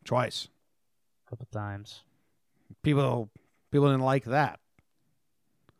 twice. 0.05 0.47
Couple 1.31 1.47
times. 1.51 2.01
People 2.83 3.29
people 3.71 3.87
didn't 3.87 4.03
like 4.03 4.25
that. 4.25 4.59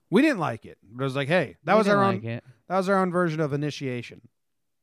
We 0.10 0.22
didn't 0.24 0.40
like 0.40 0.66
it. 0.66 0.78
But 0.84 1.04
it 1.04 1.06
was 1.06 1.16
like, 1.16 1.28
hey, 1.28 1.58
that 1.66 1.74
We 1.74 1.78
was 1.80 1.88
our 1.90 2.12
didn't 2.14 2.26
own 2.26 2.32
it. 2.38 2.44
that 2.70 2.78
was 2.78 2.88
our 2.90 2.98
own 3.00 3.12
version 3.12 3.40
of 3.42 3.52
initiation. 3.54 4.22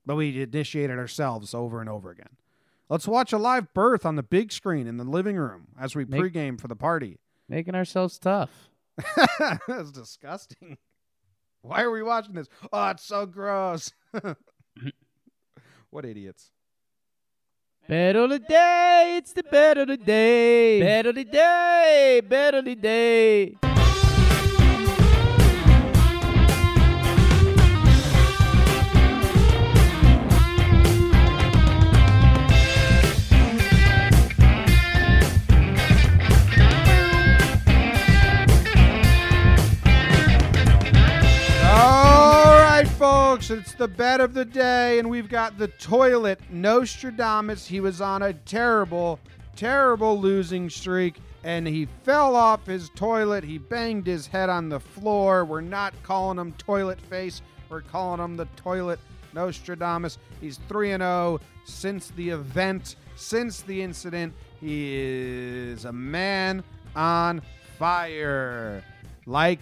But 0.07 0.17
we 0.17 0.43
initiated 0.43 0.99
ourselves 0.99 1.55
over 1.55 1.81
and 1.81 1.89
over 1.91 2.11
again. 2.11 2.37
Let's 2.89 3.09
watch 3.09 3.33
a 3.33 3.39
live 3.39 3.73
birth 3.75 4.07
on 4.07 4.17
the 4.17 4.23
big 4.23 4.53
screen 4.53 4.87
in 4.87 4.97
the 4.99 5.05
living 5.05 5.37
room 5.37 5.69
as 5.81 5.95
we 5.97 6.05
Make- 6.05 6.21
pregame 6.21 6.61
for 6.61 6.69
the 6.69 6.77
party. 6.77 7.19
Making 7.49 7.75
ourselves 7.75 8.19
tough. 8.19 8.69
That's 9.69 9.91
disgusting. 9.91 10.77
Why 11.63 11.83
are 11.83 11.91
we 11.91 12.03
watching 12.03 12.35
this? 12.35 12.49
Oh, 12.73 12.89
it's 12.91 13.05
so 13.05 13.25
gross. 13.27 13.91
what 15.91 16.05
idiots. 16.05 16.51
Better 17.89 18.29
the 18.29 18.39
day, 18.39 19.15
it's 19.17 19.33
the 19.33 19.43
better 19.43 19.87
the 19.87 19.97
day. 19.97 20.79
Better 20.79 21.11
the 21.11 21.25
day, 21.25 22.21
better 22.29 22.61
the 22.61 22.75
day. 22.75 23.57
Folks, 43.29 43.51
it's 43.51 43.75
the 43.75 43.87
bet 43.87 44.23
of 44.23 44.33
the 44.33 44.45
day, 44.47 44.99
and 44.99 45.11
we've 45.11 45.29
got 45.29 45.59
the 45.59 45.69
toilet 45.69 46.41
Nostradamus. 46.49 47.67
He 47.67 47.79
was 47.79 48.01
on 48.01 48.23
a 48.23 48.33
terrible, 48.33 49.21
terrible 49.55 50.19
losing 50.19 50.71
streak, 50.71 51.21
and 51.45 51.69
he 51.69 51.89
fell 52.05 52.35
off 52.35 52.65
his 52.65 52.89
toilet. 52.95 53.45
He 53.45 53.59
banged 53.59 54.07
his 54.07 54.27
head 54.27 54.49
on 54.49 54.71
the 54.71 54.81
floor. 54.81 55.45
We're 55.45 55.61
not 55.61 55.93
calling 56.03 56.39
him 56.39 56.53
toilet 56.53 56.99
face, 57.03 57.43
we're 57.69 57.83
calling 57.83 58.19
him 58.19 58.39
the 58.39 58.49
toilet 58.57 58.99
Nostradamus. 59.35 60.17
He's 60.41 60.59
3 60.67 60.93
and 60.93 61.03
0 61.03 61.39
since 61.67 62.09
the 62.17 62.31
event, 62.31 62.97
since 63.15 63.61
the 63.61 63.83
incident. 63.83 64.33
He 64.59 64.97
is 64.97 65.85
a 65.85 65.93
man 65.93 66.65
on 66.97 67.43
fire. 67.79 68.83
Like 69.27 69.61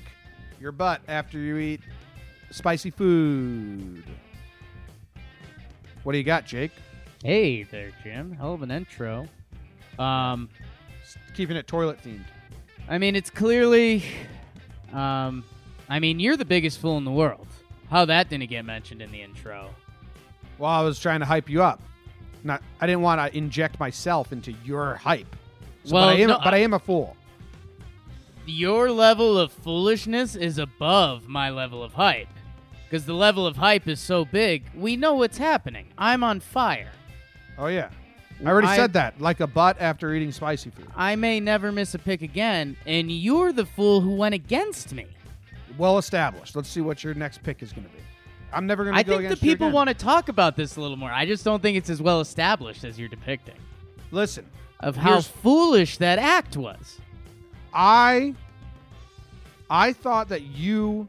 your 0.60 0.70
butt 0.70 1.00
after 1.08 1.40
you 1.40 1.58
eat 1.58 1.80
spicy 2.50 2.90
food. 2.90 4.02
What 6.02 6.12
do 6.12 6.18
you 6.18 6.24
got, 6.24 6.46
Jake? 6.46 6.72
Hey 7.22 7.64
there, 7.64 7.90
Jim. 8.04 8.32
Hell 8.32 8.54
of 8.54 8.62
an 8.62 8.70
intro. 8.70 9.26
Um, 9.98 10.48
Keeping 11.34 11.56
it 11.56 11.66
toilet 11.66 11.98
themed. 12.02 12.24
I 12.88 12.98
mean, 12.98 13.16
it's 13.16 13.30
clearly. 13.30 14.02
Um, 14.92 15.44
I 15.88 15.98
mean, 16.00 16.18
you're 16.20 16.36
the 16.36 16.44
biggest 16.44 16.78
fool 16.78 16.96
in 16.98 17.04
the 17.04 17.10
world. 17.10 17.46
How 17.90 18.04
that 18.06 18.28
didn't 18.28 18.48
get 18.48 18.64
mentioned 18.64 19.02
in 19.02 19.10
the 19.12 19.22
intro? 19.22 19.70
Well, 20.58 20.70
I 20.70 20.80
was 20.82 20.98
trying 20.98 21.20
to 21.20 21.26
hype 21.26 21.48
you 21.50 21.62
up. 21.62 21.80
Not, 22.42 22.62
I 22.80 22.86
didn't 22.86 23.02
want 23.02 23.20
to 23.20 23.36
inject 23.36 23.78
myself 23.78 24.32
into 24.32 24.52
your 24.64 24.94
hype. 24.94 25.34
So, 25.84 25.94
Well, 25.94 26.06
but 26.08 26.16
I 26.16 26.20
am, 26.20 26.28
no, 26.30 26.38
but 26.42 26.54
I 26.54 26.58
I- 26.58 26.60
am 26.60 26.74
a 26.74 26.78
fool. 26.78 27.16
Your 28.46 28.90
level 28.92 29.38
of 29.38 29.52
foolishness 29.52 30.36
is 30.36 30.58
above 30.58 31.26
my 31.28 31.50
level 31.50 31.82
of 31.82 31.92
hype. 31.94 32.28
Because 32.84 33.04
the 33.04 33.14
level 33.14 33.46
of 33.46 33.56
hype 33.56 33.88
is 33.88 33.98
so 33.98 34.24
big, 34.24 34.64
we 34.74 34.96
know 34.96 35.14
what's 35.14 35.38
happening. 35.38 35.88
I'm 35.98 36.22
on 36.22 36.38
fire. 36.38 36.92
Oh 37.58 37.66
yeah, 37.66 37.90
I 38.44 38.48
already 38.48 38.68
I- 38.68 38.76
said 38.76 38.92
that. 38.92 39.20
Like 39.20 39.40
a 39.40 39.46
butt 39.48 39.76
after 39.80 40.14
eating 40.14 40.30
spicy 40.30 40.70
food. 40.70 40.86
I 40.94 41.16
may 41.16 41.40
never 41.40 41.72
miss 41.72 41.94
a 41.94 41.98
pick 41.98 42.22
again, 42.22 42.76
and 42.86 43.10
you're 43.10 43.52
the 43.52 43.66
fool 43.66 44.00
who 44.00 44.14
went 44.14 44.34
against 44.36 44.92
me. 44.92 45.06
Well 45.76 45.98
established. 45.98 46.54
Let's 46.54 46.68
see 46.68 46.80
what 46.80 47.02
your 47.02 47.14
next 47.14 47.42
pick 47.42 47.62
is 47.62 47.72
going 47.72 47.88
to 47.88 47.92
be. 47.92 47.98
I'm 48.52 48.66
never 48.66 48.84
going 48.84 48.94
to 48.96 49.02
go 49.02 49.16
against 49.16 49.22
you. 49.22 49.26
I 49.26 49.28
think 49.30 49.40
the 49.40 49.46
people 49.46 49.70
want 49.70 49.88
to 49.88 49.94
talk 49.94 50.28
about 50.28 50.54
this 50.56 50.76
a 50.76 50.80
little 50.80 50.96
more. 50.96 51.10
I 51.10 51.26
just 51.26 51.44
don't 51.44 51.60
think 51.60 51.76
it's 51.76 51.90
as 51.90 52.00
well 52.00 52.20
established 52.20 52.84
as 52.84 52.98
you're 52.98 53.08
depicting. 53.08 53.56
Listen, 54.12 54.46
Of 54.80 54.96
how 54.96 55.20
foolish 55.20 55.98
that 55.98 56.18
act 56.20 56.56
was. 56.56 57.00
I 57.76 58.34
I 59.70 59.92
thought 59.92 60.28
that 60.30 60.42
you 60.42 61.06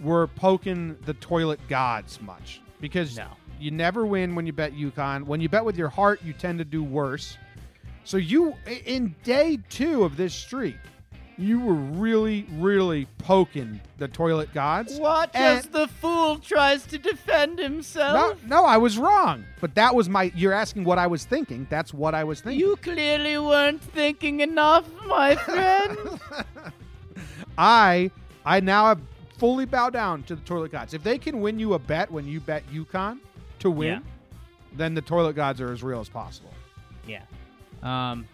were 0.00 0.28
poking 0.28 0.96
the 1.04 1.14
toilet 1.14 1.58
gods 1.68 2.20
much 2.20 2.60
because 2.80 3.16
No. 3.16 3.28
you 3.58 3.70
never 3.70 4.06
win 4.06 4.34
when 4.34 4.46
you 4.46 4.52
bet 4.52 4.72
UConn. 4.74 5.24
When 5.24 5.40
you 5.40 5.48
bet 5.48 5.64
with 5.64 5.76
your 5.76 5.88
heart, 5.88 6.22
you 6.22 6.32
tend 6.32 6.58
to 6.58 6.64
do 6.64 6.84
worse. 6.84 7.36
So 8.04 8.18
you 8.18 8.54
in 8.84 9.16
day 9.24 9.58
2 9.68 10.04
of 10.04 10.16
this 10.16 10.32
streak, 10.32 10.76
you 11.38 11.60
were 11.60 11.74
really 11.74 12.46
really 12.52 13.06
poking 13.18 13.80
the 13.98 14.08
toilet 14.08 14.52
gods. 14.54 14.98
Watch 14.98 15.30
And- 15.34 15.58
as 15.58 15.66
the 15.66 15.86
fool 15.88 16.38
tries 16.38 16.86
to 16.86 16.98
defend 16.98 17.56
No, 17.56 17.62
himself. 17.62 18.42
no, 18.44 18.64
I 18.64 18.76
was 18.78 18.96
wrong. 18.98 19.44
But 19.60 19.74
that 19.74 19.94
was 19.94 20.08
my 20.08 20.32
you're 20.34 20.52
asking 20.52 20.84
what 20.84 20.98
I 20.98 21.06
was 21.06 21.24
thinking. 21.24 21.66
That's 21.70 21.92
what 21.94 22.14
I 22.14 22.24
was 22.24 22.40
thinking. 22.40 22.60
You 22.60 22.76
clearly 22.76 23.36
weren't 23.38 23.82
thinking 23.82 24.40
enough, 24.40 24.84
my 25.06 25.36
friend. 25.46 25.98
I 27.58 28.10
I 28.44 28.60
now 28.60 28.86
have 28.86 29.00
fully 29.38 29.64
bow 29.66 29.90
down 29.90 30.22
to 30.24 30.36
the 30.36 30.42
toilet 30.42 30.72
gods. 30.72 30.94
If 30.94 31.02
they 31.02 31.18
can 31.18 31.40
win 31.40 31.58
you 31.58 31.74
a 31.74 31.78
bet 31.78 32.10
when 32.10 32.26
you 32.26 32.40
bet 32.40 32.62
UConn 32.72 33.18
to 33.58 33.70
win, 33.70 33.88
Yeah. 33.88 33.98
then 34.76 34.94
the 34.94 35.02
toilet 35.02 35.34
gods 35.36 35.60
are 35.60 35.72
as 35.72 35.82
real 35.82 36.00
as 36.00 36.08
possible. 36.08 36.52
yeah. 37.06 37.22
Um. 37.82 38.26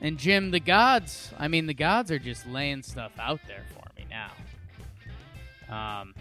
And 0.00 0.18
Jim, 0.18 0.50
the 0.50 0.60
gods. 0.60 1.32
I 1.38 1.48
mean, 1.48 1.66
the 1.66 1.74
gods 1.74 2.10
are 2.10 2.18
just 2.18 2.46
laying 2.46 2.82
stuff 2.82 3.12
out 3.18 3.40
there 3.46 3.64
for 3.74 3.84
me 3.96 4.06
now. 4.08 4.32
Um. 5.68 6.14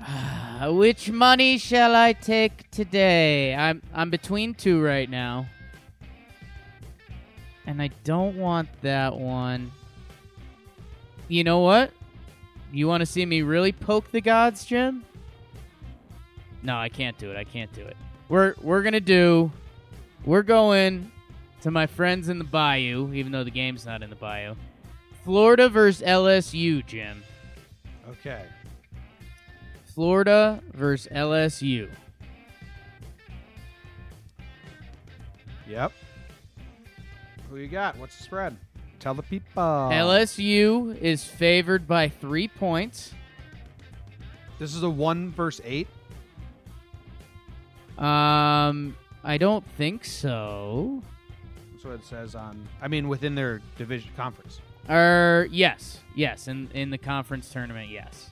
Which 0.76 1.10
money 1.10 1.58
shall 1.58 1.94
I 1.94 2.12
take 2.12 2.70
today? 2.70 3.54
I'm 3.54 3.82
I'm 3.92 4.10
between 4.10 4.54
two 4.54 4.80
right 4.82 5.10
now. 5.10 5.46
And 7.66 7.82
I 7.82 7.90
don't 8.04 8.36
want 8.36 8.68
that 8.82 9.16
one. 9.16 9.70
You 11.28 11.44
know 11.44 11.60
what? 11.60 11.92
You 12.72 12.88
want 12.88 13.00
to 13.00 13.06
see 13.06 13.26
me 13.26 13.42
really 13.42 13.72
poke 13.72 14.10
the 14.10 14.20
gods, 14.20 14.64
Jim? 14.64 15.04
No, 16.62 16.76
I 16.76 16.88
can't 16.88 17.16
do 17.18 17.30
it. 17.30 17.36
I 17.36 17.44
can't 17.44 17.72
do 17.72 17.82
it. 17.82 17.96
We're 18.28 18.54
we're 18.62 18.82
gonna 18.82 19.00
do. 19.00 19.50
We're 20.24 20.42
going 20.42 21.10
to 21.62 21.70
my 21.70 21.86
friends 21.86 22.28
in 22.28 22.38
the 22.38 22.44
Bayou, 22.44 23.12
even 23.14 23.32
though 23.32 23.44
the 23.44 23.50
game's 23.50 23.86
not 23.86 24.02
in 24.02 24.10
the 24.10 24.16
Bayou. 24.16 24.54
Florida 25.24 25.68
versus 25.68 26.06
LSU, 26.06 26.84
Jim. 26.86 27.22
Okay. 28.08 28.44
Florida 29.94 30.62
versus 30.72 31.10
LSU. 31.12 31.90
Yep. 35.68 35.92
Who 37.48 37.56
you 37.56 37.68
got? 37.68 37.96
What's 37.96 38.16
the 38.16 38.22
spread? 38.24 38.56
Tell 38.98 39.14
the 39.14 39.22
people. 39.22 39.62
LSU 39.62 40.96
is 41.00 41.24
favored 41.24 41.86
by 41.88 42.08
three 42.08 42.48
points. 42.48 43.14
This 44.58 44.74
is 44.74 44.82
a 44.82 44.90
one 44.90 45.30
versus 45.30 45.62
eight. 45.64 45.88
Um, 47.98 48.96
I 49.24 49.38
don't 49.38 49.64
think 49.76 50.04
so. 50.04 51.02
That's 51.72 51.84
what 51.84 51.94
it 51.94 52.04
says 52.04 52.34
on. 52.34 52.66
I 52.80 52.88
mean, 52.88 53.08
within 53.08 53.34
their 53.34 53.60
division 53.76 54.10
conference. 54.16 54.60
Or 54.88 55.46
yes, 55.50 56.00
yes, 56.14 56.48
in 56.48 56.68
in 56.74 56.90
the 56.90 56.98
conference 56.98 57.50
tournament, 57.50 57.90
yes. 57.90 58.30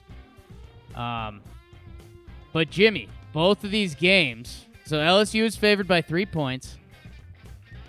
Um, 0.95 1.41
but 2.51 2.69
Jimmy, 2.69 3.07
both 3.33 3.63
of 3.63 3.71
these 3.71 3.95
games. 3.95 4.65
So 4.85 4.97
LSU 4.97 5.43
is 5.43 5.55
favored 5.55 5.87
by 5.87 6.01
three 6.01 6.25
points. 6.25 6.77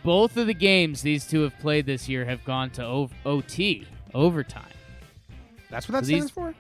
Both 0.03 0.37
of 0.37 0.47
the 0.47 0.55
games 0.55 1.03
these 1.03 1.27
two 1.27 1.41
have 1.43 1.59
played 1.59 1.87
this 1.87 2.09
year 2.09 2.25
have 2.27 2.45
gone 2.45 2.71
to 2.73 2.85
o- 2.85 3.11
OT 3.25 3.87
overtime. 4.15 4.65
That's 5.71 5.89
what 5.89 5.93
that 5.95 6.05
So 6.05 6.09
these- 6.09 6.17
stands 6.27 6.31
for. 6.33 6.55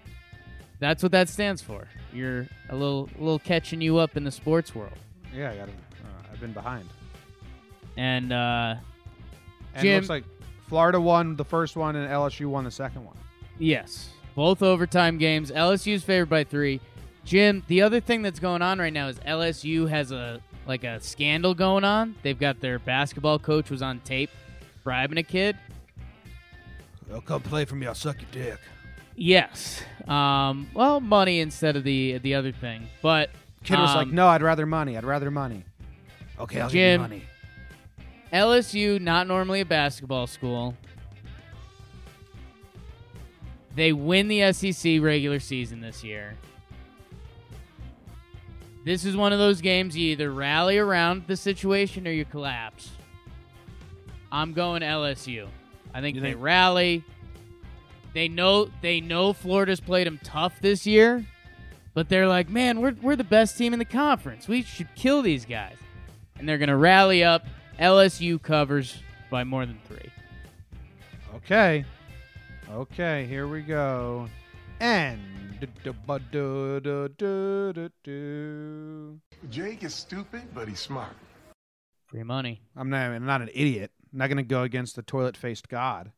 That's 0.78 1.03
what 1.03 1.12
that 1.12 1.28
stands 1.28 1.61
for. 1.61 1.86
You're 2.12 2.47
a 2.70 2.74
little 2.74 3.11
little 3.18 3.38
catching 3.38 3.82
you 3.82 3.99
up 3.99 4.16
in 4.16 4.24
the 4.24 4.30
sports 4.30 4.74
world. 4.74 4.97
Yeah, 5.34 5.51
I 5.51 5.57
got. 5.59 5.68
Uh, 5.68 5.72
I've 6.41 6.47
been 6.47 6.53
behind. 6.53 6.88
And 7.99 8.32
uh, 8.32 8.76
And 9.74 9.82
Jim, 9.82 9.93
it 9.93 9.97
looks 9.97 10.09
like 10.09 10.24
Florida 10.68 10.99
won 10.99 11.36
the 11.36 11.45
first 11.45 11.76
one 11.76 11.97
and 11.97 12.11
LSU 12.11 12.47
won 12.47 12.64
the 12.64 12.70
second 12.70 13.05
one. 13.05 13.16
Yes, 13.59 14.09
both 14.34 14.62
overtime 14.62 15.18
games. 15.18 15.51
LSU's 15.51 16.03
favored 16.03 16.30
by 16.30 16.45
three. 16.45 16.80
Jim, 17.26 17.62
the 17.66 17.82
other 17.82 18.01
thing 18.01 18.22
that's 18.22 18.41
going 18.41 18.62
on 18.62 18.78
right 18.78 18.93
now 18.93 19.09
is 19.09 19.18
LSU 19.18 19.86
has 19.91 20.12
a 20.12 20.41
like 20.66 20.82
a 20.84 20.99
scandal 21.01 21.55
going 21.55 21.84
on. 21.84 22.14
They've 22.22 22.38
got 22.38 22.61
their 22.61 22.78
basketball 22.78 23.38
coach 23.38 23.70
was 23.70 23.82
on 23.82 24.01
tape 24.01 24.30
bribing 24.82 25.18
a 25.18 25.22
kid. 25.22 25.59
They'll 27.07 27.20
come 27.20 27.43
play 27.43 27.66
for 27.66 27.74
me. 27.74 27.86
I'll 27.86 27.95
suck 27.95 28.16
your 28.22 28.30
dick. 28.32 28.61
Yes. 29.14 29.82
Um, 30.09 30.70
well, 30.72 31.01
money 31.01 31.41
instead 31.41 31.76
of 31.76 31.84
the 31.84 32.16
the 32.18 32.34
other 32.34 32.53
thing. 32.53 32.88
But 33.03 33.28
Kid 33.62 33.78
was 33.78 33.95
like, 33.95 34.07
um, 34.07 34.14
"No, 34.14 34.28
I'd 34.28 34.41
rather 34.41 34.64
money. 34.64 34.97
I'd 34.97 35.05
rather 35.05 35.30
money." 35.30 35.64
Okay, 36.41 36.61
I'll 36.61 36.68
Jim, 36.68 37.03
give 37.03 37.12
you 37.12 37.18
money. 37.20 37.22
LSU, 38.32 39.01
not 39.01 39.26
normally 39.26 39.61
a 39.61 39.64
basketball 39.64 40.26
school. 40.26 40.74
They 43.74 43.93
win 43.93 44.28
the 44.28 44.53
SEC 44.53 45.01
regular 45.01 45.38
season 45.41 45.80
this 45.80 46.03
year. 46.03 46.34
This 48.84 49.05
is 49.05 49.16
one 49.16 49.32
of 49.32 49.38
those 49.38 49.61
games 49.61 49.97
you 49.97 50.12
either 50.12 50.30
rally 50.32 50.78
around 50.78 51.24
the 51.26 51.36
situation 51.36 52.07
or 52.09 52.11
you 52.11 52.24
collapse. 52.24 52.91
I'm 54.32 54.53
going 54.53 54.82
LSU. 54.82 55.49
I 55.93 56.01
think 56.01 56.16
You 56.16 56.22
they 56.22 56.30
think- 56.32 56.43
rally. 56.43 57.05
They 58.12 58.26
know 58.26 58.68
they 58.82 59.01
know 59.01 59.32
Florida's 59.32 59.78
played 59.78 60.07
them 60.09 60.18
tough 60.24 60.61
this 60.61 60.84
year, 60.84 61.24
but 61.95 62.09
they're 62.09 62.26
like, 62.26 62.49
man, 62.49 62.80
we're 62.80 62.97
we're 63.01 63.14
the 63.14 63.22
best 63.22 63.57
team 63.57 63.72
in 63.72 63.78
the 63.78 63.84
conference. 63.84 64.49
We 64.49 64.62
should 64.62 64.88
kill 64.97 65.22
these 65.22 65.45
guys, 65.45 65.76
and 66.41 66.49
they're 66.49 66.59
gonna 66.59 66.76
rally 66.76 67.22
up. 67.22 67.47
LSU 67.78 68.43
covers 68.43 68.99
by 69.30 69.45
more 69.45 69.64
than 69.64 69.78
three. 69.86 70.11
Okay. 71.36 71.84
Okay, 72.70 73.26
here 73.26 73.47
we 73.47 73.62
go. 73.62 74.28
And 74.80 75.20
Jake 79.51 79.84
is 79.84 79.95
stupid, 79.95 80.43
but 80.55 80.68
he's 80.68 80.80
smart. 80.80 81.12
Free 82.07 82.22
money. 82.22 82.62
I'm 82.76 82.91
not 82.91 83.11
I'm 83.11 83.26
not 83.26 83.43
an 83.43 83.51
idiot. 83.55 83.91
I'm 84.12 84.18
not 84.18 84.26
going 84.28 84.38
to 84.38 84.43
go 84.43 84.62
against 84.62 84.97
the 84.97 85.03
toilet-faced 85.03 85.68
god. 85.68 86.12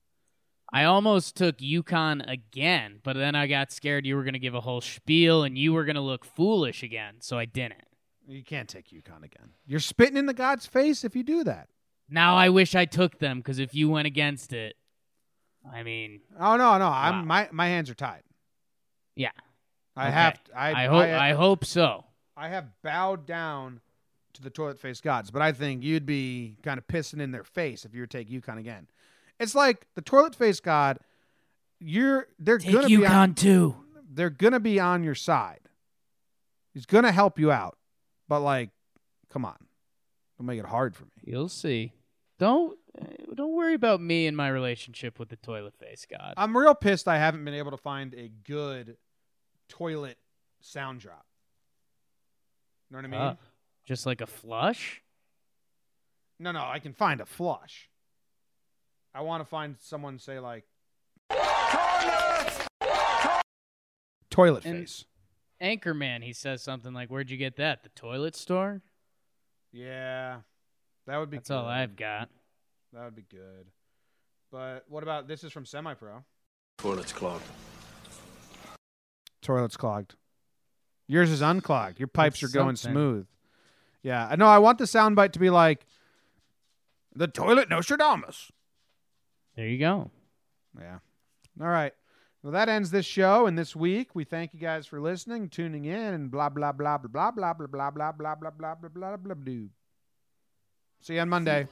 I 0.72 0.84
almost 0.84 1.36
took 1.36 1.58
UConn 1.58 2.26
again, 2.30 3.00
but 3.02 3.16
then 3.16 3.34
I 3.34 3.46
got 3.46 3.70
scared 3.70 4.06
you 4.06 4.16
were 4.16 4.24
going 4.24 4.32
to 4.32 4.38
give 4.38 4.54
a 4.54 4.60
whole 4.60 4.80
spiel 4.80 5.42
and 5.42 5.58
you 5.58 5.74
were 5.74 5.84
going 5.84 5.96
to 5.96 6.00
look 6.00 6.24
foolish 6.24 6.82
again, 6.82 7.16
so 7.20 7.36
I 7.38 7.44
didn't. 7.44 7.84
You 8.26 8.42
can't 8.44 8.68
take 8.68 8.88
UConn 8.90 9.24
again. 9.24 9.50
You're 9.66 9.80
spitting 9.80 10.16
in 10.16 10.26
the 10.26 10.34
god's 10.34 10.66
face 10.66 11.04
if 11.04 11.16
you 11.16 11.22
do 11.22 11.44
that. 11.44 11.68
Now 12.08 12.36
I 12.36 12.48
wish 12.50 12.74
I 12.74 12.84
took 12.84 13.18
them 13.18 13.38
because 13.38 13.58
if 13.58 13.74
you 13.74 13.88
went 13.88 14.06
against 14.06 14.52
it, 14.52 14.76
I 15.72 15.82
mean, 15.82 16.20
Oh 16.38 16.56
no, 16.56 16.78
no. 16.78 16.88
I'm 16.88 17.26
my 17.26 17.48
my 17.52 17.66
hands 17.66 17.90
are 17.90 17.94
tied. 17.94 18.22
yeah. 19.16 19.30
I 19.94 20.04
Okay. 20.06 20.12
have. 20.14 20.40
I, 20.56 20.84
I 20.84 20.86
hope. 20.86 21.02
I, 21.02 21.32
hope 21.32 21.64
so. 21.66 22.04
I 22.34 22.48
have 22.48 22.64
bowed 22.82 23.26
down 23.26 23.80
to 24.32 24.40
the 24.40 24.48
toilet 24.48 24.78
face 24.78 25.02
gods, 25.02 25.30
but 25.30 25.42
I 25.42 25.52
think 25.52 25.82
you'd 25.82 26.06
be 26.06 26.56
kind 26.62 26.78
of 26.78 26.86
pissing 26.86 27.20
in 27.20 27.30
their 27.30 27.44
face 27.44 27.84
if 27.84 27.94
you 27.94 28.00
were 28.00 28.06
take 28.06 28.30
UConn 28.30 28.56
again. 28.58 28.86
It's 29.38 29.54
like 29.54 29.86
the 29.94 30.00
toilet 30.00 30.34
face 30.34 30.60
god. 30.60 30.98
You're 31.78 32.28
they're 32.38 32.56
Take 32.58 32.72
gonna 32.72 32.86
be 32.88 33.04
on, 33.04 33.32
UConn 33.32 33.36
too. 33.36 33.76
they're 34.10 34.30
gonna 34.30 34.60
be 34.60 34.80
on 34.80 35.02
your 35.04 35.14
side. 35.14 35.60
He's 36.72 36.86
gonna 36.86 37.12
help 37.12 37.38
you 37.38 37.52
out, 37.52 37.76
but 38.32 38.40
like, 38.40 38.70
come 39.28 39.44
on, 39.44 39.58
don't 40.38 40.46
make 40.46 40.58
it 40.58 40.64
hard 40.64 40.96
for 40.96 41.04
me. 41.04 41.10
You'll 41.22 41.50
see. 41.50 41.92
Don't 42.38 42.78
uh, 42.98 43.04
don't 43.34 43.52
worry 43.52 43.74
about 43.74 44.00
me 44.00 44.26
and 44.26 44.34
my 44.34 44.48
relationship 44.48 45.18
with 45.18 45.28
the 45.28 45.36
toilet 45.36 45.74
face 45.78 46.06
god. 46.10 46.32
I'm 46.38 46.56
real 46.56 46.74
pissed. 46.74 47.08
I 47.08 47.18
haven't 47.18 47.44
been 47.44 47.52
able 47.52 47.72
to 47.72 47.76
find 47.76 48.14
a 48.14 48.30
good 48.44 48.96
toilet 49.68 50.16
sound 50.62 51.00
drop. 51.00 51.26
You 52.88 52.94
know 52.96 52.98
what 53.00 53.04
I 53.04 53.08
mean? 53.08 53.20
Uh, 53.20 53.34
just 53.84 54.06
like 54.06 54.22
a 54.22 54.26
flush. 54.26 55.02
No, 56.38 56.52
no, 56.52 56.64
I 56.64 56.78
can 56.78 56.94
find 56.94 57.20
a 57.20 57.26
flush. 57.26 57.90
I 59.14 59.20
want 59.20 59.42
to 59.42 59.44
find 59.44 59.76
someone 59.78 60.18
say 60.18 60.38
like 60.38 60.64
toilet 64.30 64.64
And- 64.64 64.78
face. 64.80 65.04
Anchorman, 65.62 66.22
he 66.22 66.32
says 66.32 66.62
something 66.62 66.92
like, 66.92 67.08
"Where'd 67.08 67.30
you 67.30 67.36
get 67.36 67.56
that? 67.56 67.82
The 67.82 67.88
toilet 67.90 68.34
store?" 68.34 68.82
Yeah, 69.72 70.38
that 71.06 71.18
would 71.18 71.30
be. 71.30 71.38
That's 71.38 71.50
all. 71.50 71.66
I've 71.66 71.96
got. 71.96 72.28
That 72.92 73.04
would 73.04 73.14
be 73.14 73.24
good. 73.30 73.66
But 74.50 74.84
what 74.88 75.02
about 75.02 75.28
this? 75.28 75.44
Is 75.44 75.52
from 75.52 75.64
Semi 75.64 75.94
Pro. 75.94 76.24
Toilet's 76.78 77.12
clogged. 77.12 77.44
Toilet's 79.40 79.76
clogged. 79.76 80.14
Yours 81.06 81.30
is 81.30 81.40
unclogged. 81.40 81.98
Your 81.98 82.08
pipes 82.08 82.40
That's 82.40 82.54
are 82.54 82.58
going 82.58 82.76
something. 82.76 82.94
smooth. 82.94 83.26
Yeah, 84.02 84.26
I 84.28 84.36
know. 84.36 84.46
I 84.46 84.58
want 84.58 84.78
the 84.78 84.84
soundbite 84.84 85.32
to 85.32 85.38
be 85.38 85.50
like 85.50 85.86
the 87.14 87.28
toilet 87.28 87.68
Nostradamus. 87.68 88.50
There 89.56 89.66
you 89.66 89.78
go. 89.78 90.10
Yeah. 90.78 90.98
All 91.60 91.68
right. 91.68 91.92
Well, 92.42 92.52
that 92.52 92.68
ends 92.68 92.90
this 92.90 93.06
show 93.06 93.46
and 93.46 93.56
this 93.56 93.76
week. 93.76 94.14
We 94.14 94.24
thank 94.24 94.52
you 94.52 94.58
guys 94.58 94.84
for 94.84 95.00
listening, 95.00 95.48
tuning 95.48 95.84
in, 95.84 96.14
and 96.14 96.28
blah 96.28 96.48
blah 96.48 96.72
blah 96.72 96.98
blah 96.98 97.30
blah 97.30 97.30
blah 97.30 97.52
blah 97.52 97.90
blah 97.90 97.90
blah 97.92 98.12
blah 98.12 98.34
blah 98.34 98.50
blah 98.50 98.74
blah 98.74 98.88
blah 98.88 99.16
blah 99.16 99.34
blah. 99.34 99.68
See 101.00 101.14
you 101.14 101.20
on 101.20 101.28
Monday. 101.28 101.68